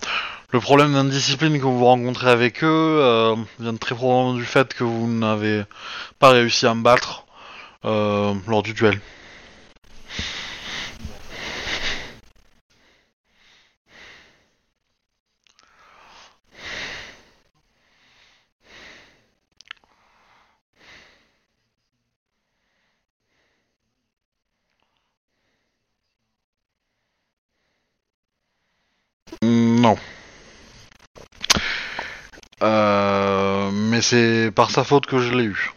le 0.52 0.60
problème 0.60 0.94
d'indiscipline 0.94 1.60
que 1.60 1.66
vous 1.66 1.86
rencontrez 1.86 2.30
avec 2.30 2.64
eux 2.64 2.68
euh, 3.02 3.36
vient 3.60 3.76
très 3.76 3.96
probablement 3.96 4.36
du 4.36 4.46
fait 4.46 4.74
que 4.74 4.84
vous 4.84 5.08
n'avez 5.08 5.64
pas 6.20 6.30
réussi 6.30 6.68
à 6.68 6.76
me 6.76 6.84
battre 6.84 7.26
euh, 7.86 8.34
lors 8.48 8.64
du 8.64 8.74
duel. 8.74 9.00
Non. 29.42 29.98
Euh, 32.62 33.70
mais 33.72 33.93
c'est 34.04 34.52
par 34.52 34.70
sa 34.70 34.84
faute 34.84 35.06
que 35.06 35.18
je 35.20 35.34
l'ai 35.34 35.46
eu. 35.46 35.72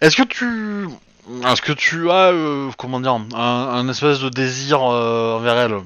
Est-ce 0.00 0.16
que 0.16 0.22
tu, 0.22 0.86
est-ce 1.46 1.62
que 1.62 1.72
tu 1.72 2.10
as, 2.10 2.30
euh, 2.30 2.70
comment 2.76 3.00
dire, 3.00 3.18
un, 3.34 3.88
espèce 3.88 4.20
de 4.20 4.28
désir 4.28 4.82
euh, 4.82 5.38
envers 5.38 5.56
elle, 5.56 5.80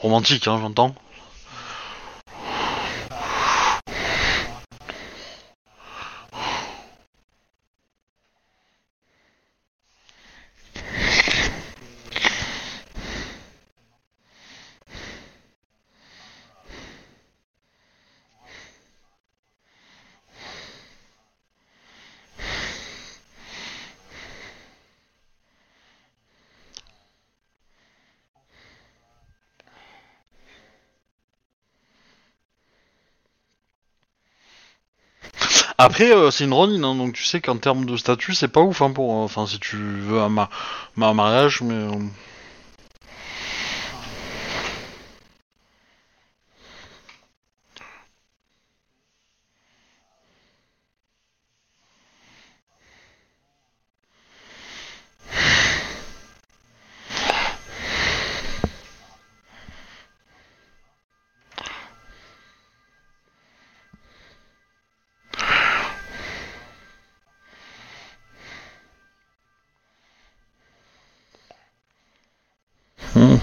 romantique, 0.00 0.48
hein, 0.48 0.58
j'entends. 0.60 0.94
Après, 35.84 36.10
euh, 36.14 36.30
c'est 36.30 36.44
une 36.44 36.54
Ronin, 36.54 36.82
hein, 36.82 36.94
donc 36.94 37.12
tu 37.12 37.24
sais 37.24 37.42
qu'en 37.42 37.58
termes 37.58 37.84
de 37.84 37.98
statut, 37.98 38.32
c'est 38.34 38.48
pas 38.48 38.62
ouf, 38.62 38.80
hein, 38.80 38.90
pour, 38.90 39.12
euh, 39.12 39.24
enfin, 39.24 39.46
si 39.46 39.58
tu 39.60 39.76
veux 39.76 40.18
un, 40.18 40.30
ma- 40.30 40.48
un 40.98 41.12
mariage, 41.12 41.60
mais. 41.60 41.74
euh, 41.74 41.90
hmm. 73.14 73.38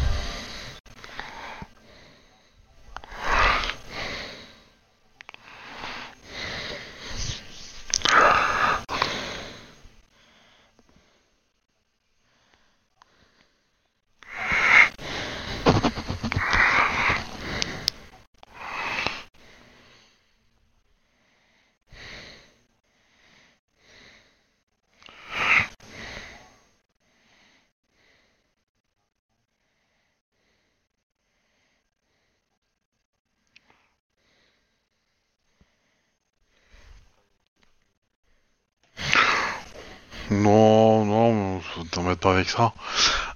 Non, 40.32 41.04
non, 41.06 41.62
t'embête 41.92 42.20
pas 42.20 42.32
avec 42.34 42.50
ça. 42.50 42.74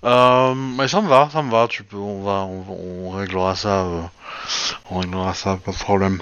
Euh, 0.06 0.54
ça 0.88 1.02
me 1.02 1.08
va, 1.08 1.30
ça 1.32 1.42
me 1.42 1.52
va. 1.52 1.68
Tu 1.68 1.84
peux, 1.84 1.98
on 1.98 2.24
va, 2.24 2.44
on, 2.46 2.64
on 3.08 3.10
réglera 3.12 3.56
ça, 3.56 3.84
euh, 3.86 4.02
on 4.92 5.00
réglera 5.00 5.34
ça, 5.34 5.58
pas 5.58 5.72
de 5.72 5.78
problème. 5.78 6.22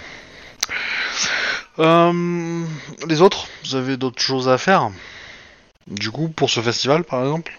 Euh, 1.80 2.66
les 3.08 3.22
autres, 3.22 3.48
vous 3.64 3.76
avez 3.76 3.98
d'autres 3.98 4.22
choses 4.22 4.48
à 4.50 4.58
faire? 4.58 4.90
Du 5.88 6.12
coup, 6.12 6.30
pour 6.30 6.50
ce 6.50 6.62
festival, 6.62 7.04
par 7.06 7.22
exemple 7.24 7.54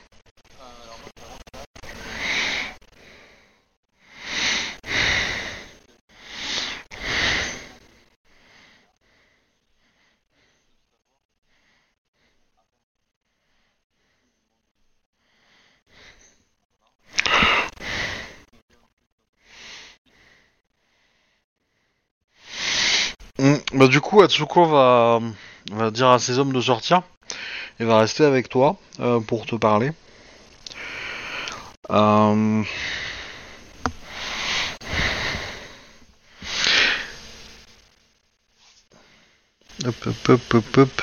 Hmm, 23.39 23.57
Bah 23.75 23.89
du 23.89 24.01
Atsuko 24.23 24.65
va, 24.67 25.21
dire 25.91 26.09
à 26.09 26.19
ses 26.19 26.39
hommes 26.39 26.53
de 26.53 26.61
sortir 26.61 27.03
et 27.81 27.85
va 27.85 27.99
rester 27.99 28.25
avec 28.25 28.49
toi 28.49 28.77
euh, 29.01 29.21
pour 29.21 29.47
te 29.47 29.57
parler. 29.57 29.93
Euh, 31.91 32.63
Hop, 39.87 40.07
hop, 40.07 40.29
hop, 40.31 40.55
hop, 40.55 40.77
hop. 40.79 41.03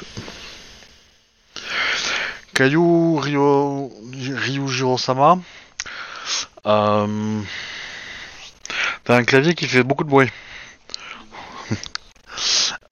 Caillou 2.55 3.17
Ryo... 3.17 3.91
Euh... 6.65 7.41
T'as 9.03 9.15
un 9.15 9.23
clavier 9.23 9.53
qui 9.53 9.67
fait 9.67 9.83
beaucoup 9.83 10.03
de 10.03 10.09
bruit. 10.09 10.29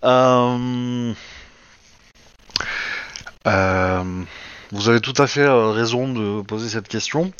Euh, 0.03 1.13
euh, 3.47 4.23
Vous 4.71 4.89
avez 4.89 5.01
tout 5.01 5.13
à 5.17 5.27
fait 5.27 5.41
euh, 5.41 5.71
raison 5.71 6.07
de 6.07 6.41
poser 6.41 6.69
cette 6.69 6.87
question. 6.87 7.31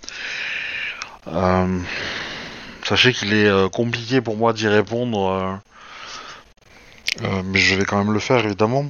Sachez 2.84 3.14
qu'il 3.14 3.34
est 3.34 3.72
compliqué 3.72 4.20
pour 4.20 4.36
moi 4.36 4.51
d'y 4.51 4.68
répondre, 4.68 5.60
mais 7.22 7.60
je 7.60 7.76
vais 7.76 7.86
quand 7.86 7.97
même 7.97 8.14
le 8.14 8.20
faire 8.20 8.43
évidemment. 8.45 8.86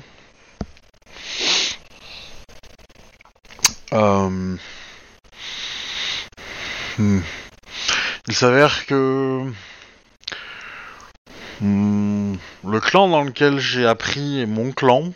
Hmm. 3.91 4.55
Il 8.27 8.35
s'avère 8.35 8.85
que 8.85 9.51
hmm, 11.61 12.35
le 12.65 12.79
clan 12.79 13.07
dans 13.07 13.23
lequel 13.23 13.59
j'ai 13.59 13.85
appris 13.85 14.41
est 14.41 14.45
mon 14.45 14.71
clan. 14.71 15.13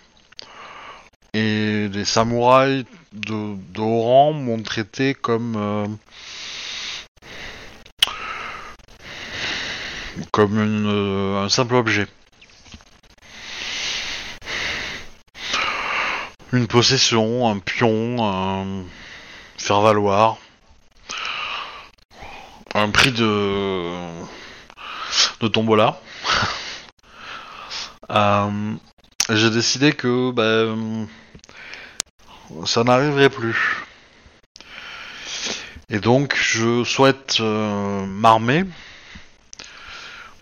Et 1.34 1.88
les 1.92 2.06
samouraïs 2.06 2.86
de, 3.12 3.80
haut 3.80 4.02
rang 4.02 4.34
m'ont 4.34 4.62
traité 4.62 5.16
comme 5.16 5.56
euh, 5.56 5.88
comme 10.32 10.58
euh, 10.60 11.44
un 11.44 11.50
simple 11.50 11.76
objet. 11.76 12.08
Une 16.52 16.68
possession, 16.68 17.50
un 17.50 17.58
pion, 17.58 18.18
un 18.24 18.84
faire 19.58 19.82
valoir, 19.82 20.38
un 22.76 22.90
prix 22.90 23.12
de 23.12 23.92
de 25.42 25.48
tombola. 25.48 26.00
Euh, 28.10 28.76
j'ai 29.30 29.50
décidé 29.50 29.94
que 29.94 30.32
ben, 30.32 31.08
ça 32.66 32.84
n'arriverait 32.84 33.30
plus. 33.30 33.84
Et 35.90 36.00
donc, 36.00 36.36
je 36.36 36.84
souhaite 36.84 37.38
euh, 37.40 38.06
m'armer 38.06 38.66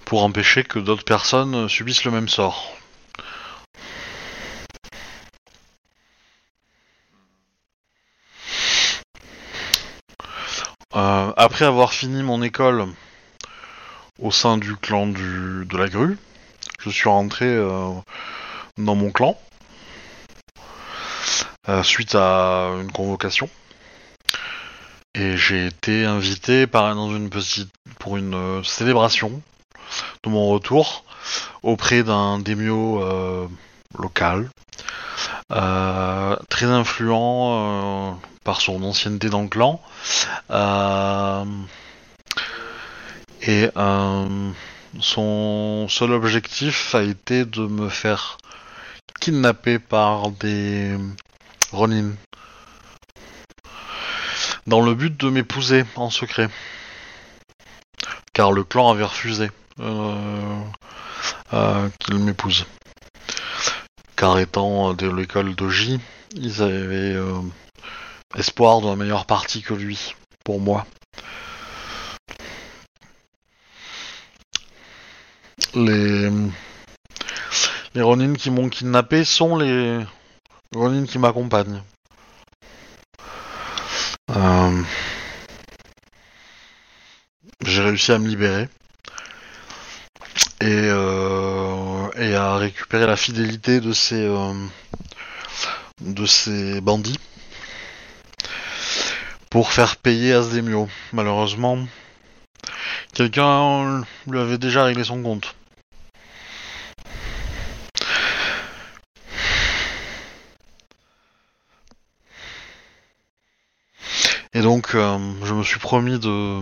pour 0.06 0.24
empêcher 0.24 0.64
que 0.64 0.80
d'autres 0.80 1.06
personnes 1.06 1.70
subissent 1.70 2.04
le 2.04 2.12
même 2.12 2.30
sort. 2.30 2.76
Euh, 10.94 11.32
après 11.38 11.66
avoir 11.66 11.94
fini 11.94 12.22
mon 12.22 12.42
école, 12.44 12.88
au 14.22 14.32
sein 14.32 14.58
du 14.58 14.76
clan 14.76 15.08
de 15.08 15.78
la 15.78 15.90
grue. 15.90 16.18
Je 16.80 16.90
suis 16.90 17.10
rentré 17.10 17.46
euh, 17.46 17.90
dans 18.78 18.96
mon 18.96 19.12
clan 19.12 19.38
euh, 21.70 21.84
suite 21.84 22.16
à 22.16 22.72
une 22.82 22.92
convocation. 22.92 23.50
Et 25.14 25.36
j'ai 25.36 25.68
été 25.68 26.06
invité 26.06 26.68
par, 26.68 26.88
une 26.88 27.30
petite, 27.30 27.70
pour 28.00 28.18
une 28.18 28.34
euh, 28.34 28.64
célébration 28.64 29.42
de 30.24 30.30
mon 30.30 30.48
retour 30.48 31.04
auprès 31.64 32.04
d'un 32.04 32.40
démio 32.40 33.04
local, 34.00 34.50
très 35.50 36.66
influent 36.66 38.18
par 38.44 38.62
son 38.62 38.82
ancienneté 38.84 39.30
dans 39.30 39.42
le 39.42 39.50
clan. 39.50 39.82
Et 43.44 43.70
euh, 43.76 44.52
son 45.00 45.88
seul 45.90 46.12
objectif 46.12 46.94
a 46.94 47.02
été 47.02 47.44
de 47.46 47.62
me 47.62 47.90
faire 47.90 48.38
kidnapper 49.20 49.80
par 49.80 50.30
des 50.30 50.96
Ronin. 51.72 52.12
Dans 54.68 54.82
le 54.82 54.94
but 54.94 55.18
de 55.18 55.30
m'épouser 55.30 55.86
en 55.96 56.12
secret. 56.12 56.50
Car 58.34 58.52
le 58.52 58.64
clan 58.64 58.92
avait 58.92 59.04
refusé 59.04 59.50
euh, 59.80 60.62
qu'il 62.00 62.20
m'épouse. 62.20 62.66
Car 64.16 64.38
étant 64.38 64.94
de 64.94 65.10
l'école 65.10 65.56
Doji, 65.56 66.00
ils 66.36 66.62
avaient 66.62 67.16
euh, 67.16 67.42
espoir 68.36 68.82
d'un 68.82 68.96
meilleure 68.96 69.26
partie 69.26 69.64
que 69.64 69.74
lui, 69.74 70.14
pour 70.44 70.62
moi. 70.62 70.86
Les, 75.74 76.30
Ronin 77.96 78.34
qui 78.34 78.52
m'ont 78.52 78.68
kidnappé 78.68 79.24
sont 79.24 79.58
les 79.58 80.00
Ronin 80.76 81.06
qui 81.06 81.18
m'accompagnent. 81.18 81.82
Euh, 84.32 84.82
J'ai 87.66 87.82
réussi 87.82 88.12
à 88.12 88.20
me 88.20 88.28
libérer 88.28 88.68
et, 90.62 90.68
euh, 90.68 92.10
et 92.18 92.36
à 92.36 92.58
récupérer 92.58 93.08
la 93.08 93.16
fidélité 93.16 93.80
de 93.80 93.94
ces 93.94 94.26
euh, 94.26 94.54
de 96.02 96.26
ces 96.26 96.82
bandits 96.82 97.20
pour 99.50 99.72
faire 99.72 99.98
payer 99.98 100.34
Asdemio. 100.34 100.90
Malheureusement, 101.14 101.78
quelqu'un 103.14 104.04
lui 104.28 104.40
avait 104.40 104.58
déjà 104.58 104.84
réglé 104.86 105.04
son 105.04 105.22
compte. 105.22 105.56
Et 114.54 114.62
euh, 114.96 115.18
je 115.44 115.54
me 115.54 115.64
suis 115.64 115.80
promis 115.80 116.20
de 116.20 116.62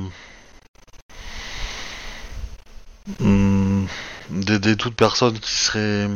Hmm, 3.19 3.85
d'aider 4.29 4.75
toute 4.77 4.95
personne 4.95 5.39
qui 5.39 5.51
serait 5.51 6.07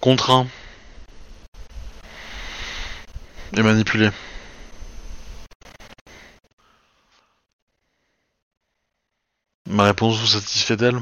contraint 0.00 0.46
et 3.56 3.62
manipulé. 3.62 4.10
Ma 9.66 9.84
réponse 9.84 10.18
vous 10.18 10.26
satisfait-elle 10.26 11.00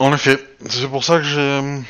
En 0.00 0.14
effet, 0.14 0.38
c'est 0.80 0.88
pour 0.88 1.04
ça 1.04 1.20
que 1.20 1.82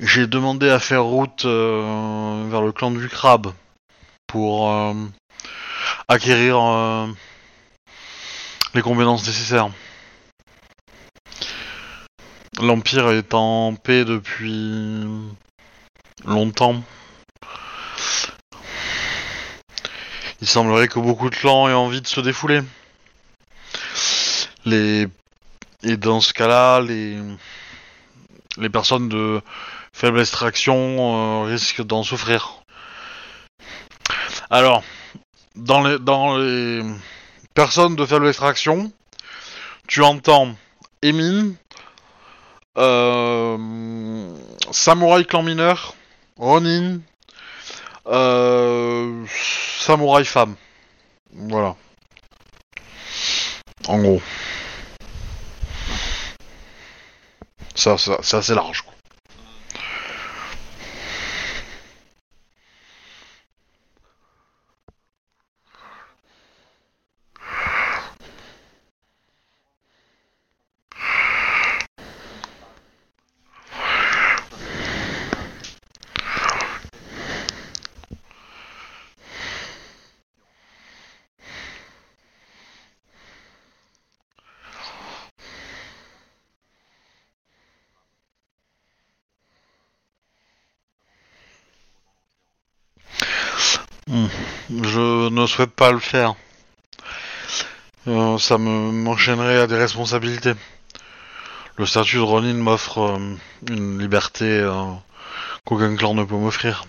j'ai 0.00 0.26
demandé 0.26 0.70
à 0.70 0.78
faire 0.78 1.04
route 1.04 1.44
euh, 1.44 2.46
vers 2.48 2.62
le 2.62 2.72
clan 2.72 2.90
du 2.90 3.06
crabe 3.10 3.52
pour 4.26 4.70
euh, 4.70 4.94
acquérir 6.08 6.58
euh, 6.58 7.06
les 8.72 8.80
compétences 8.80 9.26
nécessaires. 9.26 9.68
L'Empire 12.62 13.10
est 13.10 13.34
en 13.34 13.74
paix 13.74 14.06
depuis 14.06 15.06
longtemps. 16.24 16.82
Il 20.40 20.48
semblerait 20.48 20.88
que 20.88 20.98
beaucoup 20.98 21.28
de 21.28 21.36
clans 21.36 21.68
aient 21.68 21.74
envie 21.74 22.00
de 22.00 22.06
se 22.06 22.22
défouler. 22.22 22.62
Et 25.86 25.96
dans 25.96 26.20
ce 26.20 26.32
cas-là, 26.32 26.80
les 26.80 27.16
les 28.58 28.70
personnes 28.70 29.08
de 29.08 29.40
faible 29.92 30.20
extraction 30.20 31.44
euh, 31.44 31.44
risquent 31.44 31.82
d'en 31.82 32.02
souffrir. 32.02 32.62
Alors, 34.50 34.82
dans 35.54 35.82
les 35.82 35.98
dans 35.98 36.38
les 36.38 36.82
personnes 37.54 37.94
de 37.94 38.04
faible 38.04 38.28
extraction, 38.28 38.92
tu 39.86 40.02
entends 40.02 40.56
Emin, 41.04 41.52
euh, 42.78 44.36
Samouraï 44.72 45.24
clan 45.24 45.42
mineur, 45.42 45.94
Ronin, 46.36 46.98
euh, 48.08 49.24
Samouraï 49.80 50.24
femme. 50.24 50.56
Voilà. 51.32 51.76
En 53.86 53.98
gros. 53.98 54.20
Ça, 57.76 57.96
ça 57.98 58.18
c'est 58.22 58.36
assez 58.38 58.54
large. 58.54 58.82
Quoi. 58.82 58.92
Hmm. 94.08 94.26
Je 94.70 95.28
ne 95.30 95.45
souhaite 95.56 95.70
pas 95.70 95.90
le 95.90 96.00
faire. 96.00 96.34
Euh, 98.08 98.36
ça 98.36 98.58
me 98.58 98.92
m'enchaînerait 98.92 99.60
à 99.60 99.66
des 99.66 99.78
responsabilités. 99.78 100.52
Le 101.76 101.86
statut 101.86 102.16
de 102.16 102.20
Ronin 102.20 102.52
m'offre 102.52 102.98
euh, 102.98 103.36
une 103.70 103.98
liberté 103.98 104.44
euh, 104.44 104.92
qu'aucun 105.64 105.96
clan 105.96 106.12
ne 106.12 106.24
peut 106.24 106.36
m'offrir. 106.36 106.84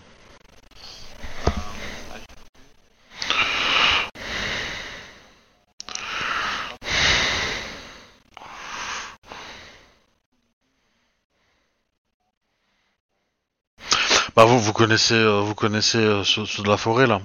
Bah 14.35 14.43
vous, 14.45 14.59
vous 14.59 14.73
connaissez, 14.73 15.23
vous 15.41 15.55
connaissez 15.55 16.21
ceux, 16.25 16.45
ceux 16.45 16.61
de 16.63 16.69
la 16.69 16.77
forêt 16.77 17.07
là, 17.07 17.21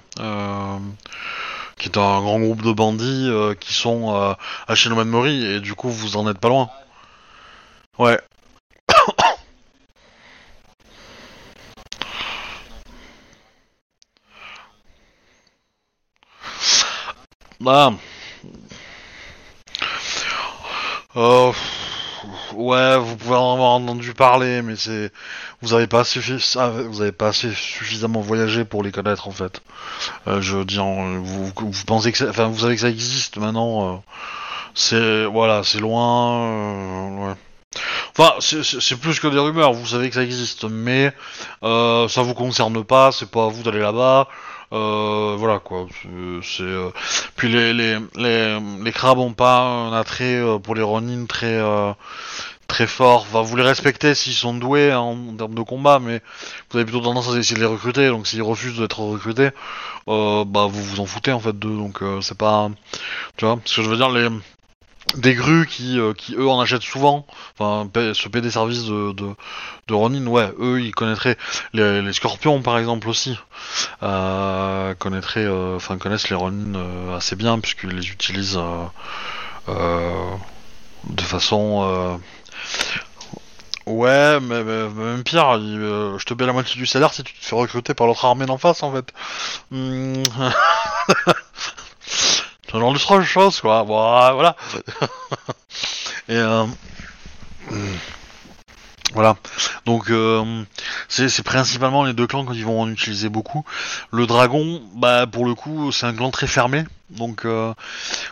qui 1.82 1.88
est 1.88 1.98
un 1.98 2.20
grand 2.20 2.38
groupe 2.38 2.62
de 2.62 2.72
bandits 2.72 3.28
euh, 3.28 3.54
qui 3.54 3.72
sont 3.74 4.14
euh, 4.14 4.34
à 4.68 5.04
Mori 5.04 5.44
et 5.44 5.60
du 5.60 5.74
coup 5.74 5.90
vous 5.90 6.16
en 6.16 6.30
êtes 6.30 6.38
pas 6.38 6.48
loin. 6.48 6.70
Ouais. 7.98 8.18
Bah. 17.60 17.92
Euh, 21.14 21.52
ouais, 22.56 22.98
vous 22.98 23.16
pouvez 23.16 23.34
en 23.36 23.54
avoir 23.54 23.70
entendu 23.70 24.14
parler, 24.14 24.62
mais 24.62 24.76
c'est 24.76 25.10
vous 25.62 25.74
avez 25.74 25.86
pas 25.86 26.02
suffi- 26.02 26.56
ah, 26.58 26.70
vous 26.70 27.00
avez 27.02 27.12
pas 27.12 27.28
assez 27.28 27.50
suffisamment 27.52 28.20
voyagé 28.20 28.64
pour 28.64 28.82
les 28.82 28.92
connaître 28.92 29.28
en 29.28 29.32
fait. 29.32 29.60
Euh, 30.28 30.40
je 30.40 30.56
veux 30.56 30.64
dire, 30.64 30.84
vous, 30.84 31.46
vous 31.56 31.84
pensez 31.86 32.12
que, 32.12 32.24
vous 32.24 32.58
savez 32.58 32.74
que 32.74 32.80
ça 32.80 32.88
existe 32.90 33.36
maintenant. 33.38 33.94
euh, 33.94 33.98
c'est 34.74 35.24
voilà, 35.26 35.62
c'est 35.64 35.80
loin. 35.80 37.30
euh. 37.30 37.34
Enfin, 38.16 38.34
c'est- 38.40 38.96
plus 38.96 39.18
que 39.20 39.26
des 39.28 39.38
rumeurs. 39.38 39.72
Vous 39.72 39.86
savez 39.86 40.08
que 40.08 40.14
ça 40.14 40.22
existe, 40.22 40.64
mais 40.64 41.12
euh, 41.62 42.06
ça 42.08 42.22
vous 42.22 42.34
concerne 42.34 42.84
pas. 42.84 43.12
C'est 43.12 43.30
pas 43.30 43.46
à 43.46 43.48
vous 43.48 43.62
d'aller 43.62 43.80
là-bas. 43.80 44.28
Euh, 44.72 45.36
voilà 45.38 45.58
quoi. 45.58 45.86
C'est 46.02 46.08
c'est, 46.42 46.62
euh, 46.62 46.90
puis 47.36 47.48
les 47.48 47.72
les 47.74 47.98
les 48.16 48.58
les 48.82 48.92
crabes 48.92 49.18
ont 49.18 49.34
pas 49.34 49.60
un 49.60 49.92
attrait 49.92 50.36
euh, 50.36 50.58
pour 50.58 50.74
les 50.74 50.82
Ronin 50.82 51.26
très 51.26 51.56
euh, 51.58 51.92
très 52.72 52.86
fort. 52.86 53.26
Enfin, 53.28 53.42
vous 53.42 53.56
les 53.56 53.62
respectez 53.62 54.14
s'ils 54.14 54.32
sont 54.32 54.54
doués 54.54 54.90
hein, 54.92 55.00
en, 55.00 55.36
termes 55.36 55.54
de 55.54 55.62
combat, 55.62 55.98
mais 55.98 56.22
vous 56.70 56.78
avez 56.78 56.86
plutôt 56.86 57.02
tendance 57.02 57.28
à 57.30 57.38
essayer 57.38 57.56
de 57.56 57.60
les 57.60 57.66
recruter. 57.66 58.08
Donc 58.08 58.26
s'ils 58.26 58.42
refusent 58.42 58.78
d'être 58.78 59.00
recrutés, 59.00 59.50
euh, 60.08 60.44
bah 60.46 60.66
vous 60.70 60.82
vous 60.82 61.00
en 61.00 61.06
foutez 61.06 61.32
en 61.32 61.40
fait 61.40 61.58
d'eux. 61.58 61.76
Donc 61.76 62.02
euh, 62.02 62.20
c'est 62.22 62.38
pas, 62.38 62.70
tu 63.36 63.44
vois, 63.44 63.58
ce 63.66 63.76
que 63.76 63.82
je 63.82 63.90
veux 63.90 63.96
dire 63.96 64.10
les 64.10 64.28
des 65.16 65.34
grues 65.34 65.66
qui, 65.66 65.98
euh, 65.98 66.14
qui 66.14 66.34
eux 66.34 66.48
en 66.48 66.60
achètent 66.60 66.82
souvent, 66.82 67.26
enfin 67.58 67.88
se 68.14 68.28
paient 68.28 68.40
des 68.40 68.50
services 68.50 68.84
de, 68.84 69.34
Ronin, 69.90 70.26
ouais, 70.26 70.50
eux 70.58 70.80
ils 70.80 70.94
connaîtraient 70.94 71.36
les, 71.74 72.12
scorpions 72.12 72.62
par 72.62 72.78
exemple 72.78 73.08
aussi, 73.08 73.38
euh, 74.02 74.94
connaîtraient, 74.94 75.44
euh, 75.44 75.76
enfin 75.76 75.98
connaissent 75.98 76.30
les 76.30 76.36
Ronin 76.36 77.14
assez 77.14 77.36
bien 77.36 77.58
puisqu'ils 77.58 77.90
les 77.90 78.08
utilisent 78.08 78.60
de 79.68 81.22
façon, 81.22 82.20
ouais, 83.86 84.40
mais, 84.40 84.64
même 84.64 85.22
pire, 85.24 85.58
je 85.60 86.24
te 86.24 86.32
paie 86.34 86.46
la 86.46 86.52
moitié 86.52 86.76
du 86.76 86.86
salaire 86.86 87.12
si 87.12 87.22
tu 87.22 87.34
te 87.34 87.44
fais 87.44 87.56
recruter 87.56 87.92
par 87.92 88.06
l'autre 88.06 88.24
armée 88.24 88.46
d'en 88.46 88.58
face 88.58 88.82
en 88.82 88.92
fait. 88.92 89.12
Hmm. 89.70 90.22
Ce 92.72 92.78
genre 92.78 92.92
de 92.92 93.24
choses, 93.24 93.60
quoi. 93.60 93.82
Voilà. 93.82 94.56
Et 96.28 96.36
euh, 96.36 96.64
voilà. 99.12 99.36
Donc 99.84 100.08
euh, 100.10 100.64
c'est 101.08 101.42
principalement 101.42 102.04
les 102.04 102.14
deux 102.14 102.26
clans 102.26 102.46
qui 102.46 102.62
vont 102.62 102.80
en 102.80 102.88
utiliser 102.88 103.28
beaucoup. 103.28 103.64
Le 104.10 104.26
dragon, 104.26 104.82
bah 104.94 105.26
pour 105.26 105.44
le 105.44 105.54
coup, 105.54 105.92
c'est 105.92 106.06
un 106.06 106.14
clan 106.14 106.30
très 106.30 106.46
fermé. 106.46 106.84
Donc 107.10 107.44
euh, 107.44 107.74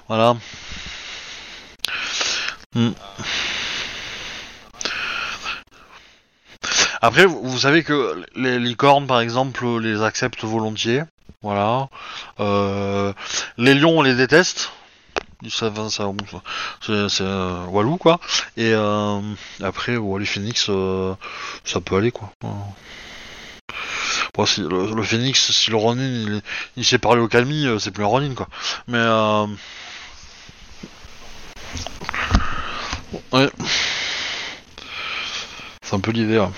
voilà. 0.08 0.36
Hmm. 2.74 2.92
Après, 7.02 7.26
vous 7.26 7.58
savez 7.58 7.82
que 7.82 8.24
les 8.36 8.58
licornes, 8.58 9.06
par 9.06 9.20
exemple, 9.20 9.66
les 9.80 10.02
acceptent 10.02 10.44
volontiers. 10.44 11.02
Voilà. 11.42 11.88
Euh, 12.40 13.12
les 13.56 13.74
lions, 13.74 13.98
on 13.98 14.02
les 14.02 14.14
déteste. 14.14 14.72
Va, 15.42 15.50
ça, 15.90 16.04
ça- 16.82 17.08
c'est 17.08 17.22
euh, 17.22 17.64
Walou, 17.66 17.96
quoi. 17.98 18.20
Et 18.56 18.72
euh, 18.74 19.20
après, 19.62 19.96
les 20.18 20.26
phoenix, 20.26 20.66
euh, 20.70 21.14
ça 21.64 21.80
peut 21.80 21.96
aller, 21.96 22.12
quoi. 22.12 22.32
Le, 24.58 24.94
le 24.94 25.02
phoenix, 25.02 25.50
si 25.52 25.70
le 25.70 25.76
Ronin, 25.76 26.02
il, 26.02 26.42
il 26.76 26.84
sait 26.84 26.98
parler 26.98 27.20
au 27.20 27.28
Kami, 27.28 27.66
euh, 27.66 27.78
c'est 27.78 27.90
plus 27.90 28.04
un 28.04 28.06
Ronin, 28.06 28.34
quoi. 28.34 28.48
Mais. 28.88 28.98
Ouais. 33.32 33.50
C'est 35.82 35.94
un 35.96 36.00
peu 36.00 36.10
l'idée, 36.12 36.38
ouais. 36.38 36.48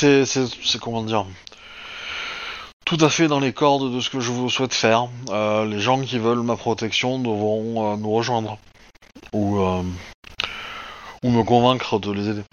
C'est, 0.00 0.78
comment 0.80 1.02
dire 1.02 1.26
Tout 2.86 2.98
à 3.00 3.10
fait 3.10 3.28
dans 3.28 3.40
les 3.40 3.52
cordes 3.52 3.92
de 3.92 4.00
ce 4.00 4.08
que 4.08 4.20
je 4.20 4.30
vous 4.30 4.48
souhaite 4.48 4.74
faire. 4.74 5.08
Euh, 5.28 5.66
les 5.66 5.80
gens 5.80 6.00
qui 6.00 6.18
veulent 6.18 6.42
ma 6.42 6.56
protection 6.56 7.18
devront 7.18 7.92
euh, 7.92 7.96
nous 7.96 8.10
rejoindre. 8.10 8.58
Euh, 9.34 9.82
ou 11.22 11.30
me 11.30 11.42
convaincre 11.42 11.98
de 11.98 12.12
les 12.12 12.28
aider. 12.30 12.44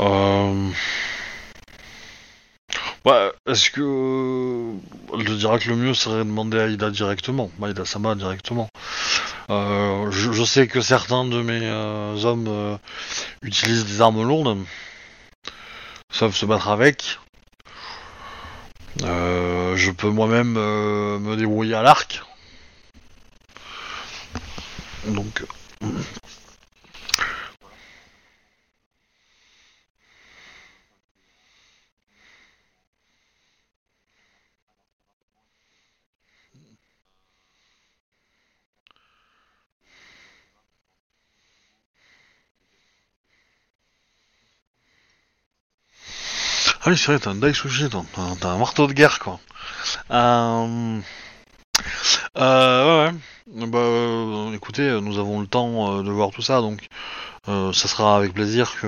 Euh... 0.00 0.70
Que 3.74 4.70
je 5.18 5.32
dirais 5.32 5.58
que 5.58 5.68
le 5.68 5.74
mieux 5.74 5.94
serait 5.94 6.18
de 6.18 6.22
demander 6.22 6.60
à 6.60 6.68
Ida 6.68 6.90
directement, 6.90 7.50
Ida 7.60 7.84
Sama 7.84 8.14
directement. 8.14 8.68
Euh, 9.50 10.12
je, 10.12 10.30
je 10.30 10.44
sais 10.44 10.68
que 10.68 10.80
certains 10.80 11.24
de 11.24 11.42
mes 11.42 11.58
euh, 11.60 12.14
hommes 12.22 12.46
euh, 12.46 12.76
utilisent 13.42 13.84
des 13.86 14.00
armes 14.00 14.22
lourdes, 14.22 14.58
savent 16.08 16.36
se 16.36 16.46
battre 16.46 16.68
avec. 16.68 17.18
Euh, 19.02 19.74
je 19.76 19.90
peux 19.90 20.08
moi-même 20.10 20.54
euh, 20.56 21.18
me 21.18 21.34
débrouiller 21.34 21.74
à 21.74 21.82
l'arc. 21.82 22.22
Donc, 25.08 25.42
Ah 46.83 46.83
c'est 46.96 47.12
vrai, 47.12 47.18
t'as 47.18 47.30
un. 47.30 47.38
T'as- 48.40 48.48
un 48.50 48.58
marteau 48.58 48.86
de 48.86 48.92
guerre, 48.92 49.18
quoi. 49.18 49.40
Euh... 50.10 51.00
Euh, 52.38 53.06
ouais, 53.06 53.12
ouais. 53.12 53.66
Bah, 53.66 53.78
euh, 53.78 54.52
écoutez, 54.52 55.00
nous 55.00 55.18
avons 55.18 55.40
le 55.40 55.46
temps 55.46 55.98
euh, 55.98 56.02
de 56.02 56.10
voir 56.10 56.30
tout 56.30 56.42
ça, 56.42 56.60
donc 56.60 56.86
ça 57.46 57.72
sera 57.88 58.16
avec 58.16 58.32
plaisir 58.32 58.74
que, 58.80 58.86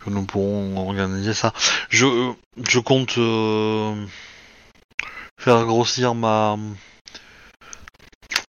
que 0.00 0.10
nous 0.10 0.24
pourrons 0.24 0.76
organiser 0.88 1.32
ça. 1.34 1.52
Je, 1.88 2.32
je 2.68 2.78
compte 2.80 3.12
faire 5.38 5.64
grossir 5.64 6.14
ma 6.14 6.56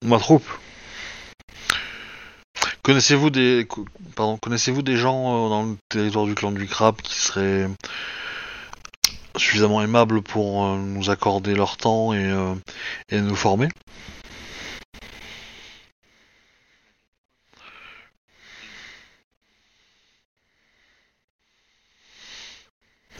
ma 0.04 0.20
troupe. 0.20 0.48
Connaissez-vous 2.84 3.30
des 3.30 3.68
pardon, 4.16 4.38
connaissez-vous 4.38 4.82
des 4.82 4.98
gens 4.98 5.50
dans 5.50 5.64
le 5.64 5.78
territoire 5.90 6.26
du 6.26 6.36
clan 6.36 6.52
du 6.52 6.68
crabe 6.68 6.98
qui 7.02 7.16
seraient 7.16 7.68
suffisamment 9.38 9.82
aimables 9.82 10.22
pour 10.22 10.66
euh, 10.66 10.78
nous 10.78 11.10
accorder 11.10 11.56
leur 11.56 11.78
temps 11.78 12.14
et, 12.14 12.24
euh, 12.24 12.54
nous 13.12 13.36
former 13.36 13.70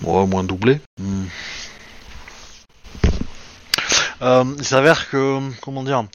au 0.04 0.26
moins 0.26 0.44
doublé. 0.44 0.80
Hmm. 1.00 1.26
Euh, 4.22 4.44
il 4.58 4.66
s'avère 4.66 5.10
que, 5.10 5.40
comment 5.62 5.84
dire, 5.84 6.06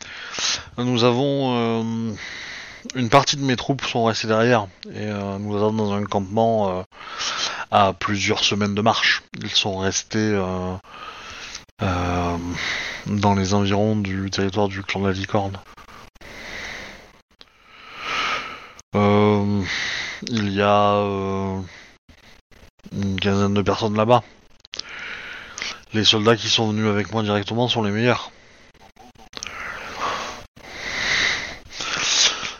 nous 0.77 1.05
avons 1.05 2.16
une 2.94 3.09
partie 3.09 3.36
de 3.36 3.43
mes 3.43 3.56
troupes 3.56 3.85
sont 3.85 4.05
restées 4.05 4.28
derrière 4.28 4.66
et 4.93 5.06
nous 5.06 5.59
sommes 5.59 5.77
dans 5.77 5.93
un 5.93 6.05
campement 6.05 6.85
à 7.71 7.93
plusieurs 7.93 8.45
semaines 8.45 8.75
de 8.75 8.83
marche. 8.83 9.23
Ils 9.41 9.51
sont 9.51 9.79
restés 9.79 10.19
euh, 10.19 10.75
euh, 11.83 12.37
dans 13.07 13.35
les 13.35 13.55
environs 13.55 13.97
du 13.97 14.31
territoire 14.31 14.69
du 14.69 14.83
clan 14.83 15.01
de 15.01 15.09
la 15.09 15.13
licorne. 15.13 15.59
Euh, 18.95 19.63
il 20.29 20.53
y 20.53 20.63
a 20.63 20.95
une 22.93 23.21
quinzaine 23.21 23.55
de 23.55 23.63
personnes 23.63 23.97
là-bas. 23.97 24.23
Les 25.93 26.05
soldats 26.05 26.37
qui 26.37 26.49
sont 26.49 26.71
venus 26.71 26.89
avec 26.89 27.13
moi 27.13 27.23
directement 27.23 27.69
sont 27.69 27.83
les 27.83 27.91
meilleurs. 27.91 28.31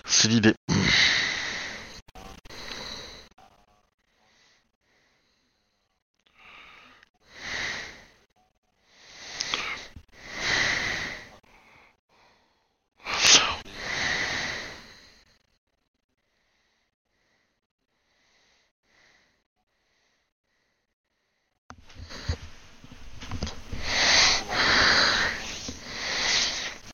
C'est 0.05 0.29
l'idée. 0.29 0.55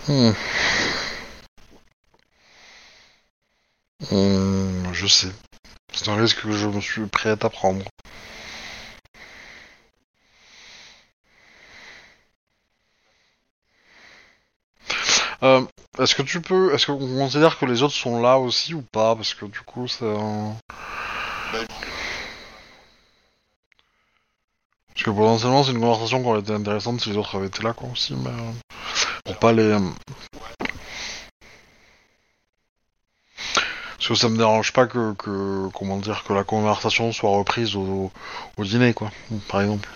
Hmm. 0.09 0.33
Hmm, 4.11 4.93
je 4.93 5.07
sais. 5.07 5.33
C'est 5.95 6.09
un 6.09 6.17
risque 6.17 6.43
que 6.43 6.53
je 6.53 6.67
me 6.67 6.72
suis 6.91 7.07
prêt 7.07 7.31
à 7.31 7.49
prendre. 7.51 7.85
Euh, 15.43 15.65
est-ce 15.99 16.15
que 16.15 16.23
tu 16.23 16.41
peux, 16.41 16.73
est-ce 16.75 16.87
qu'on 16.87 16.99
considère 16.99 17.59
que 17.59 17.67
les 17.67 17.83
autres 17.83 17.95
sont 17.95 18.21
là 18.23 18.39
aussi 18.39 18.75
ou 18.75 18.83
pas? 18.83 19.15
Parce 19.17 19.35
que 19.35 19.45
du 19.47 19.61
coup, 19.61 19.89
c'est 19.89 20.05
un... 20.05 20.55
Parce 24.95 25.05
que 25.05 25.11
potentiellement, 25.11 25.65
c'est 25.65 25.73
une 25.73 25.81
conversation 25.81 26.21
qui 26.23 26.29
aurait 26.29 26.41
été 26.41 26.53
intéressante 26.53 27.01
si 27.01 27.11
les 27.11 27.17
autres 27.17 27.37
avaient 27.37 27.47
été 27.49 27.63
là, 27.63 27.73
quoi, 27.73 27.89
aussi, 27.91 28.15
mais... 28.15 28.31
euh, 28.31 28.53
Pour 29.25 29.39
pas 29.39 29.53
les... 29.53 29.77
que 34.13 34.19
ça 34.19 34.29
me 34.29 34.37
dérange 34.37 34.73
pas 34.73 34.87
que, 34.87 35.15
comment 35.73 35.97
dire, 35.97 36.23
que 36.25 36.33
la 36.35 36.45
conversation 36.45 37.13
soit 37.13 37.31
reprise 37.31 37.77
au, 37.77 38.11
au 38.59 38.65
dîner, 38.65 38.93
quoi, 38.93 39.11
par 39.49 39.63
exemple. 39.63 39.89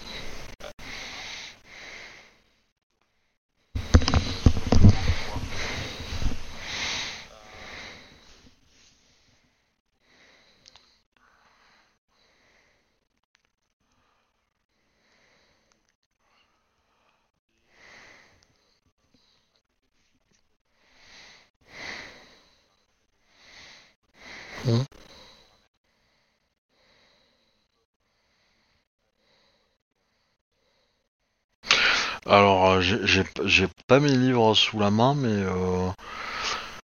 Alors, 32.29 32.65
j'ai- 32.81 33.69
pas 33.86 34.01
mes 34.01 34.11
livres 34.16 34.55
sous 34.55 34.78
la 34.78 34.90
main, 34.90 35.15
mais 35.15 35.28
euh, 35.28 35.90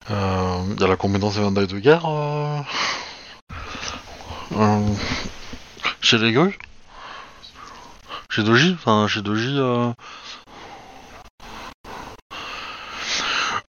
il 0.09 0.79
y 0.79 0.83
a 0.83 0.87
la 0.87 0.95
compétence 0.95 1.37
éventail 1.37 1.67
de 1.67 1.79
guerre 1.79 2.05
euh, 2.05 2.59
euh, 4.53 4.79
chez 6.01 6.17
les 6.17 6.31
grues, 6.31 6.57
chez 8.29 8.43
Doji, 8.43 8.73
enfin 8.79 9.07
chez 9.07 9.21
Doji. 9.21 9.55
Euh, 9.57 9.91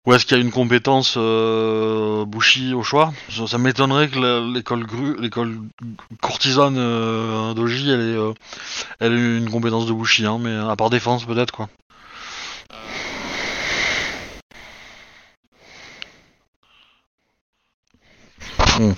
ou 0.05 0.13
est-ce 0.13 0.25
qu'il 0.25 0.37
y 0.37 0.39
a 0.39 0.43
une 0.43 0.51
compétence 0.51 1.17
Bushi 1.17 2.73
au 2.73 2.83
choix 2.83 3.13
Ça, 3.47 3.57
m'étonnerait 3.57 4.07
que 4.07 4.53
l'école 4.53 4.87
courtisane 6.21 7.53
Doji, 7.53 7.91
elle 7.91 8.01
ait, 8.01 8.33
elle 8.99 9.13
une 9.13 9.49
compétence 9.51 9.85
de 9.85 9.93
Bushi, 9.93 10.25
hein, 10.25 10.39
mais 10.39 10.55
à 10.55 10.75
part 10.75 10.89
défense 10.89 11.25
peut-être 11.25 11.51
quoi. 11.51 11.69
Je 18.79 18.93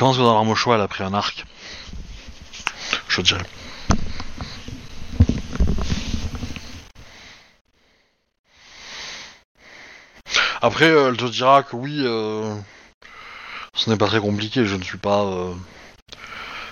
pense 0.00 0.16
que 0.16 0.22
dans 0.22 0.34
l'arme 0.34 0.48
au 0.48 0.56
choix, 0.56 0.74
elle 0.74 0.80
a 0.80 0.88
pris 0.88 1.04
un 1.04 1.14
arc. 1.14 1.44
Je 3.08 3.20
dirais. 3.20 3.44
Après, 10.62 10.86
euh, 10.86 11.10
elle 11.10 11.16
te 11.16 11.26
dira 11.26 11.62
que 11.62 11.76
oui, 11.76 12.00
euh, 12.00 12.52
ce 13.74 13.88
n'est 13.88 13.96
pas 13.96 14.08
très 14.08 14.20
compliqué. 14.20 14.66
Je 14.66 14.74
ne 14.74 14.82
suis 14.82 14.98
pas 14.98 15.22
euh, 15.22 15.54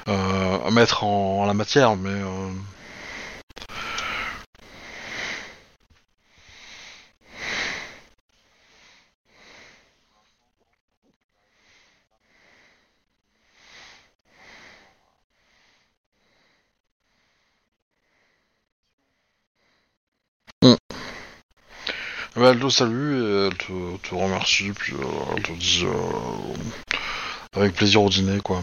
euh, 0.09 0.71
maître 0.73 1.05
en, 1.05 1.43
en 1.43 1.47
la 1.47 1.55
matière, 1.55 1.95
mais 1.97 2.21
elle 22.51 22.61
te 22.61 22.69
salue 22.69 23.15
et 23.15 23.47
elle 23.47 23.57
te, 23.57 23.97
te 24.09 24.15
remercie, 24.15 24.71
puis 24.71 24.95
euh, 24.95 25.35
elle 25.37 25.43
te 25.43 25.53
dit 25.53 25.85
euh, 25.85 27.59
avec 27.61 27.75
plaisir 27.75 28.03
au 28.03 28.09
dîner, 28.09 28.41
quoi. 28.41 28.63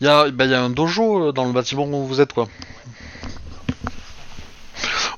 Il 0.00 0.06
y 0.06 0.10
a, 0.10 0.30
bah, 0.30 0.44
y 0.44 0.54
a 0.54 0.62
un 0.62 0.70
dojo 0.70 1.28
euh, 1.28 1.32
dans 1.32 1.46
le 1.46 1.52
bâtiment 1.52 1.84
où 1.86 2.06
vous 2.06 2.20
êtes, 2.20 2.32
quoi. 2.32 2.48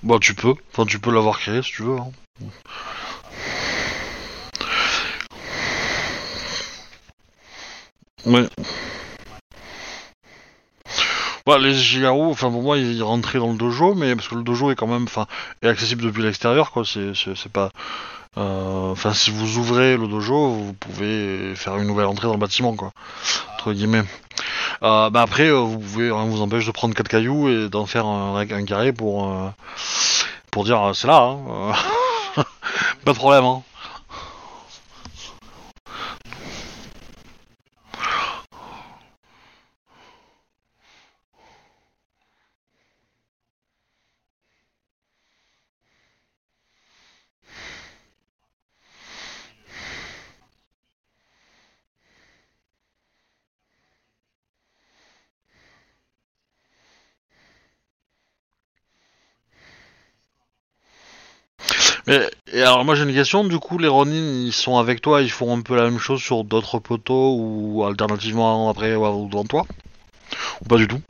Bah, 0.02 0.16
tu 0.20 0.34
peux. 0.34 0.54
Enfin, 0.72 0.86
tu 0.86 0.98
peux 1.00 1.12
l'avoir 1.12 1.38
créé 1.38 1.62
si 1.62 1.72
tu 1.72 1.82
veux. 1.82 1.98
Hein. 1.98 2.10
Ouais. 8.28 8.46
Bah, 11.46 11.56
les 11.56 11.72
Jigaru, 11.72 12.26
enfin 12.26 12.50
pour 12.50 12.62
moi, 12.62 12.76
ils 12.76 13.02
rentraient 13.02 13.38
dans 13.38 13.50
le 13.50 13.56
dojo, 13.56 13.94
mais 13.94 14.14
parce 14.14 14.28
que 14.28 14.34
le 14.34 14.42
dojo 14.42 14.70
est 14.70 14.74
quand 14.74 14.86
même, 14.86 15.04
enfin, 15.04 15.26
est 15.62 15.68
accessible 15.68 16.02
depuis 16.02 16.22
l'extérieur, 16.22 16.70
quoi. 16.70 16.84
C'est, 16.84 17.12
c'est, 17.14 17.50
pas, 17.50 17.70
euh, 18.36 18.90
enfin, 18.92 19.14
si 19.14 19.30
vous 19.30 19.56
ouvrez 19.56 19.96
le 19.96 20.06
dojo, 20.08 20.50
vous 20.50 20.74
pouvez 20.74 21.54
faire 21.54 21.78
une 21.78 21.86
nouvelle 21.86 22.04
entrée 22.04 22.26
dans 22.26 22.34
le 22.34 22.38
bâtiment, 22.38 22.76
quoi, 22.76 22.92
entre 23.54 23.72
guillemets. 23.72 24.04
Euh, 24.82 25.08
bah 25.08 25.22
après, 25.22 25.48
euh, 25.48 25.60
vous 25.60 25.78
pouvez, 25.78 26.10
rien 26.10 26.26
vous 26.26 26.42
empêche 26.42 26.66
de 26.66 26.70
prendre 26.70 26.94
quatre 26.94 27.08
cailloux 27.08 27.48
et 27.48 27.70
d'en 27.70 27.86
faire 27.86 28.04
un, 28.04 28.36
un 28.38 28.64
carré 28.66 28.92
pour, 28.92 29.34
pour 30.50 30.64
dire, 30.64 30.90
c'est 30.94 31.06
là, 31.06 31.34
hein. 31.34 31.72
pas 33.06 33.12
de 33.12 33.18
problème, 33.18 33.44
hein. 33.44 33.62
alors 62.68 62.84
moi 62.84 62.94
j'ai 62.94 63.04
une 63.04 63.14
question, 63.14 63.44
du 63.44 63.58
coup 63.58 63.78
les 63.78 63.88
Ronin 63.88 64.12
ils 64.44 64.52
sont 64.52 64.76
avec 64.76 65.00
toi, 65.00 65.22
ils 65.22 65.30
font 65.30 65.56
un 65.56 65.62
peu 65.62 65.74
la 65.74 65.84
même 65.84 65.98
chose 65.98 66.20
sur 66.20 66.44
d'autres 66.44 66.78
poteaux 66.78 67.34
ou 67.38 67.82
alternativement 67.86 68.68
après 68.68 68.94
ou 68.94 69.26
devant 69.26 69.44
toi? 69.44 69.64
Ou 70.62 70.66
pas 70.66 70.76
du 70.76 70.86
tout? 70.88 71.00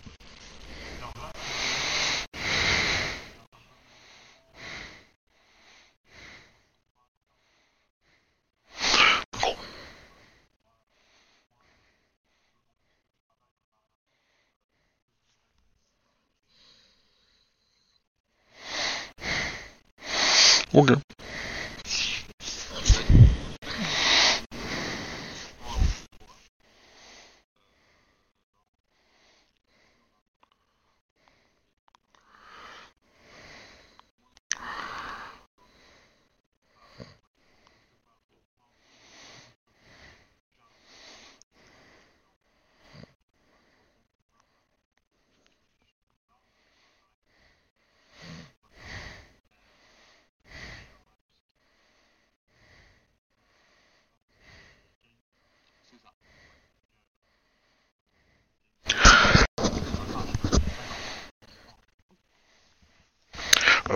Ok. 20.75 21.18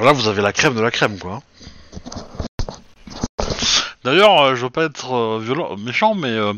Alors 0.03 0.15
là, 0.15 0.21
vous 0.21 0.27
avez 0.27 0.43
la 0.43 0.53
crème 0.53 0.75
de 0.75 0.81
la 0.81 0.91
crème, 0.91 1.17
quoi. 1.17 1.41
D'ailleurs, 4.03 4.43
euh, 4.43 4.57
je 4.57 4.65
veux 4.65 4.71
pas 4.71 4.83
être 4.87 5.13
euh, 5.15 5.39
violent, 5.41 5.77
méchant, 5.77 6.17
mais 6.17 6.27
euh, 6.27 6.55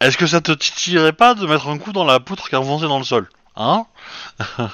est-ce 0.00 0.16
que 0.16 0.28
ça 0.28 0.40
te 0.40 0.52
titillerait 0.52 1.14
pas 1.14 1.34
de 1.34 1.44
mettre 1.48 1.66
un 1.66 1.78
coup 1.78 1.90
dans 1.92 2.04
la 2.04 2.20
poutre 2.20 2.48
qui 2.48 2.54
est 2.54 2.60
dans 2.60 2.98
le 2.98 3.04
sol 3.04 3.28
Hein? 3.56 3.86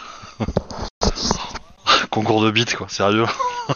Concours 2.11 2.43
de 2.43 2.51
bite, 2.51 2.77
quoi, 2.77 2.91
sérieux. 2.91 3.24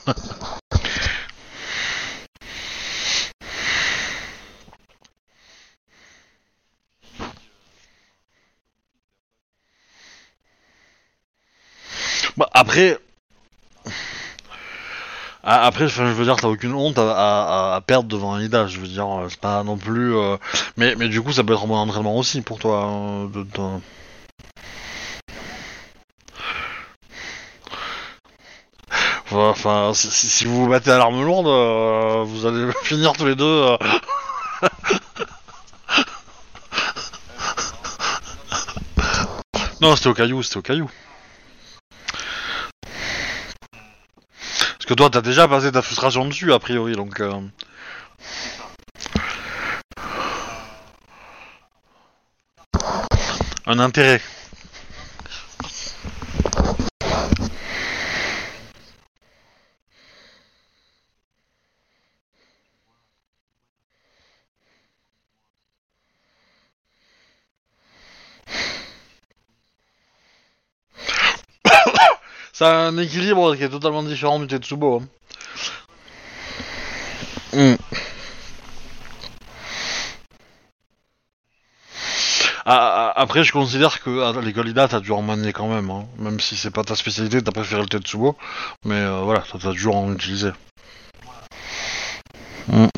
bah, 12.36 12.51
après, 12.52 12.98
Après, 15.50 15.86
enfin, 15.86 16.06
je 16.06 16.12
veux 16.12 16.24
dire, 16.24 16.36
t'as 16.36 16.48
aucune 16.48 16.74
honte 16.74 16.98
à, 16.98 17.80
perdre 17.86 18.06
devant 18.08 18.34
un 18.34 18.42
Ida. 18.42 18.66
Je 18.66 18.78
veux 18.80 18.86
dire, 18.86 19.06
euh, 19.08 19.26
c'est 19.30 19.40
pas 19.40 19.62
non 19.64 19.78
plus. 19.78 20.14
euh, 20.14 20.36
Mais, 20.76 20.94
mais 20.96 21.08
du 21.08 21.22
coup, 21.22 21.32
ça 21.32 21.42
peut 21.42 21.54
être 21.54 21.64
un 21.64 21.66
bon 21.66 21.76
entraînement 21.76 22.16
aussi 22.16 22.42
pour 22.42 22.58
toi. 22.58 22.82
hein, 22.84 23.24
de- 23.32 23.46
Enfin, 29.30 29.92
si 29.94 30.44
vous 30.44 30.64
vous 30.64 30.68
battez 30.68 30.90
à 30.90 30.98
l'arme 30.98 31.22
lourde, 31.24 31.46
euh, 31.46 32.24
vous 32.26 32.44
allez 32.46 32.70
finir 32.82 33.12
tous 33.14 33.26
les 33.26 33.34
deux. 33.34 33.44
euh. 33.44 33.76
non, 39.80 39.96
c'était 39.96 40.08
au 40.08 40.14
caillou, 40.14 40.42
c'était 40.42 40.58
au 40.58 40.62
caillou. 40.62 40.90
Que 44.89 44.94
toi, 44.94 45.10
t'as 45.10 45.20
déjà 45.20 45.47
passé 45.47 45.70
ta 45.70 45.82
frustration 45.82 46.24
dessus, 46.24 46.51
a 46.51 46.59
priori, 46.59 46.94
donc. 46.94 47.20
euh, 47.20 47.31
Un 53.66 53.78
intérêt. 53.81 54.23
C'est 72.59 72.64
un 72.66 72.98
équilibre 72.98 73.55
qui 73.55 73.62
est 73.62 73.68
totalement 73.68 74.02
différent 74.02 74.40
du 74.40 74.48
Tetsubo. 74.48 75.01
hein. 75.01 75.09
Hmm. 77.52 77.76
Ah, 82.64 83.12
ah, 83.14 83.20
après, 83.20 83.44
je 83.44 83.52
considère 83.52 84.01
que 84.02 84.22
à 84.22 84.40
l'école 84.40 84.68
IDA, 84.68 84.89
t'as 84.89 85.01
dû 85.01 85.12
en 85.12 85.22
manier 85.22 85.52
quand 85.52 85.68
même. 85.68 85.89
hein. 85.90 86.06
Même 86.18 86.40
si 86.40 86.56
c'est 86.56 86.70
pas 86.72 86.82
ta 86.85 86.97
spécialité, 86.97 87.43
t'as 87.43 87.52
préféré 87.52 87.80
le 87.82 87.89
Tetsubo. 87.89 88.36
Mais 88.85 88.97
euh, 88.97 89.20
voilà, 89.22 89.44
t'as 89.52 89.59
toujours 89.72 89.97
en 89.97 90.12
utilisé. 90.12 90.51
Hmm. 92.68 92.89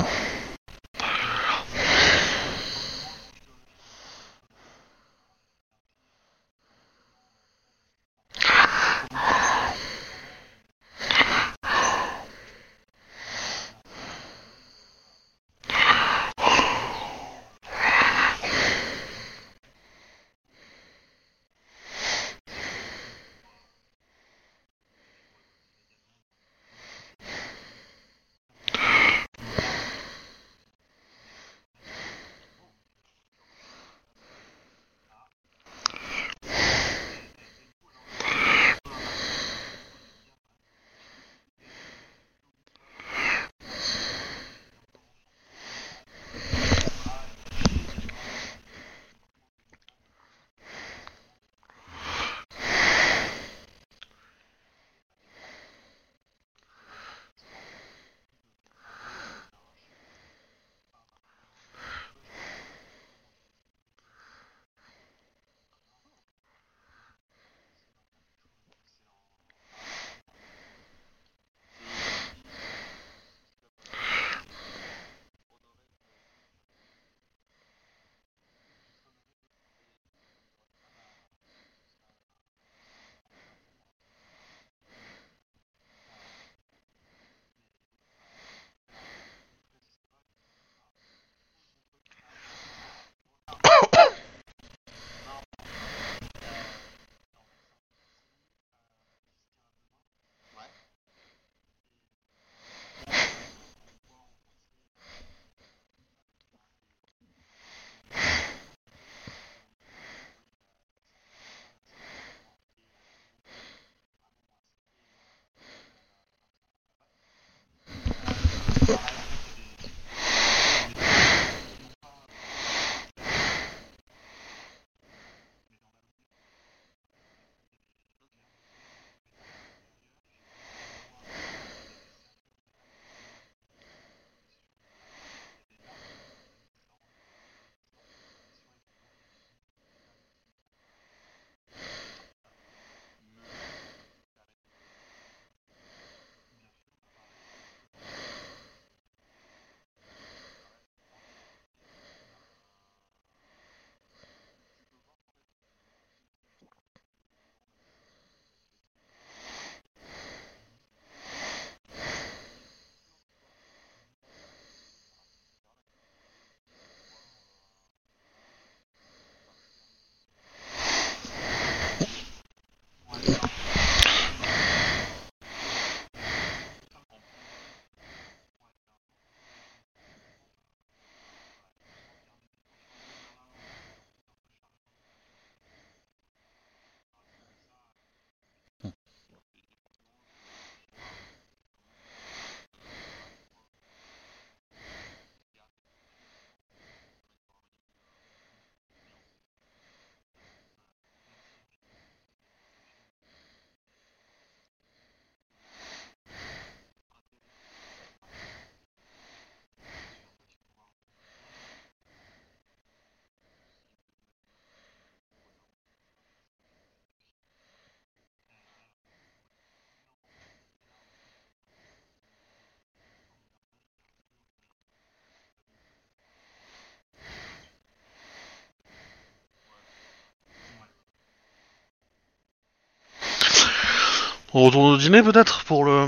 On 234.53 234.63
retourne 234.63 234.93
au 234.93 234.97
dîner 234.97 235.23
peut-être 235.23 235.63
pour 235.63 235.85
le. 235.85 236.07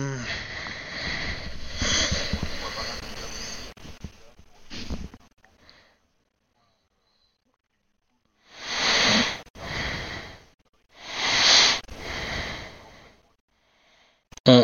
Hmm. 14.46 14.64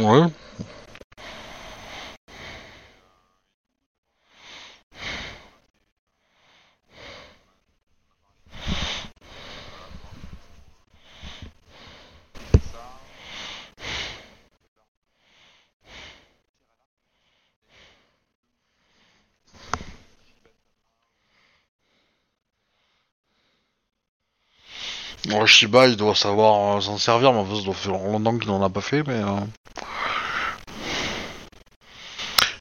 Ouais. 0.00 0.30
Ouais, 25.28 25.39
Shiba, 25.50 25.88
il 25.88 25.96
doit 25.96 26.14
savoir 26.14 26.76
euh, 26.76 26.80
s'en 26.80 26.96
servir, 26.96 27.32
mais 27.32 27.40
en 27.40 27.44
fait, 27.44 27.56
ça 27.56 27.62
doit 27.64 27.74
faire 27.74 27.92
longtemps 27.92 28.38
qu'il 28.38 28.48
n'en 28.48 28.62
a 28.62 28.70
pas 28.70 28.80
fait, 28.80 29.02
mais... 29.06 29.14
Euh... 29.14 29.40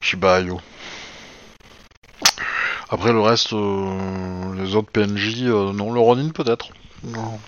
Shiba 0.01 0.35
Ayo. 0.37 0.59
Après, 2.89 3.13
le 3.13 3.21
reste, 3.21 3.53
euh, 3.53 4.55
les 4.55 4.75
autres 4.75 4.91
PNJ, 4.91 5.43
non, 5.43 5.93
le 5.93 5.99
Ronin 5.99 6.29
peut-être. 6.31 6.69
Non. 7.03 7.39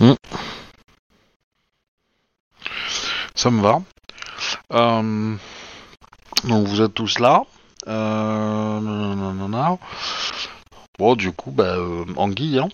Hmm. 0.00 0.14
Ça 3.34 3.50
me 3.50 3.60
va. 3.60 3.82
Euh, 4.72 5.36
donc 6.44 6.66
vous 6.66 6.82
êtes 6.82 6.94
tous 6.94 7.18
là. 7.18 7.42
Euh. 7.86 8.80
Bon, 10.98 11.14
du 11.14 11.30
coup, 11.32 11.50
bah, 11.50 11.76
euh, 11.76 12.06
Anguille, 12.16 12.58
hein. 12.58 12.68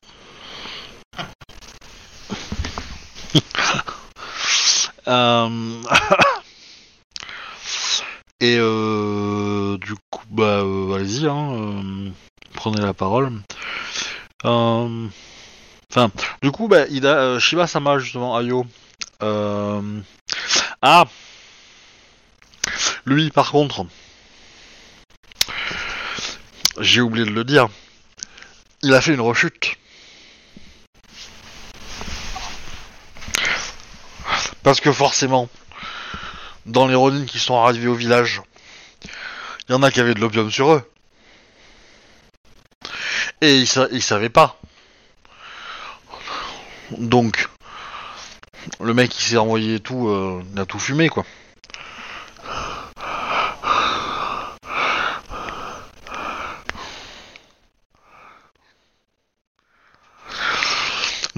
Et 8.40 8.56
du 8.56 9.94
coup, 10.10 10.24
bah, 10.30 10.62
allez-y, 10.94 11.26
hein, 11.26 12.12
prenez 12.54 12.80
la 12.80 12.94
parole. 12.94 13.32
Enfin, 14.44 16.10
du 16.42 16.50
coup, 16.50 16.68
bah, 16.68 16.86
Ida, 16.88 17.38
Shiba 17.38 17.66
Sama, 17.66 17.98
justement, 17.98 18.36
Ayo. 18.36 18.66
Ah 19.20 21.04
Lui, 23.04 23.30
par 23.30 23.50
contre, 23.50 23.86
j'ai 26.78 27.00
oublié 27.00 27.24
de 27.26 27.30
le 27.32 27.44
dire, 27.44 27.68
il 28.82 28.94
a 28.94 29.00
fait 29.00 29.14
une 29.14 29.20
rechute. 29.20 29.76
Parce 34.62 34.80
que 34.80 34.92
forcément, 34.92 35.48
dans 36.66 36.86
les 36.86 36.94
Ronin 36.94 37.26
qui 37.26 37.40
sont 37.40 37.60
arrivés 37.60 37.88
au 37.88 37.94
village, 37.94 38.40
il 39.68 39.72
y 39.72 39.74
en 39.74 39.82
a 39.82 39.90
qui 39.90 40.00
avaient 40.00 40.14
de 40.14 40.20
l'opium 40.20 40.50
sur 40.50 40.72
eux. 40.72 40.88
Et 43.40 43.58
ils, 43.58 43.66
sa- 43.66 43.88
savaient 44.00 44.28
pas. 44.28 44.60
Donc, 46.98 47.48
le 48.80 48.94
mec 48.94 49.10
qui 49.10 49.24
s'est 49.24 49.36
envoyé 49.36 49.80
tout, 49.80 50.08
euh, 50.08 50.42
il 50.52 50.60
a 50.60 50.66
tout 50.66 50.78
fumé 50.78 51.08
quoi. 51.08 51.24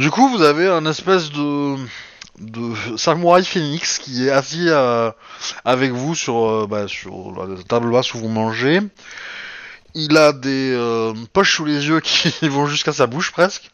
Du 0.04 0.10
coup, 0.10 0.28
vous 0.28 0.42
avez 0.42 0.68
un 0.68 0.84
espèce 0.84 1.30
de 1.30 1.76
de 2.38 2.74
samouraï 2.98 3.42
phoenix 3.42 3.98
qui 3.98 4.26
est 4.26 4.30
assis 4.30 4.66
euh, 4.68 5.10
avec 5.64 5.92
vous 5.92 6.14
sur 6.14 6.44
euh, 6.44 6.66
bah, 6.66 6.86
sur 6.88 7.32
la 7.32 7.62
table 7.62 7.90
basse 7.90 8.12
où 8.12 8.18
vous 8.18 8.28
mangez. 8.28 8.80
Il 9.94 10.18
a 10.18 10.34
des 10.34 10.74
euh, 10.74 11.14
poches 11.32 11.56
sous 11.56 11.64
les 11.64 11.86
yeux 11.86 12.00
qui 12.00 12.34
vont 12.48 12.66
jusqu'à 12.66 12.92
sa 12.92 13.06
bouche 13.06 13.32
presque. 13.32 13.70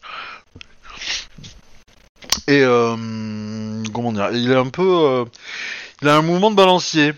Et 2.47 2.63
comment 2.63 4.13
dire, 4.13 4.31
il 4.31 4.53
est 4.53 4.57
un 4.57 4.69
peu, 4.69 5.25
il 6.01 6.09
a 6.09 6.15
un 6.15 6.23
mouvement 6.23 6.53
de 6.53 6.57
balancier 6.57 7.13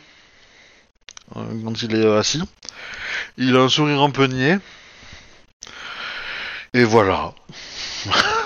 quand 1.34 1.82
il 1.82 1.96
est 1.96 2.16
assis. 2.16 2.42
Il 3.36 3.58
a 3.58 3.60
un 3.60 3.68
sourire 3.68 4.00
un 4.00 4.08
peu. 4.08 4.26
Et 6.72 6.84
voilà. 6.84 7.34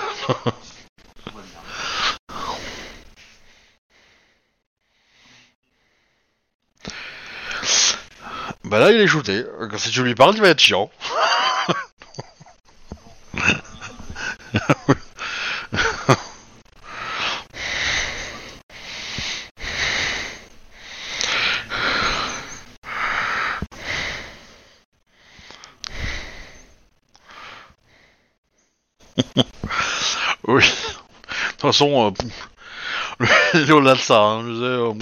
Bah 8.63 8.79
là, 8.79 8.91
il 8.91 8.99
est 8.99 9.07
shooté. 9.07 9.45
Si 9.77 9.91
tu 9.91 10.03
lui 10.03 10.13
parles, 10.13 10.35
il 10.35 10.41
va 10.41 10.49
être 10.49 10.59
chiant. 10.59 10.91
De 30.47 30.53
toute 30.53 30.61
façon, 31.67 32.13
euh, 33.19 33.25
au-delà 33.71 33.95
de 33.95 33.99
ça. 33.99 34.39
Je 34.45 34.53
sais, 34.53 34.63
euh, 34.63 34.93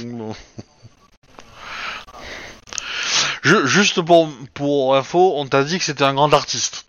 Juste 3.65 4.01
pour, 4.01 4.27
pour 4.53 4.95
info, 4.95 5.33
on 5.35 5.45
t'a 5.45 5.63
dit 5.63 5.77
que 5.77 5.83
c'était 5.83 6.03
un 6.03 6.15
grand 6.15 6.33
artiste. 6.33 6.85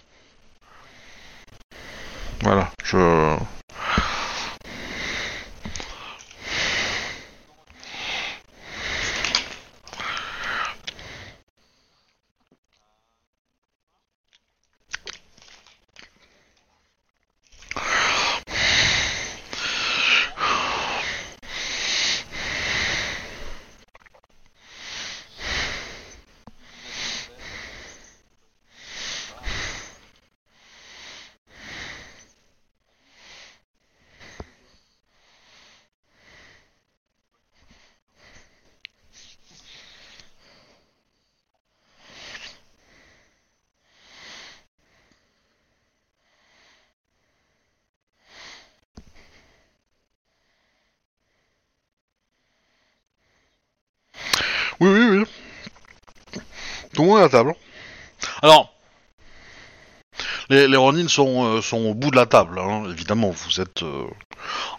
les 60.77 61.09
sont, 61.09 61.45
euh, 61.45 61.63
sont 61.63 61.79
au 61.79 61.95
bout 61.95 62.11
de 62.11 62.17
la 62.17 62.27
table, 62.27 62.59
hein. 62.59 62.85
évidemment. 62.91 63.31
Vous 63.31 63.61
êtes 63.61 63.83
euh, 63.83 64.05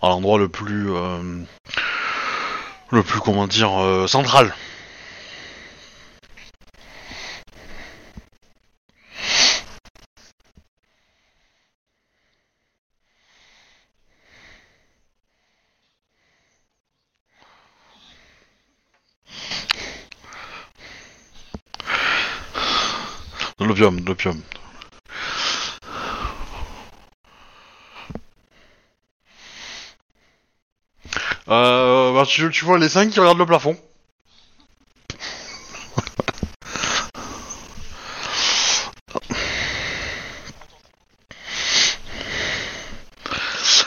à 0.01 0.09
l'endroit 0.09 0.37
le 0.37 0.49
plus. 0.49 0.91
Euh, 0.91 1.41
le 2.89 3.03
plus, 3.03 3.19
comment 3.19 3.47
dire, 3.47 3.71
central. 4.07 4.53
l'opium, 23.59 23.99
l'opium. 24.05 24.41
Tu, 32.27 32.65
vois 32.65 32.77
les 32.77 32.89
cinq 32.89 33.11
qui 33.11 33.19
regardent 33.19 33.39
le 33.39 33.45
plafond. 33.45 33.77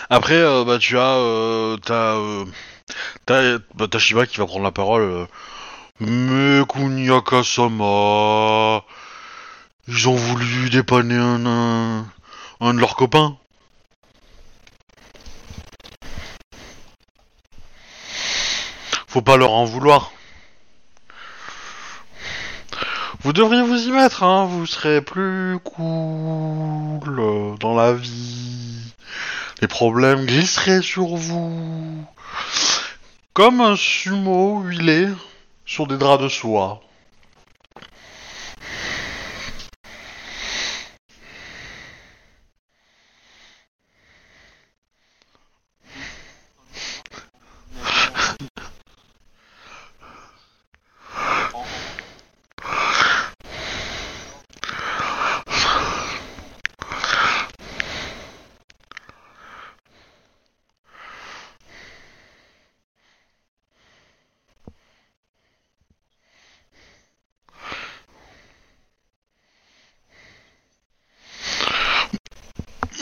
Après, 0.08 0.34
euh, 0.34 0.64
bah, 0.64 0.78
tu 0.78 0.98
as, 0.98 1.16
euh, 1.18 1.76
t'as, 1.76 2.16
euh, 2.16 2.44
t'as, 3.26 3.58
bah, 3.74 3.86
qui 4.26 4.38
va 4.38 4.46
prendre 4.46 4.64
la 4.64 4.72
parole. 4.72 5.02
euh. 5.02 5.26
Mais 6.00 6.64
Kunyaka-sama, 6.66 8.82
ils 9.86 10.08
ont 10.08 10.16
voulu 10.16 10.70
dépanner 10.70 11.16
un, 11.16 12.06
un 12.60 12.74
de 12.74 12.80
leurs 12.80 12.96
copains. 12.96 13.36
Faut 19.10 19.22
pas 19.22 19.36
leur 19.36 19.50
en 19.50 19.64
vouloir. 19.64 20.12
Vous 23.22 23.32
devriez 23.32 23.60
vous 23.60 23.88
y 23.88 23.90
mettre, 23.90 24.22
hein. 24.22 24.44
Vous 24.44 24.66
serez 24.66 25.02
plus 25.02 25.58
cool 25.64 27.18
euh, 27.18 27.56
dans 27.58 27.74
la 27.74 27.92
vie. 27.92 28.94
Les 29.60 29.66
problèmes 29.66 30.26
glisseraient 30.26 30.80
sur 30.80 31.16
vous. 31.16 32.06
Comme 33.32 33.60
un 33.60 33.74
sumo 33.74 34.60
huilé 34.60 35.08
sur 35.66 35.88
des 35.88 35.98
draps 35.98 36.22
de 36.22 36.28
soie. 36.28 36.80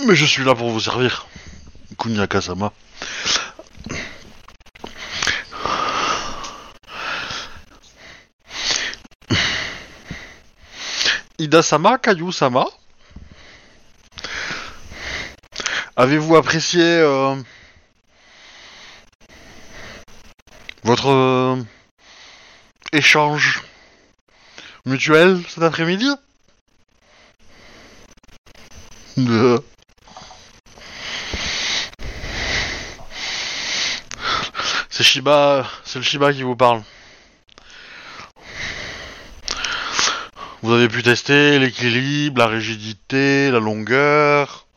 Mais 0.09 0.16
je 0.16 0.24
suis 0.24 0.43
là 0.43 0.55
pour 0.55 0.70
vous 0.70 0.80
servir. 0.80 1.26
Kunyaka-sama. 1.98 2.72
Ida-sama, 11.39 11.98
Kayu-sama. 11.98 12.64
Avez-vous 15.94 16.36
apprécié 16.36 16.82
euh, 16.82 17.36
votre 20.85 21.10
euh, 21.10 21.62
échange 22.94 23.62
mutuel 24.86 25.43
cet 25.51 25.62
après-midi? 25.62 26.09
Euh. 29.18 29.59
C'est 34.98 35.05
C'est 35.85 35.99
le 35.99 36.05
Shiba 36.05 36.32
qui 36.32 36.45
vous 36.45 36.55
parle. 36.55 36.81
Vous 40.62 40.73
avez 40.73 40.89
pu 40.89 41.03
tester 41.03 41.59
l'équilibre, 41.59 42.39
la 42.39 42.47
rigidité, 42.47 43.51
la 43.51 43.59
longueur, 43.59 44.69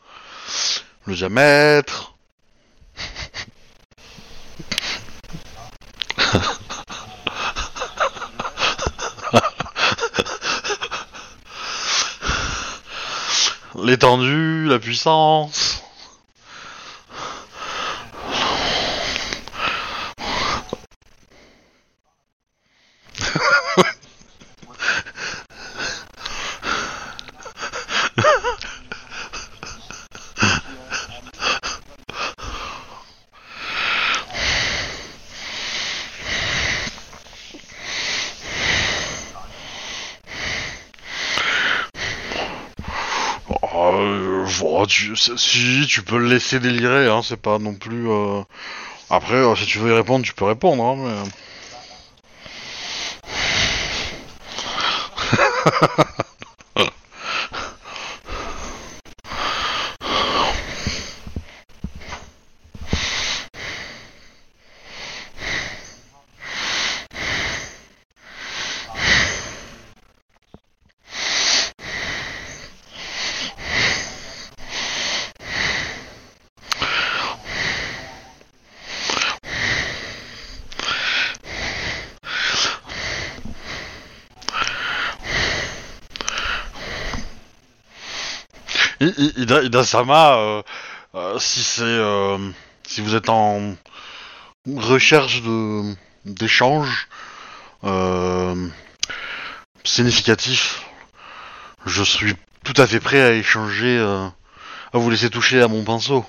le 1.06 1.14
diamètre. 1.14 2.16
L'étendue, 13.76 14.66
la 14.66 14.80
puissance. 14.80 15.82
Euh, 43.74 44.44
bon, 44.60 44.84
si, 45.16 45.86
tu 45.88 46.02
peux 46.02 46.18
le 46.18 46.28
laisser 46.28 46.60
délirer, 46.60 47.08
hein, 47.08 47.20
c'est 47.22 47.36
pas 47.40 47.58
non 47.58 47.74
plus... 47.74 48.08
euh, 48.10 48.42
Après, 49.10 49.36
euh, 49.36 49.56
si 49.56 49.66
tu 49.66 49.78
veux 49.78 49.92
y 49.92 49.96
répondre, 49.96 50.24
tu 50.24 50.34
peux 50.34 50.46
répondre, 50.46 50.84
hein. 50.84 51.24
Ida, 89.42 89.62
Ida-sama, 89.62 90.36
euh, 90.36 90.62
euh, 91.16 91.38
si 91.40 91.62
c'est... 91.64 91.82
euh, 91.82 92.38
si 92.86 93.00
vous 93.00 93.14
êtes 93.16 93.28
en 93.28 93.74
recherche 94.76 95.42
de 95.42 95.94
d'échanges 96.24 97.08
significatifs, 99.84 100.82
je 101.86 102.02
suis 102.04 102.36
tout 102.64 102.74
à 102.76 102.86
fait 102.86 103.00
prêt 103.00 103.20
à 103.20 103.32
échanger, 103.32 103.98
à 103.98 104.98
vous 104.98 105.10
laisser 105.10 105.30
toucher 105.30 105.60
à 105.62 105.68
mon 105.68 105.82
pinceau. 105.82 106.24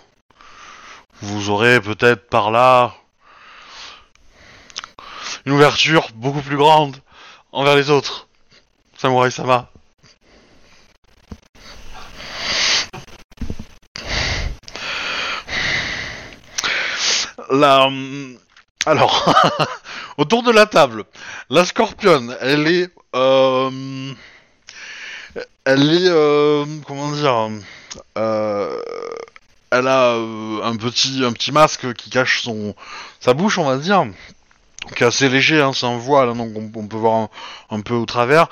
Vous 1.21 1.49
aurez 1.49 1.79
peut-être 1.81 2.27
par 2.29 2.49
là 2.49 2.95
une 5.45 5.51
ouverture 5.53 6.07
beaucoup 6.15 6.41
plus 6.41 6.57
grande 6.57 6.97
envers 7.51 7.75
les 7.75 7.89
autres. 7.89 8.27
Samurai 8.97 9.29
Sama. 9.29 9.72
La... 17.63 17.87
Alors, 18.85 19.33
autour 20.17 20.43
de 20.43 20.51
la 20.51 20.65
table, 20.65 21.05
la 21.49 21.63
scorpionne, 21.63 22.35
elle 22.41 22.67
est... 22.67 22.89
euh, 23.15 24.11
Elle 25.63 25.89
est... 25.93 26.09
euh, 26.09 26.65
Comment 26.85 27.09
dire 27.13 27.51
euh, 28.17 28.77
Elle 29.71 29.87
a 29.87 30.15
un 30.15 30.75
petit 30.75 31.51
masque 31.53 31.93
qui 31.93 32.09
cache 32.09 32.41
son 32.43 32.75
sa 33.21 33.33
bouche, 33.33 33.57
on 33.57 33.63
va 33.63 33.77
dire, 33.77 34.07
qui 34.97 35.05
assez 35.05 35.29
léger, 35.29 35.61
hein, 35.61 35.71
c'est 35.73 35.85
un 35.85 35.97
voile, 35.97 36.27
hein, 36.27 36.35
donc 36.35 36.51
on, 36.75 36.87
peut 36.87 36.97
voir 36.97 37.13
un, 37.15 37.29
un 37.69 37.79
peu 37.79 37.93
au 37.93 38.05
travers. 38.05 38.49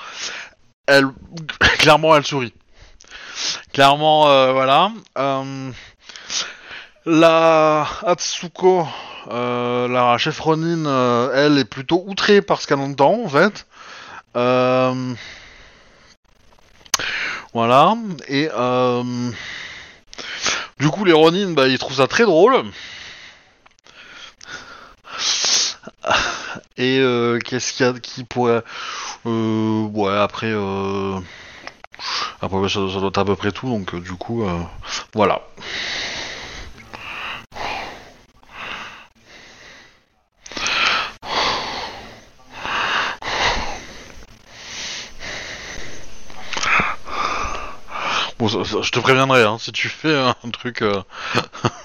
Elle, 0.86 1.08
clairement, 1.78 2.16
elle 2.16 2.24
sourit. 2.24 2.54
Clairement, 3.74 4.22
voilà. 4.54 4.90
La 7.04 7.86
Atsuko, 8.06 8.86
euh, 9.30 9.88
la 9.88 10.16
chef 10.18 10.38
Ronin, 10.40 10.86
euh, 10.86 11.30
elle 11.34 11.58
est 11.58 11.64
plutôt 11.64 12.04
outrée 12.06 12.42
par 12.42 12.60
ce 12.60 12.66
qu'elle 12.66 12.78
entend, 12.78 13.24
en 13.24 13.28
fait. 13.28 13.66
Euh, 14.36 15.14
Voilà. 17.54 17.94
Et 18.28 18.48
du 20.78 20.88
coup, 20.88 21.04
les 21.04 21.12
Ronin, 21.12 21.50
bah, 21.52 21.68
ils 21.68 21.78
trouvent 21.78 21.96
ça 21.96 22.06
très 22.06 22.24
drôle. 22.24 22.54
Et 26.76 27.00
qu'est-ce 27.44 27.72
qu'il 27.72 27.86
y 27.86 27.88
a 27.88 27.92
qui 27.94 28.24
pourrait... 28.24 28.62
Ouais, 29.24 30.16
après... 30.18 30.52
Après, 32.40 32.56
ouais, 32.58 32.68
ça, 32.68 32.80
doit 32.80 33.08
être 33.08 33.18
à 33.18 33.24
peu 33.24 33.36
près 33.36 33.52
tout, 33.52 33.68
donc 33.68 33.94
du 33.96 34.12
coup, 34.14 34.44
voilà. 35.14 35.40
Bon, 48.38 48.48
ça- 48.48 48.64
ça- 48.64 48.81
je 48.92 48.98
te 48.98 49.02
préviendrai, 49.02 49.42
hein, 49.42 49.56
si 49.58 49.72
tu 49.72 49.88
fais 49.88 50.14
un 50.14 50.50
truc... 50.52 50.84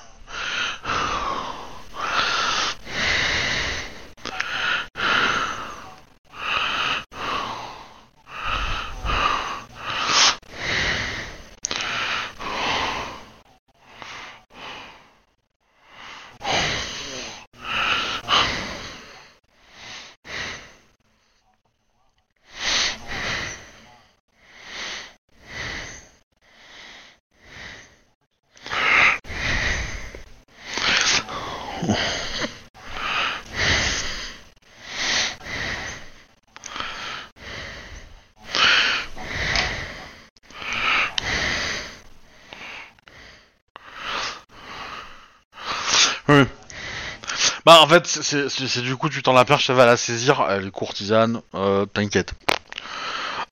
Bah 47.68 47.82
en 47.82 47.88
fait, 47.90 48.08
c'est 48.08 48.82
du 48.82 48.96
coup 48.96 49.10
tu 49.10 49.22
tends 49.22 49.34
la 49.34 49.44
perche, 49.44 49.68
ça 49.68 49.74
va 49.74 49.86
la 49.86 49.98
saisir, 49.98 50.42
elle 50.50 50.68
est 50.68 50.72
courtisane, 50.72 51.42
euh, 51.54 51.86
t'inquiète. 51.86 52.32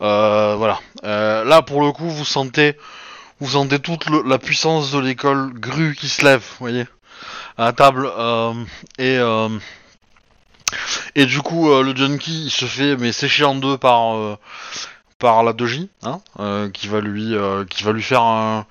Euh, 0.01 0.55
voilà. 0.55 0.79
Euh, 1.03 1.43
là 1.43 1.61
pour 1.61 1.81
le 1.81 1.91
coup, 1.91 2.09
vous 2.09 2.23
sentez, 2.23 2.77
vous 3.41 3.49
sentez 3.49 3.79
toute 3.79 4.05
la 4.25 4.37
puissance 4.37 4.93
de 4.93 4.99
l'école 4.99 5.51
grue 5.55 5.95
qui 5.99 6.07
se 6.07 6.23
lève, 6.23 6.39
vous 6.39 6.55
voyez, 6.61 6.85
à 7.57 7.73
table. 7.73 8.09
et 8.99 9.19
du 11.25 11.41
coup, 11.41 11.67
le 11.81 11.93
junkie 11.93 12.45
il 12.45 12.51
se 12.51 12.63
fait 12.63 12.95
mais 12.95 13.11
sécher 13.11 13.43
en 13.43 13.55
deux 13.55 13.77
par 13.77 14.37
par 15.19 15.43
la 15.43 15.51
doji, 15.51 15.89
hein, 16.03 16.69
qui 16.71 16.87
va 16.87 17.01
lui 17.01 17.35
qui 17.69 17.83
va 17.83 17.91
lui 17.91 18.01
faire 18.01 18.21
un, 18.21 18.65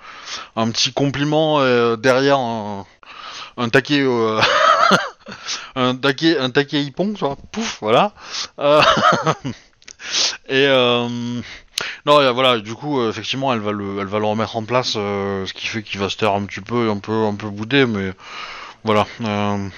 petit 0.71 0.95
compliment 0.95 1.59
derrière 1.97 2.39
un, 2.39 2.87
taquet 3.71 4.07
un 5.77 5.97
taquet 5.97 6.39
un 6.39 6.51
taquet 6.51 6.83
hippon 6.83 7.15
vois 7.19 7.37
pouf 7.53 7.79
voilà. 7.81 8.13
Euh, 8.59 8.83
et 10.49 10.67
euh, 10.67 11.09
non 12.07 12.33
voilà 12.33 12.59
du 12.59 12.75
coup 12.75 13.07
effectivement 13.09 13.53
elle 13.53 13.61
va 13.61 13.73
le 13.73 13.99
elle 14.01 14.07
va 14.07 14.19
le 14.19 14.27
remettre 14.27 14.57
en 14.57 14.65
place 14.65 14.95
euh, 14.97 15.47
ce 15.47 15.53
qui 15.53 15.67
fait 15.67 15.83
qu'il 15.83 16.01
va 16.01 16.09
se 16.09 16.17
taire 16.17 16.33
un 16.33 16.45
petit 16.45 16.61
peu 16.61 16.91
un 16.91 16.99
peu 16.99 17.25
un 17.25 17.35
peu 17.35 17.49
boudé 17.49 17.87
mais 17.87 18.13
voilà 18.85 19.07
Euh, 19.23 19.69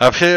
après 0.00 0.36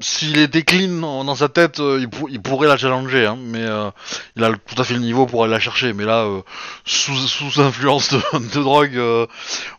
s'il 0.00 0.38
était 0.38 0.62
clean 0.62 1.24
dans 1.24 1.34
sa 1.34 1.48
tête, 1.48 1.80
euh, 1.80 1.98
il, 2.00 2.08
pour- 2.08 2.30
il 2.30 2.40
pourrait 2.40 2.68
la 2.68 2.76
challenger, 2.76 3.26
hein, 3.26 3.36
mais 3.40 3.62
euh, 3.62 3.90
il 4.36 4.44
a 4.44 4.52
tout 4.52 4.80
à 4.80 4.84
fait 4.84 4.94
le 4.94 5.00
niveau 5.00 5.26
pour 5.26 5.42
aller 5.42 5.52
la 5.52 5.58
chercher. 5.60 5.92
Mais 5.92 6.04
là, 6.04 6.20
euh, 6.24 6.42
sous, 6.84 7.16
sous 7.16 7.60
influence 7.60 8.10
de, 8.12 8.20
drogue, 8.62 8.96
euh, 8.96 9.26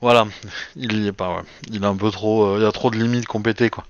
voilà, 0.01 0.25
il 0.75 1.03
y 1.03 1.07
est 1.07 1.13
pas. 1.13 1.29
Ouais. 1.29 1.43
Il 1.71 1.83
a 1.85 1.87
un 1.87 1.95
peu 1.95 2.11
trop, 2.11 2.57
il 2.57 2.63
y 2.63 2.65
a 2.65 2.71
trop 2.71 2.91
de 2.91 2.97
limites 2.97 3.27
compétées 3.27 3.69
quoi. 3.69 3.85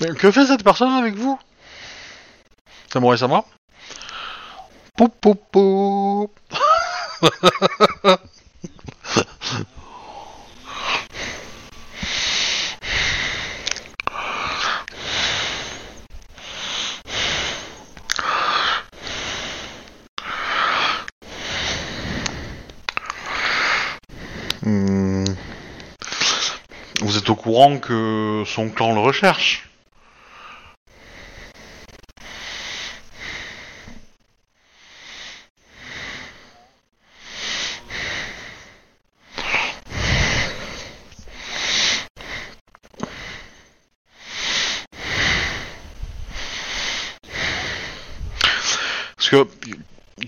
Que 0.00 0.30
fait 0.30 0.46
cette 0.46 0.64
personne 0.64 0.92
avec 0.92 1.14
vous? 1.14 1.38
Samurai 2.90 3.18
Sama 3.18 3.44
Poup 4.96 5.12
poup 5.20 5.38
poup. 5.52 6.30
Hmm. 24.62 25.24
Vous 27.02 27.18
êtes 27.18 27.28
au 27.28 27.34
courant 27.34 27.78
que 27.78 28.44
son 28.46 28.70
clan 28.70 28.94
le 28.94 29.00
recherche 29.00 29.70
Parce 49.19 49.19
que 49.30 49.46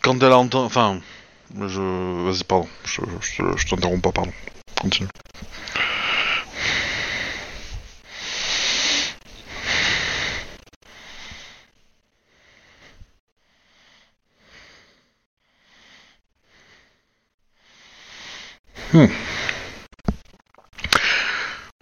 quand 0.03 0.23
elle 0.23 0.33
entend, 0.33 0.65
enfin, 0.65 1.01
je, 1.67 2.25
vas-y, 2.25 2.45
pardon, 2.45 2.69
je 2.85 3.67
t'interromps 3.67 4.01
pas, 4.01 4.13
pardon. 4.13 4.33
Continue. 4.81 5.09
Hmm. 18.93 19.07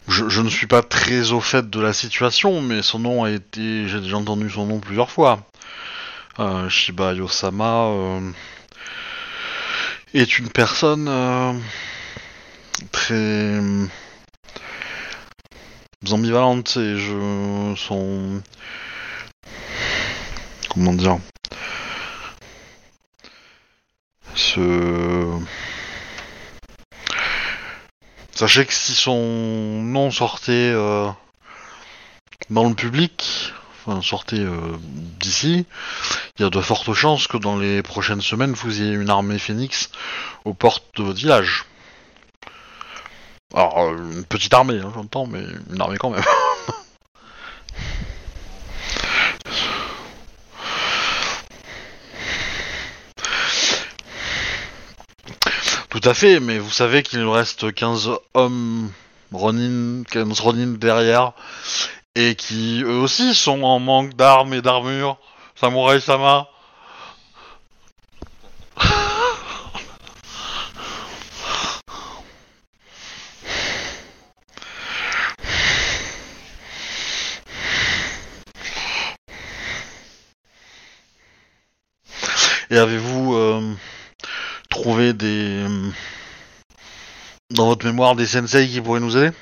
Je, 0.09 0.29
je 0.29 0.41
ne 0.41 0.49
suis 0.49 0.67
pas 0.67 0.83
très 0.83 1.33
au 1.33 1.41
fait 1.41 1.69
de 1.69 1.81
la 1.81 1.93
situation, 1.93 2.63
mais 2.63 2.83
son 2.83 3.01
nom 3.01 3.25
a 3.25 3.31
été, 3.31 3.89
j'ai 3.89 4.01
déjà 4.01 4.17
entendu 4.17 4.49
son 4.49 4.67
nom 4.67 4.81
plusieurs 4.81 5.11
fois. 5.11 5.41
Euh, 6.39 6.69
Shiba 6.69 7.13
Yosama 7.13 7.87
euh, 7.87 8.31
est 10.15 10.39
une 10.39 10.49
personne 10.49 11.09
euh, 11.09 11.53
très 12.93 13.15
euh, 13.15 13.87
ambivalente 16.13 16.77
et 16.77 16.97
je 16.97 17.75
son 17.77 18.41
comment 20.69 20.95
dire 20.95 21.19
ce 24.37 25.37
sachez 28.31 28.67
que 28.67 28.73
si 28.73 28.95
son 28.95 29.83
nom 29.83 30.13
sortait 30.13 30.73
dans 32.51 32.69
le 32.69 32.75
public 32.75 33.53
enfin 33.87 34.03
sortait 34.03 34.41
euh, 34.41 34.77
d'ici 35.19 35.67
il 36.39 36.43
y 36.43 36.47
a 36.47 36.51
de 36.51 36.61
fortes 36.61 36.93
chances 36.95 37.27
que 37.27 37.37
dans 37.37 37.59
les 37.59 37.83
prochaines 37.83 38.21
semaines, 38.23 38.53
vous 38.53 38.81
ayez 38.81 38.93
une 38.93 39.11
armée 39.11 39.39
phénix 39.39 39.91
aux 40.45 40.55
portes 40.55 40.85
de 40.97 41.03
votre 41.03 41.19
village. 41.19 41.67
Alors, 43.55 43.79
euh, 43.81 43.97
une 43.97 44.25
petite 44.25 44.55
armée, 44.55 44.79
hein, 44.79 44.91
j'entends, 44.95 45.27
mais 45.27 45.43
une 45.71 45.81
armée 45.81 45.99
quand 45.99 46.11
même. 46.11 46.23
Tout 55.91 56.01
à 56.05 56.15
fait, 56.15 56.41
mais 56.41 56.59
vous 56.59 56.71
savez 56.71 57.03
qu'il 57.03 57.19
nous 57.21 57.33
reste 57.33 57.75
15 57.75 58.11
hommes 58.35 58.91
Ronin, 59.33 60.05
15 60.05 60.41
Ronin 60.41 60.69
derrière, 60.79 61.33
et 62.15 62.35
qui 62.35 62.83
eux 62.85 62.99
aussi 62.99 63.35
sont 63.35 63.63
en 63.63 63.79
manque 63.79 64.15
d'armes 64.15 64.55
et 64.55 64.63
d'armures. 64.63 65.19
Samouraï 65.55 66.01
Sama. 66.01 66.49
Et 82.73 82.79
avez-vous 82.79 83.35
euh, 83.35 83.75
trouvé 84.69 85.13
des 85.13 85.65
dans 87.51 87.67
votre 87.67 87.85
mémoire 87.85 88.15
des 88.15 88.27
sensei 88.27 88.69
qui 88.69 88.81
pourraient 88.81 89.01
nous 89.01 89.17
aider? 89.17 89.35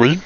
Oui. 0.00 0.18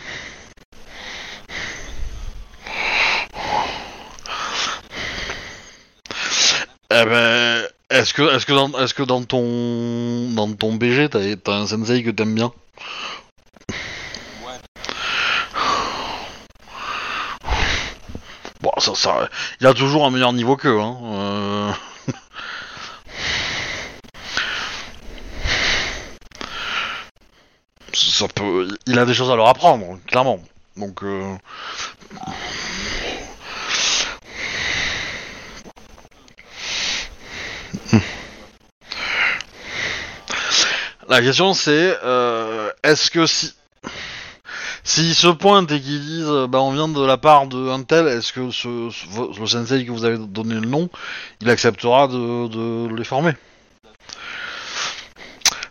Eh 6.92 7.04
ben, 7.04 7.66
est-ce 7.90 8.14
que, 8.14 8.22
est-ce 8.36 8.46
que 8.46 8.52
dans, 8.52 8.70
est-ce 8.78 8.94
que 8.94 9.02
dans 9.02 9.24
ton, 9.24 10.30
dans 10.30 10.52
ton 10.54 10.74
BG, 10.74 11.08
t'as, 11.08 11.18
t'as 11.34 11.54
un 11.54 11.66
sensei 11.66 12.04
que 12.04 12.10
t'aimes 12.10 12.36
bien? 12.36 12.52
Bon, 18.60 18.70
ça, 18.78 18.94
ça, 18.94 19.28
il 19.60 19.66
a 19.66 19.74
toujours 19.74 20.06
un 20.06 20.10
meilleur 20.12 20.32
niveau 20.32 20.56
qu'eux, 20.56 20.78
hein. 20.80 20.96
euh. 21.02 21.72
ça 27.92 28.28
peut, 28.28 28.63
il 28.86 28.98
a 28.98 29.04
des 29.04 29.14
choses 29.14 29.30
à 29.30 29.36
leur 29.36 29.48
apprendre, 29.48 29.98
clairement. 30.06 30.40
Donc, 30.76 31.02
euh, 31.02 31.34
La 41.08 41.20
question 41.20 41.52
c'est, 41.54 41.96
euh, 42.04 42.70
est-ce 42.82 43.10
que 43.10 43.26
si... 43.26 43.52
S'ils 44.86 45.14
se 45.14 45.28
pointent 45.28 45.72
et 45.72 45.80
qu'ils 45.80 46.00
disent, 46.00 46.46
bah 46.48 46.60
on 46.60 46.72
vient 46.72 46.88
de 46.88 47.04
la 47.04 47.16
part 47.16 47.46
de 47.46 47.82
tel, 47.84 48.06
est-ce 48.06 48.32
que 48.32 48.50
ce, 48.50 48.90
ce- 48.90 49.40
le 49.40 49.46
sensei 49.46 49.84
que 49.86 49.90
vous 49.90 50.04
avez 50.04 50.18
donné 50.18 50.54
le 50.56 50.60
nom, 50.66 50.90
il 51.40 51.48
acceptera 51.48 52.06
de 52.08 52.94
les 52.94 53.04
former? 53.04 53.32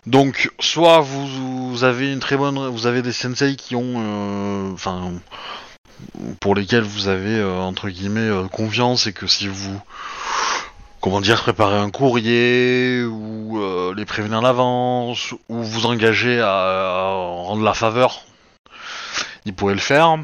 Donc, 0.06 0.50
soit 0.60 1.00
vous, 1.00 1.82
avez 1.84 2.12
une 2.12 2.20
très 2.20 2.36
bonne, 2.36 2.68
vous 2.68 2.86
avez 2.86 3.00
des 3.00 3.12
sensei 3.12 3.56
qui 3.56 3.74
ont, 3.74 3.94
euh, 3.96 4.72
enfin, 4.74 5.12
pour 6.40 6.54
lesquels 6.54 6.82
vous 6.82 7.08
avez 7.08 7.38
euh, 7.38 7.58
entre 7.60 7.88
guillemets 7.88 8.20
euh, 8.20 8.46
confiance 8.48 9.06
et 9.06 9.14
que 9.14 9.26
si 9.26 9.48
vous 9.48 9.80
comment 11.00 11.20
dire, 11.20 11.42
préparer 11.42 11.76
un 11.76 11.90
courrier 11.90 13.04
ou 13.04 13.60
les 13.94 14.04
prévenir 14.06 14.38
à 14.38 14.42
l'avance 14.42 15.32
ou 15.50 15.62
vous 15.62 15.86
engager 15.86 16.40
à, 16.40 17.12
rendre 17.12 17.62
la 17.62 17.74
faveur, 17.74 18.22
ils 19.44 19.54
pourraient 19.54 19.74
le 19.74 19.80
faire. 19.80 20.18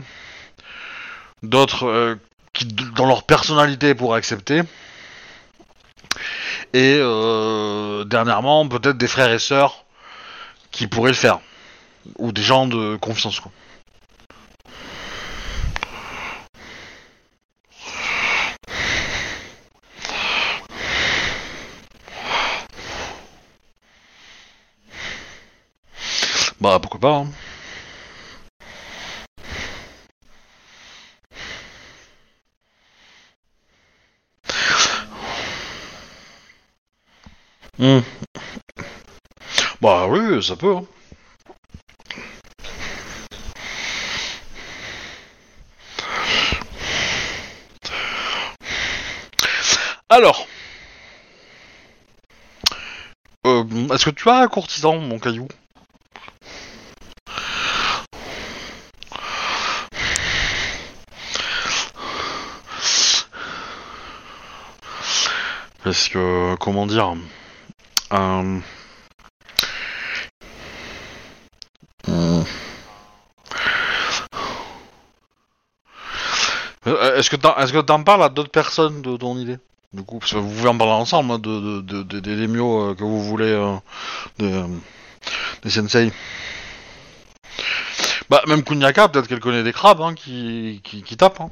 D'autres 1.43 2.17
qui, 2.55 2.65
dans 2.65 3.07
leur 3.07 3.25
personnalité, 3.25 3.95
pourraient 3.95 4.19
accepter. 4.19 4.63
Et 6.73 6.97
euh, 7.01 8.05
dernièrement, 8.05 8.69
peut-être 8.69 8.97
des 8.97 9.09
frères 9.09 9.33
et 9.33 9.39
sœurs 9.39 9.85
qui 10.71 10.87
pourraient 10.87 11.11
le 11.11 11.17
faire. 11.17 11.41
Ou 12.19 12.33
des 12.33 12.43
gens 12.43 12.67
de 12.67 12.97
confiance, 12.97 13.41
quoi. 13.41 13.51
Bah 26.61 26.79
pourquoi 26.79 27.01
pas. 27.01 27.17
hein. 27.17 27.27
Hmm. 37.81 38.01
Bah 39.81 40.07
oui, 40.07 40.43
ça 40.43 40.55
peut. 40.57 40.77
hein. 40.77 40.85
Alors. 50.11 50.47
Euh, 53.47 53.65
Est-ce 53.95 54.05
que 54.05 54.11
tu 54.11 54.29
as 54.29 54.41
un 54.41 54.49
courtisan, 54.49 54.99
mon 54.99 55.19
caillou? 55.19 55.49
Parce 65.83 66.09
que, 66.09 66.55
comment 66.57 66.87
dire, 66.87 67.15
euh, 68.13 68.61
hmm. 72.07 72.45
Euh, 76.87 77.17
Est-ce 77.19 77.31
que 77.31 77.37
t'en 77.37 77.83
t'en 77.83 78.03
parles 78.03 78.23
à 78.23 78.29
d'autres 78.29 78.51
personnes 78.51 79.03
de 79.03 79.17
ton 79.17 79.37
idée? 79.39 79.59
Du 79.93 80.03
coup, 80.03 80.19
parce 80.19 80.33
que 80.33 80.39
vous 80.39 80.49
pouvez 80.49 80.69
en 80.69 80.79
parler 80.79 80.93
ensemble 80.93 81.33
hein, 81.33 81.39
de, 81.39 81.61
de, 81.61 81.81
de, 81.81 82.03
de- 82.05 82.21
des 82.21 82.37
lémios 82.37 82.91
euh, 82.91 82.95
que 82.95 83.03
vous 83.05 83.23
voulez, 83.23 83.51
euh, 83.51 83.77
des, 84.39 85.71
sensei. 85.71 86.13
Bah, 88.31 88.43
même 88.47 88.63
Kunyaka, 88.63 89.09
peut-être 89.09 89.27
qu'elle 89.29 89.41
connaît 89.41 89.65
des 89.65 89.73
crabes 89.73 90.01
hein, 90.01 90.15
qui, 90.15 90.81
qui, 90.85 91.03
qui 91.03 91.17
tapent. 91.17 91.41
Hein. 91.41 91.51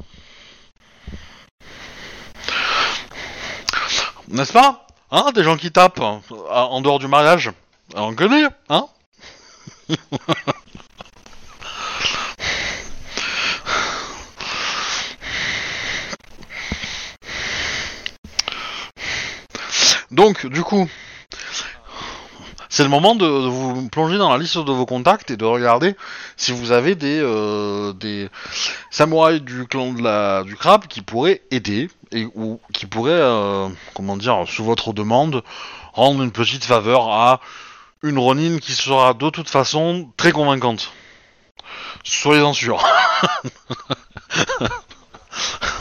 N'est-ce 4.28 4.52
pas? 4.52 4.86
Hein 5.10 5.32
Des 5.34 5.42
gens 5.42 5.56
qui 5.56 5.72
tapent 5.72 6.00
hein, 6.00 6.20
en 6.50 6.82
dehors 6.82 6.98
du 6.98 7.08
mariage. 7.08 7.50
On 7.94 8.14
connaît, 8.14 8.44
hein 8.68 8.86
Donc, 20.10 20.46
du 20.46 20.62
coup, 20.62 20.88
c'est 22.78 22.84
le 22.84 22.90
moment 22.90 23.16
de, 23.16 23.26
vous 23.26 23.88
plonger 23.88 24.18
dans 24.18 24.30
la 24.30 24.38
liste 24.38 24.56
de 24.56 24.70
vos 24.70 24.86
contacts 24.86 25.32
et 25.32 25.36
de 25.36 25.44
regarder 25.44 25.96
si 26.36 26.52
vous 26.52 26.70
avez 26.70 26.94
des, 26.94 27.18
euh, 27.20 27.92
samouraïs 28.92 29.42
du 29.42 29.66
clan 29.66 29.94
de 29.94 30.00
la, 30.00 30.44
du 30.44 30.54
crabe 30.54 30.86
qui 30.86 31.02
pourraient 31.02 31.42
aider 31.50 31.90
et 32.12 32.28
ou 32.36 32.60
qui 32.72 32.86
pourraient, 32.86 33.10
euh, 33.10 33.68
comment 33.94 34.16
dire, 34.16 34.44
sous 34.46 34.62
votre 34.62 34.92
demande, 34.92 35.42
rendre 35.92 36.22
une 36.22 36.30
petite 36.30 36.62
faveur 36.62 37.08
à 37.08 37.40
une 38.04 38.20
Ronin 38.20 38.58
qui 38.58 38.70
sera 38.70 39.12
de 39.12 39.28
toute 39.28 39.50
façon 39.50 40.12
très 40.16 40.30
convaincante. 40.30 40.92
Soyez-en 42.04 42.52
sûrs. 42.52 42.86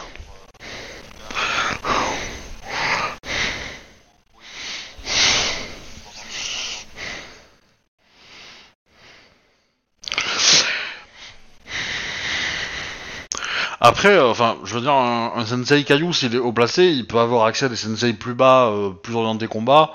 Après, 13.87 14.09
euh, 14.09 14.29
enfin, 14.29 14.57
je 14.65 14.73
veux 14.75 14.81
dire, 14.81 14.91
un, 14.91 15.45
sensei 15.45 15.85
caillou, 15.85 16.11
s'il 16.11 16.35
est 16.35 16.39
haut 16.39 16.51
placé, 16.51 16.87
il 16.87 17.07
peut 17.07 17.19
avoir 17.19 17.45
accès 17.45 17.67
à 17.67 17.69
des 17.69 17.77
sensei 17.77 18.11
plus 18.11 18.33
bas, 18.33 18.67
euh, 18.67 18.89
plus 18.89 19.15
orientés 19.15 19.47
combat, 19.47 19.93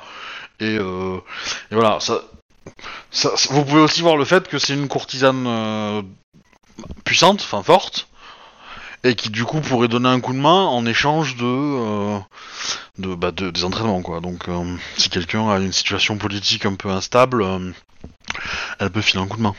et, 0.60 0.78
euh, 0.78 1.19
voilà. 1.70 1.98
Vous 3.51 3.64
pouvez 3.66 3.82
aussi 3.82 4.01
voir 4.01 4.16
le 4.16 4.24
fait 4.24 4.48
que 4.48 4.59
c'est 4.59 4.73
une 4.73 4.89
courtisane 4.89 6.05
puissante, 7.05 7.43
enfin 7.43 7.62
forte, 7.62 8.09
et 9.05 9.14
qui 9.14 9.28
du 9.28 9.44
coup 9.44 9.60
pourrait 9.60 9.89
donner 9.89 10.09
un 10.09 10.20
coup 10.20 10.32
de 10.32 10.39
main 10.39 10.64
en 10.64 10.86
échange 10.86 11.36
de, 11.36 12.19
bah, 12.98 13.31
de- 13.31 13.51
des 13.51 13.64
entraînements, 13.64 14.01
quoi. 14.01 14.20
Donc, 14.20 14.47
si 14.97 15.10
quelqu'un 15.10 15.51
a 15.51 15.59
une 15.59 15.73
situation 15.73 16.16
politique 16.16 16.64
un 16.64 16.77
peu 16.77 16.89
instable, 16.89 17.44
elle 18.78 18.90
peut 18.90 19.02
filer 19.02 19.23
un 19.23 19.27
coup 19.27 19.36
de 19.36 19.43
main. 19.43 19.55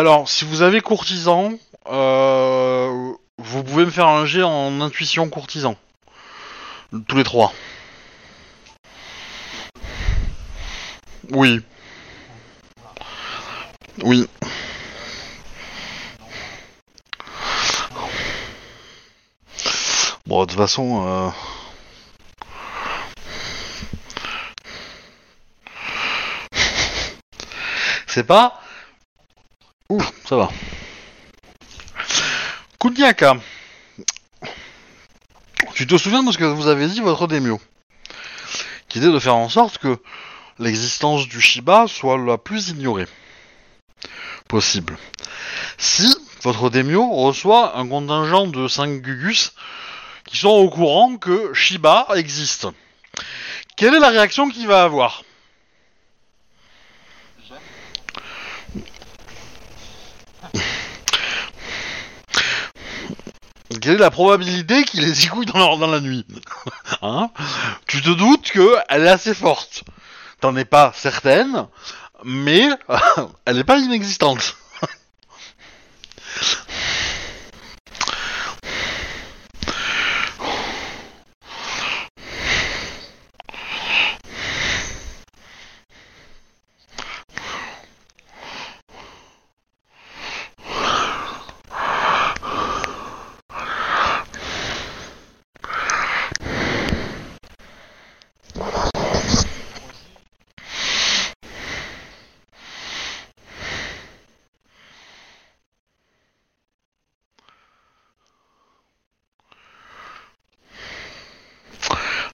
Alors, 0.00 0.30
si 0.30 0.46
vous 0.46 0.62
avez 0.62 0.80
courtisan, 0.80 1.52
euh, 1.90 3.12
vous 3.36 3.62
pouvez 3.62 3.84
me 3.84 3.90
faire 3.90 4.06
un 4.06 4.24
jet 4.24 4.42
en 4.42 4.80
intuition 4.80 5.28
courtisan. 5.28 5.76
Tous 7.06 7.18
les 7.18 7.22
trois. 7.22 7.52
Oui. 11.32 11.60
Oui. 14.02 14.26
Bon, 20.24 20.40
de 20.40 20.46
toute 20.46 20.58
façon... 20.58 21.06
euh, 21.06 21.28
C'est 28.06 28.24
pas... 28.24 28.59
Ça 30.30 30.36
va. 30.36 30.48
Kuniaka. 32.78 33.34
Tu 35.74 35.88
te 35.88 35.98
souviens 35.98 36.22
de 36.22 36.30
ce 36.30 36.38
que 36.38 36.44
vous 36.44 36.68
avez 36.68 36.86
dit, 36.86 37.00
votre 37.00 37.26
démio? 37.26 37.60
Qui 38.88 38.98
était 38.98 39.10
de 39.10 39.18
faire 39.18 39.34
en 39.34 39.48
sorte 39.48 39.78
que 39.78 39.98
l'existence 40.60 41.26
du 41.26 41.40
Shiba 41.40 41.86
soit 41.88 42.16
la 42.16 42.38
plus 42.38 42.68
ignorée 42.68 43.08
possible. 44.46 44.96
Si 45.78 46.06
votre 46.44 46.70
démio 46.70 47.10
reçoit 47.10 47.76
un 47.76 47.88
contingent 47.88 48.46
de 48.46 48.68
5 48.68 49.00
Gugus 49.00 49.52
qui 50.26 50.36
sont 50.36 50.50
au 50.50 50.70
courant 50.70 51.16
que 51.16 51.52
Shiba 51.54 52.06
existe, 52.14 52.68
quelle 53.74 53.96
est 53.96 53.98
la 53.98 54.10
réaction 54.10 54.48
qu'il 54.48 54.68
va 54.68 54.84
avoir? 54.84 55.24
Quelle 63.80 63.94
est 63.94 63.98
la 63.98 64.10
probabilité 64.10 64.84
qu'il 64.84 65.00
les 65.00 65.26
égouille 65.26 65.46
dans 65.46 65.78
dans 65.78 65.86
la 65.86 66.00
nuit 66.00 66.26
Hein 67.02 67.30
Tu 67.86 68.02
te 68.02 68.10
doutes 68.10 68.50
que 68.50 68.76
elle 68.88 69.04
est 69.04 69.10
assez 69.10 69.34
forte. 69.34 69.84
T'en 70.40 70.56
es 70.56 70.64
pas 70.64 70.92
certaine, 70.94 71.66
mais 72.24 72.68
elle 73.46 73.58
est 73.58 73.64
pas 73.64 73.78
inexistante. 73.78 74.56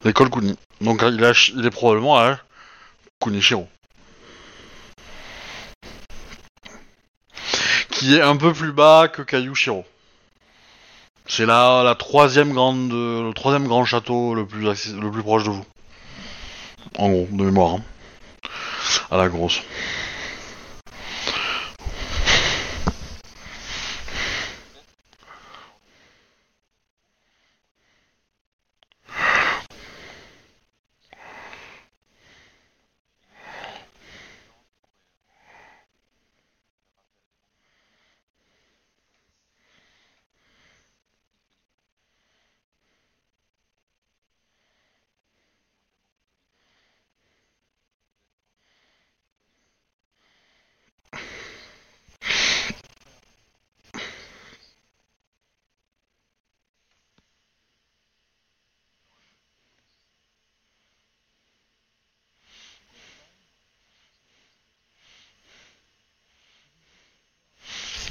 L'école 0.06 0.30
Kuni. 0.30 0.56
Donc 0.80 1.02
il, 1.02 1.24
a- 1.24 1.32
il 1.56 1.66
est 1.66 1.70
probablement 1.70 2.16
à 2.16 2.38
Kunishiro. 3.20 3.68
Qui 7.90 8.14
est 8.14 8.20
un 8.22 8.36
peu 8.36 8.52
plus 8.52 8.70
bas 8.70 9.08
que 9.08 9.22
Kayushiro. 9.22 9.84
C'est 11.26 11.44
là 11.44 11.82
la 11.82 11.96
troisième 11.96 12.52
grande, 12.52 12.92
le 12.92 13.32
troisième 13.34 13.66
grand 13.66 13.84
château 13.84 14.34
le 14.36 14.46
plus 14.46 14.62
le 14.62 15.10
plus 15.10 15.22
proche 15.24 15.42
de 15.42 15.50
vous. 15.50 15.66
En 16.98 17.08
gros, 17.08 17.26
de 17.32 17.42
mémoire. 17.44 17.74
hein. 17.74 17.82
À 19.10 19.16
la 19.16 19.28
grosse. 19.28 19.60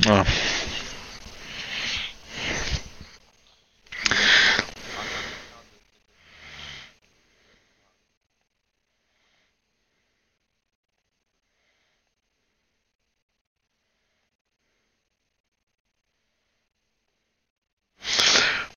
Voilà. 0.03 0.23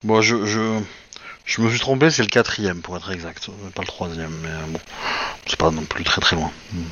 Bon, 0.03 0.18
je, 0.45 1.61
me 1.61 1.69
suis 1.69 1.79
trompé, 1.79 2.09
c'est 2.09 2.21
le 2.21 2.27
quatrième 2.27 2.81
pour 2.81 2.97
être 2.97 3.11
exact, 3.11 3.49
euh, 3.49 3.69
pas 3.71 3.81
le 3.81 3.87
troisième, 3.87 4.33
mais 4.41 4.49
euh, 4.49 4.65
bon, 4.67 4.79
c'est 5.47 5.57
pas 5.57 5.71
non 5.71 5.83
plus 5.83 6.03
très 6.03 6.21
très 6.21 6.35
loin. 6.35 6.51
Hmm. 6.73 6.83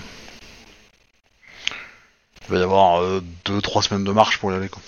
Il 2.47 2.53
va 2.53 2.59
y 2.59 2.63
avoir 2.63 3.01
euh, 3.01 3.21
deux, 3.45 3.61
trois 3.61 3.81
semaines 3.81 4.03
de 4.05 4.11
marche 4.11 4.39
pour 4.39 4.51
y 4.51 4.55
aller, 4.55 4.69
quoi. 4.69 4.81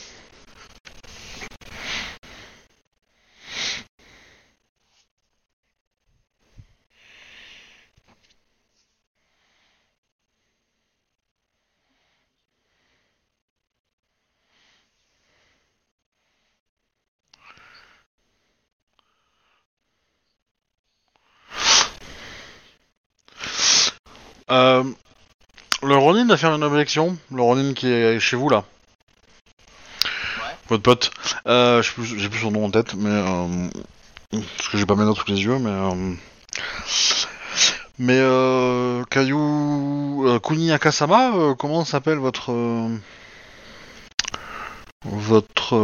Euh, 24.51 24.83
fait 26.39 26.47
une 26.47 26.63
objection, 26.63 27.17
le 27.31 27.41
Ronin 27.41 27.73
qui 27.73 27.87
est 27.87 28.19
chez 28.19 28.35
vous 28.35 28.49
là, 28.49 28.63
Ouais. 30.37 30.55
votre 30.69 30.83
pote. 30.83 31.11
Euh, 31.47 31.81
plus- 31.83 32.17
j'ai 32.19 32.29
plus 32.29 32.39
son 32.39 32.51
nom 32.51 32.65
en 32.65 32.71
tête, 32.71 32.93
mais 32.95 33.09
euh, 33.09 33.69
parce 34.57 34.69
que 34.69 34.77
j'ai 34.77 34.85
pas 34.85 34.95
mes 34.95 35.03
notes 35.05 35.17
sous 35.17 35.27
les 35.31 35.41
yeux, 35.43 35.57
mais 35.59 35.69
euh, 35.69 36.13
mais 37.99 38.17
euh, 38.19 39.03
Caillou 39.09 40.23
euh, 40.27 40.39
Kuni 40.39 40.71
Akasama, 40.71 41.31
comment 41.57 41.83
s'appelle 41.85 42.17
votre 42.17 42.51
votre 45.03 45.75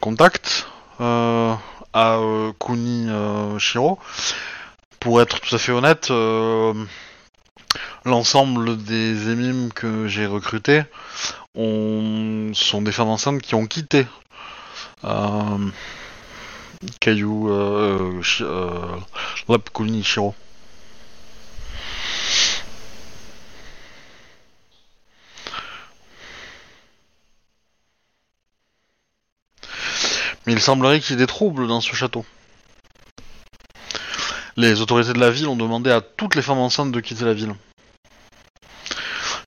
contact 0.00 0.66
à 1.00 2.18
Kuni 2.60 3.08
Shiro? 3.58 3.98
Pour 5.06 5.22
être 5.22 5.40
tout 5.40 5.54
à 5.54 5.58
fait 5.58 5.70
honnête, 5.70 6.10
euh, 6.10 6.74
l'ensemble 8.04 8.76
des 8.76 9.30
émimes 9.30 9.72
que 9.72 10.08
j'ai 10.08 10.26
recrutés 10.26 10.82
ont... 11.54 12.50
sont 12.54 12.82
des 12.82 12.90
femmes 12.90 13.10
enceintes 13.10 13.40
qui 13.40 13.54
ont 13.54 13.68
quitté 13.68 14.04
euh, 15.04 15.70
Caillou 16.98 17.52
euh, 17.52 18.20
euh, 18.40 20.02
Shiro. 20.02 20.34
Mais 30.46 30.52
il 30.52 30.60
semblerait 30.60 30.98
qu'il 30.98 31.12
y 31.12 31.14
ait 31.14 31.24
des 31.24 31.28
troubles 31.28 31.68
dans 31.68 31.80
ce 31.80 31.94
château. 31.94 32.24
Les 34.58 34.80
autorités 34.80 35.12
de 35.12 35.18
la 35.18 35.30
ville 35.30 35.48
ont 35.48 35.56
demandé 35.56 35.90
à 35.90 36.00
toutes 36.00 36.34
les 36.34 36.40
femmes 36.40 36.58
enceintes 36.58 36.90
de 36.90 37.00
quitter 37.00 37.26
la 37.26 37.34
ville. 37.34 37.54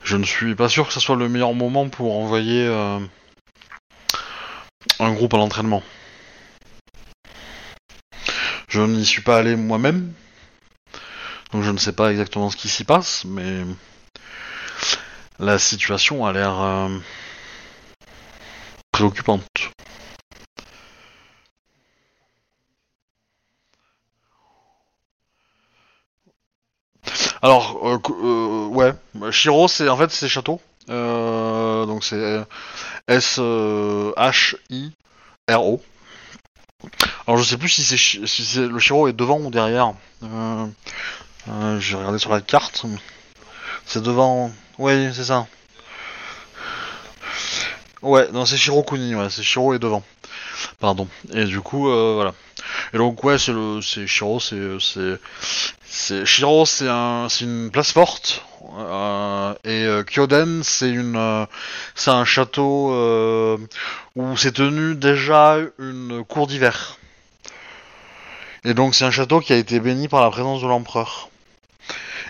je 0.04 0.18
ne 0.18 0.24
suis 0.24 0.54
pas 0.56 0.70
sûr 0.70 0.88
que 0.88 0.94
ce 0.94 1.00
soit 1.00 1.16
le 1.16 1.28
meilleur 1.28 1.54
moment 1.54 1.90
pour 1.90 2.16
envoyer 2.16 2.68
euh, 2.68 3.00
un 5.00 5.12
groupe 5.14 5.34
à 5.34 5.38
l'entraînement. 5.38 5.82
Je 8.68 8.82
n'y 8.82 9.04
suis 9.04 9.24
pas 9.24 9.38
allé 9.38 9.56
moi-même, 9.56 10.14
donc 11.52 11.64
je 11.64 11.72
ne 11.72 11.78
sais 11.78 11.94
pas 11.94 12.12
exactement 12.12 12.52
ce 12.52 12.56
qui 12.56 12.70
s'y 12.70 12.84
passe, 12.84 13.26
mais 13.26 13.64
la 15.40 15.58
situation 15.58 16.28
a 16.28 16.34
l'air 16.34 16.60
euh, 16.60 16.90
préoccupante. 18.92 19.69
Alors, 27.42 27.80
euh, 27.84 27.98
euh, 28.24 28.68
ouais, 28.68 28.94
Shiro, 29.32 29.68
c'est 29.68 29.88
en 29.88 29.98
fait 29.98 30.12
c'est 30.12 30.28
château, 30.28 30.60
Euh, 30.90 31.86
donc 31.86 32.04
c'est 32.04 32.42
S 33.08 33.38
euh, 33.40 34.12
H 34.18 34.56
I 34.70 34.92
R 35.50 35.64
O. 35.64 35.82
Alors 37.28 37.38
je 37.38 37.44
sais 37.44 37.58
plus 37.58 37.70
si 37.70 37.84
c'est 37.84 38.68
le 38.68 38.80
Shiro 38.80 39.08
est 39.08 39.14
devant 39.14 39.40
ou 39.40 39.52
derrière. 39.52 39.94
J'ai 41.80 41.96
regardé 41.96 42.18
sur 42.18 42.32
la 42.32 42.42
carte. 42.42 42.86
C'est 43.86 44.02
devant. 44.02 44.52
Oui, 44.78 45.14
c'est 45.14 45.26
ça. 45.26 45.48
Ouais, 48.02 48.30
non, 48.32 48.46
c'est 48.46 48.58
Shiro 48.58 48.82
Kuni, 48.84 49.14
ouais, 49.16 49.30
c'est 49.30 49.44
Shiro 49.44 49.74
est 49.74 49.80
devant. 49.80 50.04
Pardon. 50.80 51.08
Et 51.34 51.46
du 51.46 51.62
coup, 51.62 51.84
voilà. 51.84 52.34
Et 52.94 52.98
donc, 52.98 53.24
ouais, 53.24 53.38
c'est 53.38 53.52
le, 53.52 53.82
c'est 53.82 54.08
Shiro, 54.08 54.40
c'est, 54.40 54.78
c'est, 54.80 56.26
c'est 56.26 57.46
une 57.46 57.70
place 57.72 57.92
forte. 57.92 58.44
euh, 58.78 59.54
et 59.64 59.86
euh, 59.86 60.04
Kyoden, 60.04 60.62
c'est 60.64 60.94
euh, 60.96 61.46
c'est 61.96 62.12
un 62.12 62.26
château 62.26 62.92
où 64.16 64.38
s'est 64.38 64.52
tenu 64.52 64.96
déjà 64.96 65.58
une 65.80 66.24
cour 66.26 66.48
d'hiver. 66.48 66.98
Et 68.66 68.74
donc, 68.74 68.96
c'est 68.96 69.06
un 69.06 69.12
château 69.12 69.40
qui 69.40 69.54
a 69.54 69.56
été 69.56 69.80
béni 69.80 70.08
par 70.08 70.22
la 70.22 70.30
présence 70.30 70.62
de 70.62 70.68
l'empereur. 70.68 71.30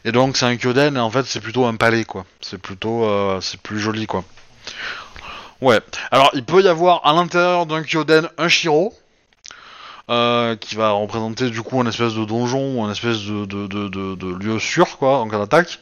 Et 0.06 0.11
donc, 0.11 0.38
c'est 0.38 0.45
un 0.45 0.56
Kyoden, 0.56 0.95
et 0.95 0.99
en 0.99 1.10
fait, 1.10 1.26
c'est 1.26 1.41
plutôt 1.41 1.66
un 1.66 1.76
palais, 1.76 2.06
quoi. 2.06 2.26
C'est 2.40 2.60
plutôt, 2.60 3.06
c'est 3.41 3.60
plus 3.60 3.80
joli, 3.80 4.06
quoi. 4.06 4.24
Ouais. 5.61 5.82
Alors, 6.11 6.30
il 6.34 6.45
peut 6.45 6.61
y 6.61 6.68
avoir 6.68 7.06
à 7.06 7.14
l'intérieur 7.14 7.66
d'un 7.66 7.84
Kyoden 7.84 8.30
un 8.38 8.48
Shiro, 8.48 8.94
euh, 10.10 10.56
qui 10.56 10.76
va 10.76 10.91
représenter 10.91 11.49
du 11.49 11.61
coup 11.61 11.80
un 11.80 11.86
espèce 11.88 12.14
de 12.14 12.26
donjon 12.26 12.84
un 12.86 12.91
espèce 12.91 13.19
de, 13.26 13.45
lieu 14.44 14.60
sûr, 14.60 14.98
quoi, 14.98 15.19
en 15.19 15.30
cas 15.30 15.38
d'attaque. 15.38 15.80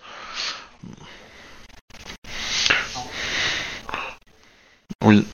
Oui. 5.03 5.25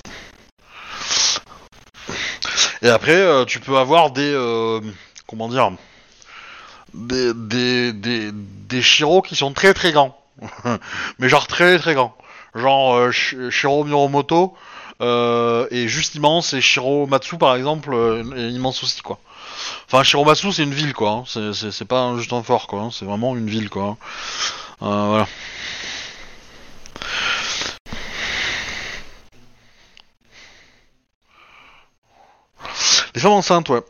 Et 2.81 2.89
après, 2.89 3.15
euh, 3.15 3.45
tu 3.45 3.59
peux 3.59 3.77
avoir 3.77 4.11
des, 4.11 4.31
euh, 4.33 4.81
comment 5.27 5.47
dire, 5.47 5.71
des, 6.93 7.33
des, 7.33 7.93
des, 7.93 8.31
des 8.33 8.81
qui 9.21 9.35
sont 9.35 9.53
très 9.53 9.73
très 9.73 9.91
grands. 9.91 10.17
Mais 11.19 11.29
genre 11.29 11.47
très 11.47 11.79
très 11.79 11.93
grands. 11.93 12.15
Genre 12.55 13.09
Sh- 13.11 13.49
Shiro 13.49 13.83
Miromoto 13.83 14.53
est 14.99 15.87
juste 15.87 16.15
immense 16.15 16.53
et 16.53 16.61
Shiro 16.61 17.07
Matsu 17.07 17.37
par 17.37 17.55
exemple 17.55 17.93
euh, 17.93 18.23
est 18.35 18.51
immense 18.51 18.83
aussi 18.83 19.01
quoi. 19.01 19.19
Enfin 19.87 20.03
Shiro 20.03 20.25
Matsu 20.25 20.51
c'est 20.51 20.63
une 20.63 20.73
ville 20.73 20.93
quoi, 20.93 21.09
hein. 21.11 21.23
c'est, 21.25 21.85
pas 21.85 22.15
juste 22.17 22.33
un 22.33 22.43
fort 22.43 22.67
quoi, 22.67 22.81
hein. 22.81 22.89
c'est 22.91 23.05
vraiment 23.05 23.35
une 23.35 23.49
ville 23.49 23.69
quoi. 23.69 23.83
hein. 23.83 23.97
Euh, 24.81 25.07
voilà. 25.07 25.27
Les 33.15 33.21
femmes 33.21 33.31
enceintes 33.33 33.69
ouais. 33.69 33.81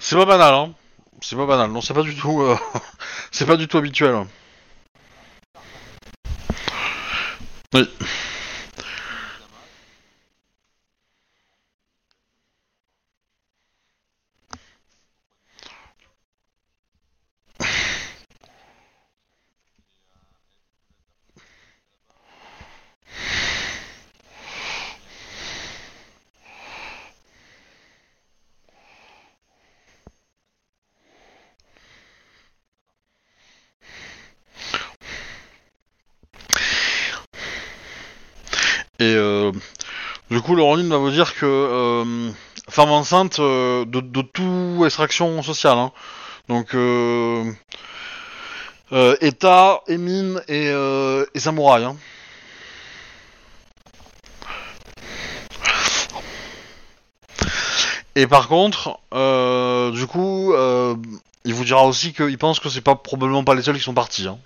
C'est 0.00 0.16
pas 0.16 0.24
banal 0.26 0.54
hein. 0.54 0.74
C'est 1.22 1.36
pas 1.36 1.46
banal, 1.46 1.70
non 1.70 1.80
c'est 1.80 1.94
pas 1.94 2.02
du 2.02 2.14
tout 2.16 2.42
euh, 2.42 2.56
c'est 3.30 3.46
pas 3.46 3.56
du 3.56 3.68
tout 3.68 3.78
habituel. 3.78 4.26
Oui. 7.74 7.88
Et 39.00 39.14
euh, 39.16 39.50
du 40.30 40.40
coup, 40.42 40.54
Laureline 40.54 40.90
va 40.90 40.98
vous 40.98 41.10
dire 41.10 41.34
que 41.34 41.46
euh, 41.46 42.30
enceinte 42.88 43.38
euh, 43.38 43.84
de, 43.84 44.00
de 44.00 44.22
tout 44.22 44.82
extraction 44.86 45.42
sociale. 45.42 45.78
hein. 45.78 45.92
Donc 46.48 46.74
euh, 46.74 47.44
euh, 48.92 49.16
État, 49.20 49.80
et, 50.48 50.68
euh, 50.70 51.24
et 51.34 51.40
Samouraï. 51.40 51.84
hein. 51.84 51.96
Et 58.16 58.26
par 58.26 58.48
contre, 58.48 58.98
du 59.92 60.06
coup, 60.06 60.52
il 61.44 61.54
vous 61.54 61.64
dira 61.64 61.84
aussi 61.86 62.12
qu'il 62.12 62.36
pense 62.38 62.58
que 62.60 62.68
c'est 62.68 62.80
pas 62.80 62.96
probablement 62.96 63.44
pas 63.44 63.54
les 63.54 63.62
seuls 63.62 63.76
qui 63.76 63.82
sont 63.82 63.94
partis. 63.94 64.26
hein. 64.26 64.38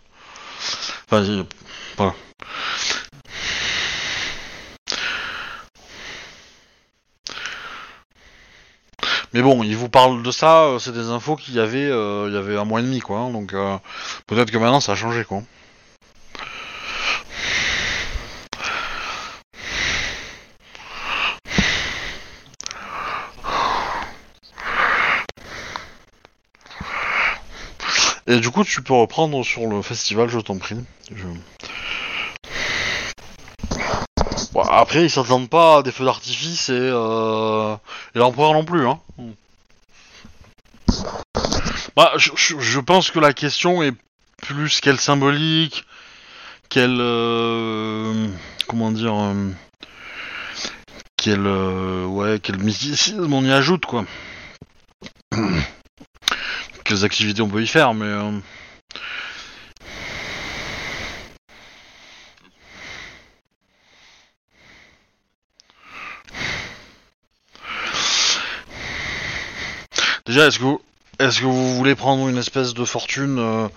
Mais 9.35 9.43
bon, 9.43 9.65
il 9.65 9.77
vous 9.77 9.89
parle 9.89 10.23
de 10.23 10.31
ça, 10.31 10.63
euh, 10.67 10.79
c'est 10.79 10.93
des 10.93 11.09
infos 11.11 11.35
qu'il 11.35 11.55
y 11.55 11.61
avait 11.61 11.91
euh, 11.91 12.27
il 12.29 12.35
y 12.35 12.37
avait 12.37 12.57
un 12.57 12.65
mois 12.65 12.79
et 12.79 12.85
demi 12.85 13.01
quoi, 13.01 13.19
hein, 13.19 13.31
donc 13.31 13.53
euh, 13.53 13.77
peut-être 14.29 14.53
que 14.53 14.59
maintenant 14.59 14.79
ça 14.79 14.93
a 14.93 14.95
changé 14.95 15.25
quoi. 15.25 15.43
Et 28.27 28.39
du 28.41 28.51
coup, 28.51 28.63
tu 28.65 28.83
peux 28.83 28.95
reprendre 28.95 29.45
sur 29.45 29.67
le 29.67 29.83
festival, 29.83 30.29
je 30.29 30.39
t'en 30.39 30.59
prie. 30.59 30.77
Bon, 34.53 34.63
après, 34.63 35.03
ils 35.03 35.11
s'attendent 35.11 35.51
pas 35.51 35.79
à 35.79 35.83
des 35.83 35.91
feux 35.91 36.05
d'artifice 36.05 36.69
et, 36.69 36.73
euh... 36.73 37.77
et 38.15 38.19
l'empereur 38.19 38.53
non 38.53 38.65
plus, 38.65 38.87
hein. 38.87 39.01
Bah, 41.97 42.13
je, 42.17 42.81
pense 42.81 43.11
que 43.11 43.21
la 43.21 43.33
question 43.33 43.83
est 43.83 43.95
plus 44.43 44.81
quelle 44.81 44.99
symbolique, 44.99 45.85
quel 46.69 46.97
euh, 47.01 48.29
comment 48.67 48.91
dire, 48.91 49.15
euh, 49.15 49.51
quel 51.17 51.47
euh, 51.47 52.05
ouais, 52.05 52.41
quel 52.43 52.59
mysticisme 52.59 53.33
on 53.33 53.45
y 53.45 53.53
ajoute 53.53 53.87
quoi. 53.87 54.05
Quelles 56.85 57.05
activités 57.07 57.41
on 57.41 57.49
peut 57.49 57.63
y 57.63 57.67
faire, 57.67 57.95
mais 57.95 58.13
déjà 70.35 70.49
est-ce 70.49 70.59
que 70.59 71.45
vous, 71.45 71.77
voulez 71.77 71.95
prendre 71.95 72.29
une 72.29 72.39
espèce 72.39 72.75
de 72.75 72.85
fortune 72.85 73.39
euh, 73.39 73.69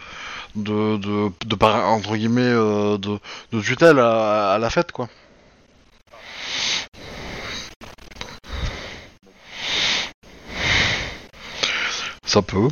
de, 0.55 0.97
de, 0.97 1.31
de 1.45 1.65
entre 1.65 2.15
guillemets 2.15 2.41
euh, 2.41 2.97
de, 2.97 3.19
de 3.51 3.61
tutelle 3.61 3.99
à, 3.99 4.53
à 4.53 4.57
la 4.57 4.69
fête 4.71 4.91
quoi? 4.91 5.07
Ça 12.25 12.41
peut. 12.41 12.69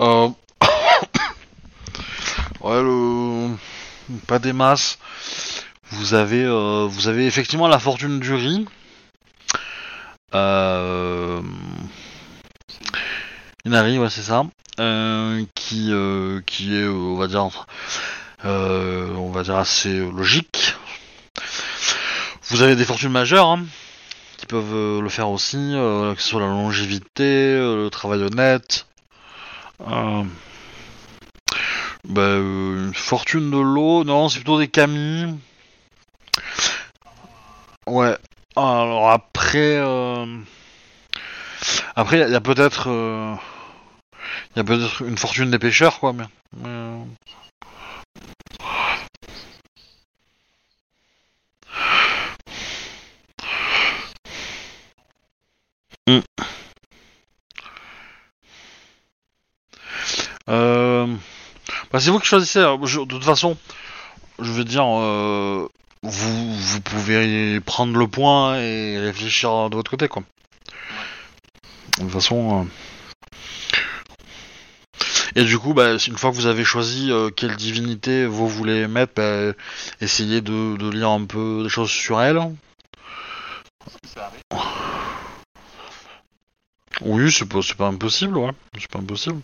Euh... 0.00 0.28
ouais, 2.62 2.82
le... 2.82 3.50
Vous 5.90 6.12
avez, 6.12 6.44
euh, 6.44 6.86
vous 6.86 7.08
avez 7.08 7.26
effectivement 7.26 7.66
la 7.66 7.78
fortune 7.78 8.20
du 8.20 8.34
riz. 8.34 8.66
Euh... 10.34 11.40
Inari, 13.64 13.98
ouais, 13.98 14.10
c'est 14.10 14.22
ça. 14.22 14.44
Euh, 14.78 15.44
qui, 15.54 15.88
euh, 15.90 16.42
qui 16.44 16.76
est, 16.76 16.86
on 16.86 17.16
va 17.16 17.26
dire, 17.26 17.66
on 18.44 19.30
va 19.30 19.42
dire 19.42 19.56
assez 19.56 19.98
logique. 19.98 20.74
Vous 22.48 22.60
avez 22.62 22.76
des 22.76 22.84
fortunes 22.84 23.12
majeures 23.12 23.46
hein, 23.46 23.64
qui 24.36 24.46
peuvent 24.46 25.00
le 25.00 25.08
faire 25.08 25.30
aussi, 25.30 25.56
que 25.56 26.14
ce 26.18 26.28
soit 26.28 26.40
la 26.40 26.48
longévité, 26.48 27.56
le 27.56 27.88
travail 27.90 28.22
honnête. 28.22 28.86
Bah, 32.08 32.22
euh, 32.22 32.86
une 32.88 32.94
fortune 32.94 33.50
de 33.50 33.58
l'eau, 33.58 34.04
non, 34.04 34.28
c'est 34.28 34.38
plutôt 34.38 34.58
des 34.58 34.68
camis. 34.68 35.38
Ouais. 37.86 38.16
Alors 38.56 39.10
après, 39.10 39.76
euh, 39.78 40.26
après 41.96 42.20
il 42.20 42.30
y, 42.30 42.34
a 42.34 42.40
peut-être, 42.40 42.88
euh, 42.90 43.34
il 44.54 44.58
y 44.58 44.60
a 44.60 44.64
peut-être 44.64 45.02
une 45.02 45.18
fortune 45.18 45.50
des 45.50 45.58
pêcheurs, 45.58 46.00
quoi. 46.00 46.12
Mais, 46.12 46.24
mais, 46.56 46.68
euh, 46.68 47.04
Hmm. 56.08 56.20
Euh, 60.48 61.06
bah, 61.92 62.00
c'est 62.00 62.10
vous 62.10 62.18
qui 62.18 62.26
choisissez. 62.26 62.60
de 62.60 63.04
toute 63.04 63.24
façon, 63.24 63.56
je 64.38 64.50
veux 64.52 64.64
dire, 64.64 64.86
euh, 64.86 65.68
vous, 66.02 66.54
vous 66.54 66.80
pouvez 66.80 67.60
prendre 67.60 67.96
le 67.96 68.06
point 68.06 68.58
et 68.60 68.98
réfléchir 68.98 69.70
de 69.70 69.76
votre 69.76 69.90
côté, 69.90 70.08
quoi. 70.08 70.22
De 71.98 72.04
toute 72.04 72.12
façon. 72.12 72.62
euh. 72.62 72.68
Et 75.36 75.44
du 75.44 75.58
coup, 75.58 75.74
bah, 75.74 75.92
une 76.06 76.18
fois 76.18 76.30
que 76.30 76.36
vous 76.36 76.46
avez 76.46 76.64
choisi 76.64 77.10
euh, 77.12 77.30
quelle 77.30 77.54
divinité 77.56 78.26
vous 78.26 78.48
voulez 78.48 78.88
mettre, 78.88 79.14
bah, 79.16 79.52
essayez 80.00 80.40
de, 80.40 80.90
lire 80.90 81.10
un 81.10 81.24
peu 81.24 81.62
des 81.62 81.68
choses 81.68 81.90
sur 81.90 82.20
elle. 82.20 82.40
Oui, 87.02 87.30
c'est 87.32 87.48
pas, 87.48 87.62
c'est 87.62 87.76
pas 87.76 87.86
impossible, 87.86 88.36
ouais. 88.36 88.50
C'est 88.78 88.90
pas 88.90 88.98
impossible. 88.98 89.40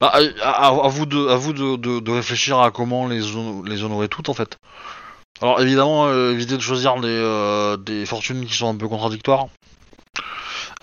Bah, 0.00 0.12
à, 0.42 0.70
vous 0.88 1.04
de, 1.06 1.28
à 1.28 1.36
vous 1.36 1.52
de, 1.52 2.10
réfléchir 2.10 2.58
à 2.60 2.70
comment 2.70 3.06
les, 3.06 3.36
hon- 3.36 3.62
les 3.62 3.84
honorer 3.84 4.08
toutes, 4.08 4.28
en 4.30 4.34
fait. 4.34 4.58
Alors, 5.42 5.60
évidemment, 5.60 6.06
euh, 6.06 6.32
évitez 6.32 6.56
de 6.56 6.62
choisir 6.62 6.96
des, 7.00 7.08
euh, 7.08 7.76
des 7.76 8.06
fortunes 8.06 8.46
qui 8.46 8.54
sont 8.54 8.68
un 8.70 8.76
peu 8.76 8.88
contradictoires. 8.88 9.48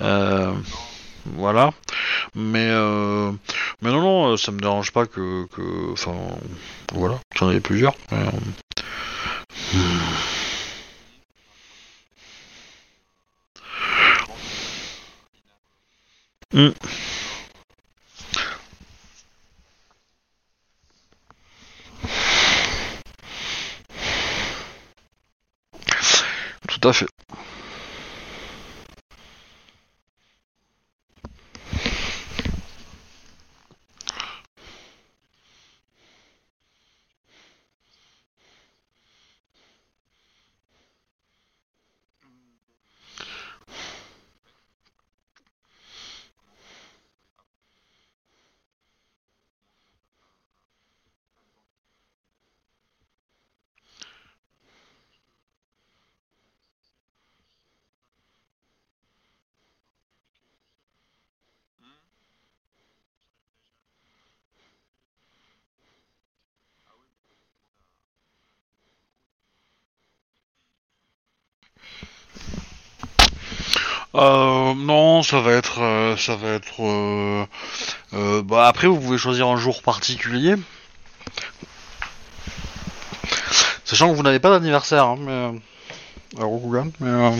Euh, 0.02 0.52
voilà. 1.26 1.72
Mais, 2.36 2.70
mais 3.82 3.92
non, 3.92 4.02
non, 4.02 4.38
ça 4.38 4.52
me 4.52 4.60
dérange 4.60 4.92
pas 4.92 5.06
que, 5.06 5.46
que, 5.48 5.92
enfin, 5.94 6.16
voilà, 6.94 7.20
qu'il 7.36 7.48
y 7.48 7.50
en 7.50 7.54
ait 7.54 7.60
plusieurs. 7.60 7.96
Hmm. 16.54 16.70
Tout 16.70 17.17
à 26.88 26.94
fait. 26.94 27.08
Euh, 74.16 74.74
non, 74.74 75.17
ça 75.28 75.42
va 75.42 75.52
être, 75.54 75.82
euh, 75.82 76.16
ça 76.18 76.36
va 76.36 76.50
être. 76.50 76.82
euh, 76.84 77.46
euh, 78.14 78.42
bah 78.44 78.68
après, 78.68 78.88
vous 78.88 79.00
pouvez 79.00 79.18
choisir 79.18 79.48
un 79.48 79.58
jour 79.58 79.82
particulier, 79.82 80.56
sachant 83.84 84.10
que 84.10 84.16
vous 84.16 84.24
n'avez 84.24 84.40
pas 84.40 84.50
d'anniversaire, 84.52 85.06
hein, 85.06 85.18
mais 85.20 85.32
euh, 85.32 85.52
mais. 87.00 87.10
euh, 87.10 87.32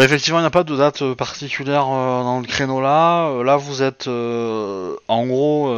Effectivement, 0.00 0.38
il 0.38 0.42
n'y 0.42 0.46
a 0.46 0.50
pas 0.50 0.64
de 0.64 0.76
date 0.76 1.02
euh, 1.02 1.14
particulière 1.14 1.86
euh, 1.88 2.22
dans 2.22 2.40
le 2.40 2.46
créneau 2.46 2.80
là. 2.80 3.28
Euh, 3.28 3.42
là, 3.44 3.56
vous 3.56 3.82
êtes 3.82 4.06
en 4.06 5.26
gros. 5.26 5.68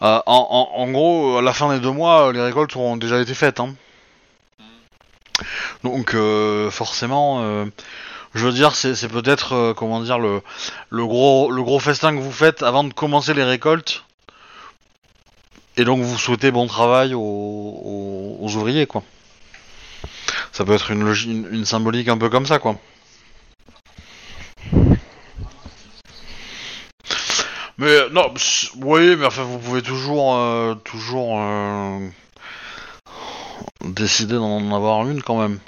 en, 0.00 0.90
gros, 0.90 1.38
à 1.38 1.42
la 1.42 1.52
fin 1.52 1.72
des 1.74 1.80
deux 1.80 1.90
mois, 1.90 2.32
les 2.32 2.40
récoltes 2.40 2.76
auront 2.76 2.96
déjà 2.96 3.20
été 3.20 3.34
faites. 3.34 3.60
Hein. 3.60 3.74
Donc, 5.84 6.14
forcément, 6.70 7.42
je 8.34 8.46
veux 8.46 8.52
dire, 8.52 8.74
c'est 8.74 9.08
peut-être, 9.08 9.72
comment 9.76 10.00
dire, 10.02 10.18
le, 10.18 10.42
le, 10.90 11.06
gros, 11.06 11.50
le 11.50 11.62
gros 11.62 11.78
festin 11.80 12.14
que 12.14 12.20
vous 12.20 12.32
faites 12.32 12.62
avant 12.62 12.84
de 12.84 12.92
commencer 12.92 13.34
les 13.34 13.44
récoltes. 13.44 14.04
Et 15.76 15.84
donc, 15.84 16.00
vous 16.02 16.18
souhaitez 16.18 16.50
bon 16.50 16.66
travail 16.66 17.14
aux- 17.14 18.36
aux 18.40 18.56
ouvriers, 18.56 18.86
quoi. 18.86 19.02
Ça 20.60 20.66
peut 20.66 20.74
être 20.74 20.90
une, 20.90 21.08
une, 21.52 21.64
symbolique 21.64 22.08
un 22.08 22.18
peu 22.18 22.28
comme 22.28 22.44
ça, 22.44 22.58
quoi. 22.58 22.76
Mais 27.78 28.10
non, 28.12 28.34
oui, 28.82 29.16
mais 29.16 29.24
enfin, 29.24 29.44
vous 29.44 29.58
pouvez 29.58 29.80
toujours, 29.80 30.36
euh, 30.36 30.74
toujours 30.74 31.40
euh, 31.40 32.06
décider 33.86 34.34
d'en 34.34 34.76
avoir 34.76 35.08
une 35.08 35.22
quand 35.22 35.40
même. 35.40 35.60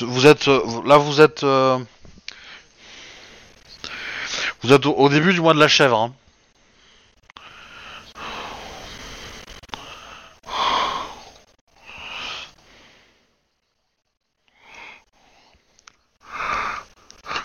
Vous 0.00 0.26
êtes, 0.26 0.48
euh, 0.48 0.60
là, 0.86 0.96
vous 0.96 1.20
êtes, 1.20 1.44
vous 1.44 1.86
êtes 4.72 4.86
au, 4.86 4.94
au 4.94 5.08
début 5.08 5.32
du 5.32 5.40
mois 5.40 5.54
de 5.54 5.60
la 5.60 5.68
chèvre. 5.68 6.00
Hein. 6.00 6.12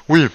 Oui. 0.09 0.29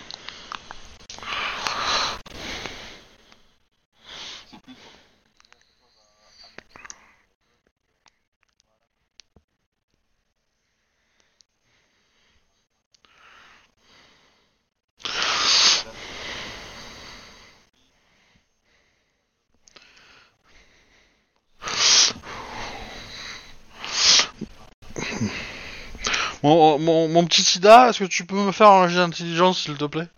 mon, 26.83 27.25
petit 27.27 27.43
sida, 27.43 27.89
est-ce 27.89 28.01
que 28.01 28.05
tu 28.05 28.25
peux 28.27 28.37
me 28.37 28.53
faire 28.53 28.71
un 28.71 28.89
jet 28.89 28.97
d'intelligence, 28.97 29.63
s'il 29.63 29.77
te 29.77 29.85
plaît? 29.85 30.09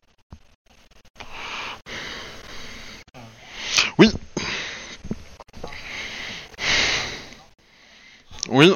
Oui. 3.99 4.11
Oui. 8.49 8.75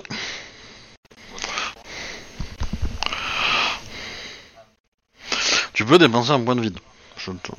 Tu 5.73 5.85
peux 5.85 5.99
dépenser 5.99 6.33
un 6.33 6.41
point 6.41 6.57
de 6.57 6.61
vide. 6.61 6.79
Je 7.17 7.33
te... 7.33 7.53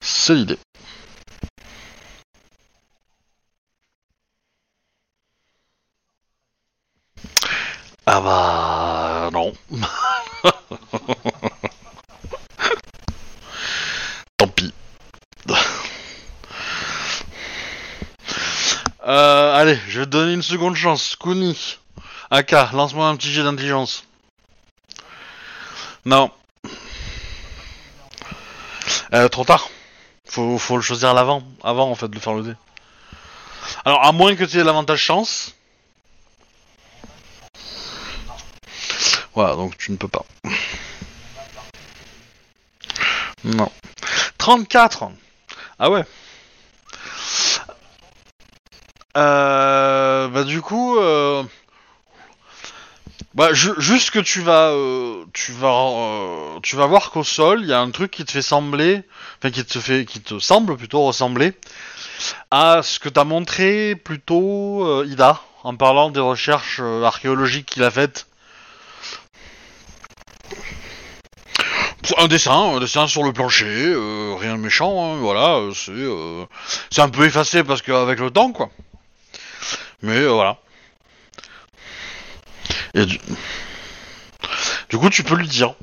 C'est 0.00 0.34
l'idée. 0.34 0.58
Une 20.40 20.44
seconde 20.44 20.74
chance. 20.74 21.16
Kuni, 21.16 21.76
Aka, 22.30 22.70
lance-moi 22.72 23.06
un 23.06 23.14
petit 23.14 23.30
jet 23.30 23.42
d'intelligence. 23.42 24.04
Non. 26.06 26.30
Euh, 29.12 29.28
trop 29.28 29.44
tard. 29.44 29.68
Faut, 30.24 30.56
faut 30.56 30.76
le 30.76 30.82
choisir 30.82 31.10
à 31.10 31.12
l'avant, 31.12 31.42
avant 31.62 31.90
en 31.90 31.94
fait 31.94 32.08
de 32.08 32.18
faire 32.18 32.32
le 32.32 32.42
dé. 32.42 32.54
Alors 33.84 34.02
à 34.02 34.12
moins 34.12 34.34
que 34.34 34.44
tu 34.44 34.58
aies 34.58 34.64
l'avantage 34.64 35.00
chance. 35.00 35.54
Voilà, 39.34 39.56
donc 39.56 39.76
tu 39.76 39.92
ne 39.92 39.98
peux 39.98 40.08
pas. 40.08 40.24
Non. 43.44 43.70
34 44.38 45.10
Ah 45.78 45.90
ouais. 45.90 46.06
Euh, 49.16 49.69
bah 50.40 50.46
du 50.46 50.62
coup, 50.62 50.96
euh, 50.96 51.42
bah 53.34 53.52
ju- 53.52 53.74
juste 53.76 54.10
que 54.10 54.18
tu 54.18 54.40
vas, 54.40 54.70
euh, 54.70 55.26
tu 55.34 55.52
vas, 55.52 55.68
euh, 55.68 56.60
tu 56.62 56.76
vas 56.76 56.86
voir 56.86 57.10
qu'au 57.10 57.24
sol, 57.24 57.60
il 57.60 57.68
y 57.68 57.74
a 57.74 57.80
un 57.80 57.90
truc 57.90 58.10
qui 58.10 58.24
te 58.24 58.30
fait 58.32 58.40
sembler, 58.40 59.02
enfin 59.38 59.50
qui 59.50 59.62
te 59.62 59.78
fait, 59.78 60.06
qui 60.06 60.20
te 60.20 60.38
semble 60.38 60.78
plutôt 60.78 61.02
ressembler 61.02 61.52
à 62.50 62.80
ce 62.82 62.98
que 62.98 63.10
t'as 63.10 63.24
montré 63.24 63.96
plutôt 63.96 65.04
Ida 65.04 65.42
en 65.62 65.76
parlant 65.76 66.08
des 66.08 66.20
recherches 66.20 66.80
archéologiques 66.80 67.66
qu'il 67.66 67.84
a 67.84 67.90
faites. 67.90 68.26
Un 72.16 72.28
dessin, 72.28 73.06
sur 73.06 73.22
le 73.24 73.32
plancher, 73.34 73.94
rien 74.38 74.56
de 74.56 74.60
méchant, 74.60 75.04
hein, 75.04 75.18
voilà, 75.20 75.60
c'est, 75.74 75.92
c'est 76.90 77.02
un 77.02 77.10
peu 77.10 77.26
effacé 77.26 77.62
parce 77.62 77.82
qu'avec 77.82 78.18
le 78.18 78.30
temps, 78.30 78.52
quoi. 78.52 78.70
Mais 80.02 80.18
euh, 80.18 80.32
voilà. 80.32 80.58
Du... 82.94 83.18
du 84.88 84.98
coup, 84.98 85.10
tu 85.10 85.22
peux 85.22 85.36
lui 85.36 85.48
dire. 85.48 85.74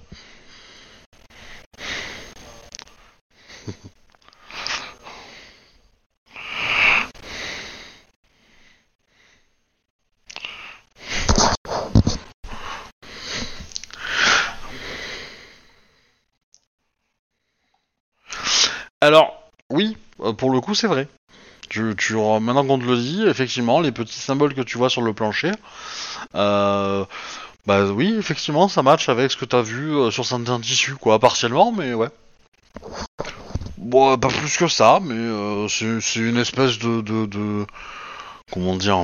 Alors, 18.99 19.51
oui, 19.69 19.95
euh, 20.21 20.33
pour 20.33 20.51
le 20.51 20.59
coup, 20.59 20.73
c'est 20.73 20.87
vrai. 20.87 21.07
Maintenant 21.81 22.65
qu'on 22.65 22.79
te 22.79 22.85
le 22.85 22.97
dit, 22.97 23.23
effectivement, 23.27 23.79
les 23.81 23.91
petits 23.91 24.19
symboles 24.19 24.53
que 24.53 24.61
tu 24.61 24.77
vois 24.77 24.89
sur 24.89 25.01
le 25.01 25.13
plancher, 25.13 25.51
euh, 26.35 27.05
bah 27.67 27.85
oui, 27.85 28.15
effectivement, 28.19 28.67
ça 28.67 28.83
match 28.83 29.09
avec 29.09 29.31
ce 29.31 29.37
que 29.37 29.45
t'as 29.45 29.61
vu 29.61 29.91
euh, 29.95 30.11
sur 30.11 30.25
certains 30.25 30.59
tissus, 30.59 30.95
quoi, 30.95 31.19
partiellement, 31.19 31.71
mais 31.71 31.93
ouais. 31.93 32.09
Bon, 33.77 34.17
pas 34.17 34.27
plus 34.27 34.57
que 34.57 34.67
ça, 34.67 34.99
mais 35.01 35.13
euh, 35.15 35.67
c'est 35.67 36.19
une 36.19 36.37
espèce 36.37 36.77
de, 36.79 37.01
de, 37.01 37.65
comment 38.51 38.75
dire, 38.75 39.03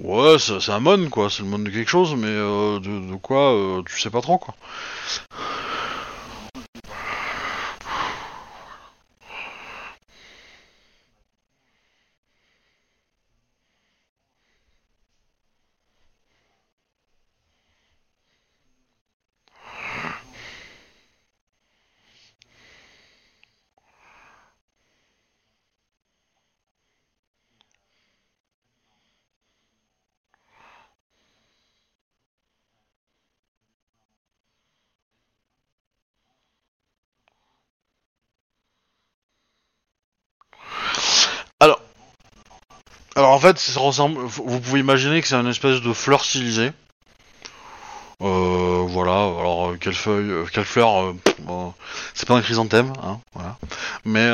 ouais, 0.00 0.36
c'est 0.38 0.70
un 0.72 0.80
mon, 0.80 1.08
quoi, 1.10 1.30
c'est 1.30 1.42
le 1.42 1.48
mon 1.48 1.60
de 1.60 1.70
quelque 1.70 1.90
chose, 1.90 2.14
mais 2.16 2.28
de, 2.28 3.10
de 3.10 3.16
quoi, 3.16 3.82
tu 3.86 4.00
sais 4.00 4.10
pas 4.10 4.20
trop, 4.22 4.38
quoi. 4.38 4.54
Alors, 41.60 41.80
alors 43.16 43.27
en 43.38 43.40
fait, 43.40 43.70
vous 44.16 44.60
pouvez 44.60 44.80
imaginer 44.80 45.22
que 45.22 45.28
c'est 45.28 45.36
une 45.36 45.46
espèce 45.46 45.80
de 45.80 45.92
fleur 45.92 46.24
stylisée. 46.24 46.72
Euh, 48.20 48.82
voilà, 48.88 49.12
alors 49.12 49.68
euh, 49.68 49.76
quelle 49.80 49.94
feuille, 49.94 50.28
euh, 50.28 50.44
quelle 50.52 50.64
fleur, 50.64 51.14
c'est 52.14 52.26
pas 52.26 52.34
un 52.34 52.42
chrysanthème, 52.42 52.92
hein, 53.00 53.20
voilà. 53.34 53.56
Mais 54.04 54.28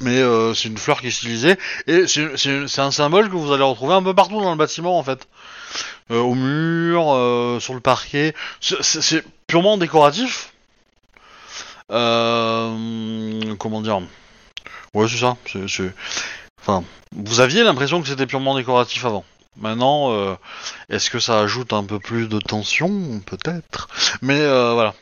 mais 0.00 0.20
c'est 0.54 0.68
une 0.68 0.76
fleur 0.76 1.00
qui 1.00 1.06
est 1.06 1.10
stylisée 1.10 1.56
et 1.86 2.06
c'est 2.06 2.80
un 2.80 2.90
symbole 2.90 3.30
que 3.30 3.36
vous 3.36 3.50
allez 3.50 3.62
retrouver 3.62 3.94
un 3.94 4.02
peu 4.02 4.12
partout 4.12 4.42
dans 4.42 4.50
le 4.50 4.58
bâtiment 4.58 4.98
en 4.98 5.02
fait, 5.02 5.26
au 6.10 6.34
mur, 6.34 7.58
sur 7.62 7.72
le 7.72 7.80
parquet. 7.80 8.34
C'est- 8.60 9.24
purement 9.46 9.78
décoratif. 9.78 10.52
Comment 11.88 13.80
dire? 13.80 14.02
Ouais, 14.92 15.08
c'est 15.08 15.16
ça. 15.16 15.38
C'est- 15.66 15.94
enfin, 16.66 16.84
vous 17.12 17.40
aviez 17.40 17.62
l'impression 17.62 18.00
que 18.02 18.08
c'était 18.08 18.26
purement 18.26 18.56
décoratif 18.56 19.04
avant. 19.04 19.24
Maintenant, 19.56 20.12
euh, 20.12 20.34
est-ce 20.88 21.10
que 21.10 21.20
ça 21.20 21.40
ajoute 21.40 21.72
un 21.72 21.84
peu 21.84 21.98
plus 22.00 22.28
de 22.28 22.38
tension? 22.40 23.20
Peut-être. 23.26 23.88
Mais 24.22 24.40
euh, 24.40 24.72
voilà. 24.72 24.94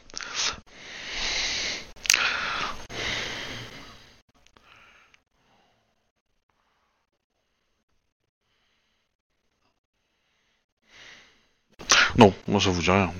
Non, 12.16 12.32
moi 12.46 12.60
ça 12.60 12.70
vous 12.70 12.80
dit 12.82 12.90
rien. 12.90 13.10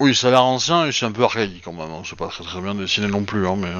Oui, 0.00 0.14
ça 0.14 0.28
a 0.28 0.30
l'air 0.30 0.42
ancien 0.44 0.86
et 0.86 0.92
c'est 0.92 1.04
un 1.06 1.12
peu 1.12 1.22
archaïque 1.24 1.62
quand 1.64 1.72
même. 1.72 1.90
hein. 1.90 2.02
C'est 2.04 2.18
pas 2.18 2.28
très 2.28 2.42
très 2.42 2.60
bien 2.60 2.74
dessiné 2.74 3.06
non 3.06 3.24
plus, 3.24 3.46
hein, 3.46 3.56
mais. 3.56 3.70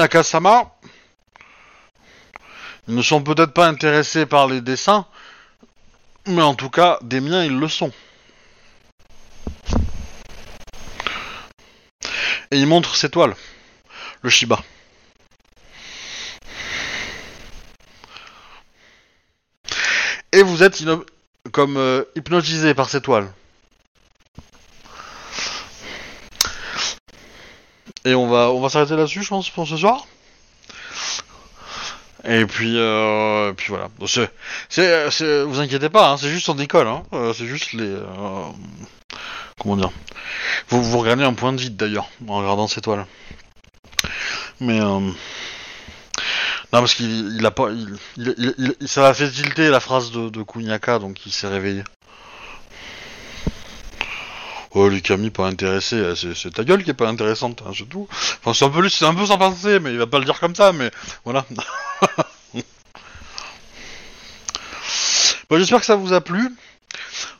Kuniaka-sama 0.00 0.70
Ils 2.88 2.94
ne 2.94 3.02
sont 3.02 3.22
peut-être 3.22 3.52
pas 3.52 3.66
intéressés 3.66 4.24
par 4.24 4.48
les 4.48 4.60
dessins, 4.62 5.04
mais 6.26 6.42
en 6.42 6.54
tout 6.54 6.70
cas, 6.70 6.98
des 7.02 7.20
miens, 7.20 7.44
ils 7.44 7.58
le 7.58 7.68
sont. 7.68 7.92
Et 12.50 12.58
il 12.58 12.66
montre 12.66 12.96
ses 12.96 13.10
toiles, 13.10 13.34
le 14.22 14.30
Shiba. 14.30 14.58
et 20.32 20.44
vous 20.44 20.62
êtes 20.62 20.84
comme 21.50 21.76
euh, 21.76 22.04
hypnotisé 22.14 22.72
par 22.72 22.88
ces 22.88 23.00
toiles. 23.00 23.28
Et 28.04 28.14
on 28.14 28.28
va, 28.28 28.50
on 28.50 28.60
va 28.60 28.68
s'arrêter 28.68 28.96
là-dessus, 28.96 29.22
je 29.22 29.28
pense, 29.28 29.50
pour 29.50 29.66
ce 29.68 29.76
soir. 29.76 30.06
Et 32.24 32.44
puis, 32.46 32.74
euh, 32.76 33.52
puis 33.54 33.68
voilà. 33.68 33.88
Vous 33.98 35.60
inquiétez 35.60 35.88
pas, 35.88 36.10
hein, 36.10 36.16
c'est 36.16 36.28
juste 36.28 36.48
on 36.48 36.54
décolle. 36.54 36.86
Hein, 36.86 37.02
euh, 37.12 37.32
c'est 37.32 37.46
juste 37.46 37.72
les, 37.72 37.88
euh, 37.88 38.44
comment 39.58 39.76
dire. 39.76 39.90
Vous, 40.68 40.82
vous 40.82 40.98
regagnez 40.98 41.24
un 41.24 41.34
point 41.34 41.52
de 41.52 41.60
vide 41.60 41.76
d'ailleurs 41.76 42.08
en 42.28 42.38
regardant 42.38 42.68
ces 42.68 42.80
toiles. 42.80 43.06
Mais 44.60 44.80
euh, 44.80 45.00
non, 45.02 45.12
parce 46.72 46.94
qu'il 46.94 47.36
il 47.36 47.46
a 47.46 47.50
pas, 47.50 47.68
ça 48.86 49.08
a 49.08 49.14
fait 49.14 49.30
tilter 49.30 49.68
la 49.68 49.80
phrase 49.80 50.10
de, 50.12 50.28
de 50.28 50.42
Kunyaka, 50.42 50.98
donc 50.98 51.24
il 51.26 51.32
s'est 51.32 51.48
réveillé. 51.48 51.82
Oh, 54.72 54.88
lui 54.88 55.02
Camille 55.02 55.30
pas 55.30 55.46
intéressé, 55.46 55.96
euh, 55.96 56.14
c'est, 56.14 56.52
ta 56.52 56.62
gueule 56.62 56.84
qui 56.84 56.90
est 56.90 56.94
pas 56.94 57.08
intéressante, 57.08 57.62
hein, 57.66 57.72
c'est. 57.76 57.84
Enfin, 57.94 58.54
c'est 58.54 58.64
un 58.64 58.70
peu, 58.70 58.88
c'est 58.88 59.04
un 59.04 59.14
peu 59.14 59.26
sans 59.26 59.36
penser, 59.38 59.80
mais 59.80 59.90
il 59.92 59.98
va 59.98 60.06
pas 60.06 60.18
le 60.18 60.24
dire 60.24 60.38
comme 60.38 60.54
ça, 60.54 60.72
mais 60.72 60.90
voilà. 61.24 61.44
J'espère 65.50 65.80
que 65.80 65.86
ça 65.86 65.96
vous 65.96 66.12
a 66.12 66.20
plu. 66.20 66.48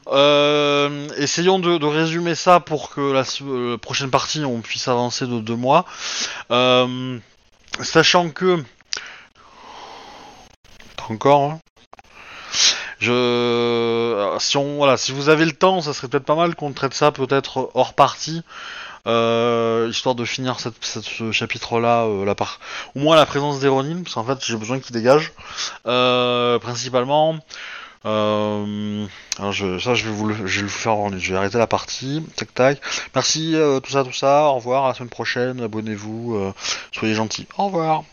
Euh, 0.08 1.08
essayons 1.16 1.60
de, 1.60 1.84
résumer 1.86 2.34
ça 2.34 2.58
pour 2.58 2.90
que 2.90 3.12
la 3.12 3.22
euh, 3.42 3.78
prochaine 3.78 4.10
partie 4.10 4.44
on 4.44 4.60
puisse 4.60 4.88
avancer 4.88 5.26
de 5.26 5.38
deux 5.38 5.54
mois. 5.54 5.84
Euh, 6.50 7.18
sachant 7.80 8.30
que 8.30 8.64
encore, 11.08 11.50
hein. 11.50 11.60
Je 13.00 13.10
euh, 13.12 14.38
si 14.38 14.56
on 14.56 14.76
voilà 14.76 14.96
si 14.96 15.12
vous 15.12 15.28
avez 15.28 15.44
le 15.44 15.52
temps, 15.52 15.80
ça 15.80 15.92
serait 15.94 16.08
peut-être 16.08 16.24
pas 16.24 16.34
mal 16.36 16.54
qu'on 16.54 16.72
traite 16.72 16.94
ça 16.94 17.10
peut-être 17.12 17.70
hors 17.74 17.94
partie. 17.94 18.42
euh, 19.06 19.88
histoire 19.90 20.14
de 20.14 20.24
finir 20.24 20.60
cette, 20.60 20.74
ce 20.84 21.32
chapitre-là, 21.32 22.04
euh, 22.04 22.24
la 22.24 22.34
part, 22.34 22.60
au 22.94 23.00
moins 23.00 23.16
la 23.16 23.26
présence 23.26 23.60
d'Héronime, 23.60 24.02
parce 24.04 24.14
qu'en 24.14 24.24
fait 24.24 24.38
j'ai 24.44 24.56
besoin 24.56 24.78
qu'il 24.78 24.94
dégage, 24.94 25.32
euh, 25.86 26.58
principalement. 26.58 27.36
Euh, 28.06 29.06
alors 29.38 29.52
je, 29.52 29.78
ça, 29.78 29.94
je 29.94 30.04
vais 30.06 30.10
vous 30.10 30.26
le, 30.26 30.46
je 30.46 30.56
vais 30.56 30.62
le 30.62 30.68
faire 30.68 30.94
en. 30.96 31.16
Je 31.18 31.32
vais 31.32 31.38
arrêter 31.38 31.58
la 31.58 31.66
partie. 31.66 32.24
Tac 32.36 32.54
tac. 32.54 32.80
Merci, 33.14 33.54
euh, 33.54 33.80
tout 33.80 33.90
ça, 33.92 34.04
tout 34.04 34.12
ça. 34.12 34.44
Au 34.44 34.54
revoir. 34.54 34.84
À 34.86 34.88
la 34.88 34.94
semaine 34.94 35.10
prochaine. 35.10 35.60
Abonnez-vous. 35.60 36.34
euh, 36.36 36.52
soyez 36.92 37.14
gentils. 37.14 37.46
Au 37.58 37.66
revoir. 37.66 38.04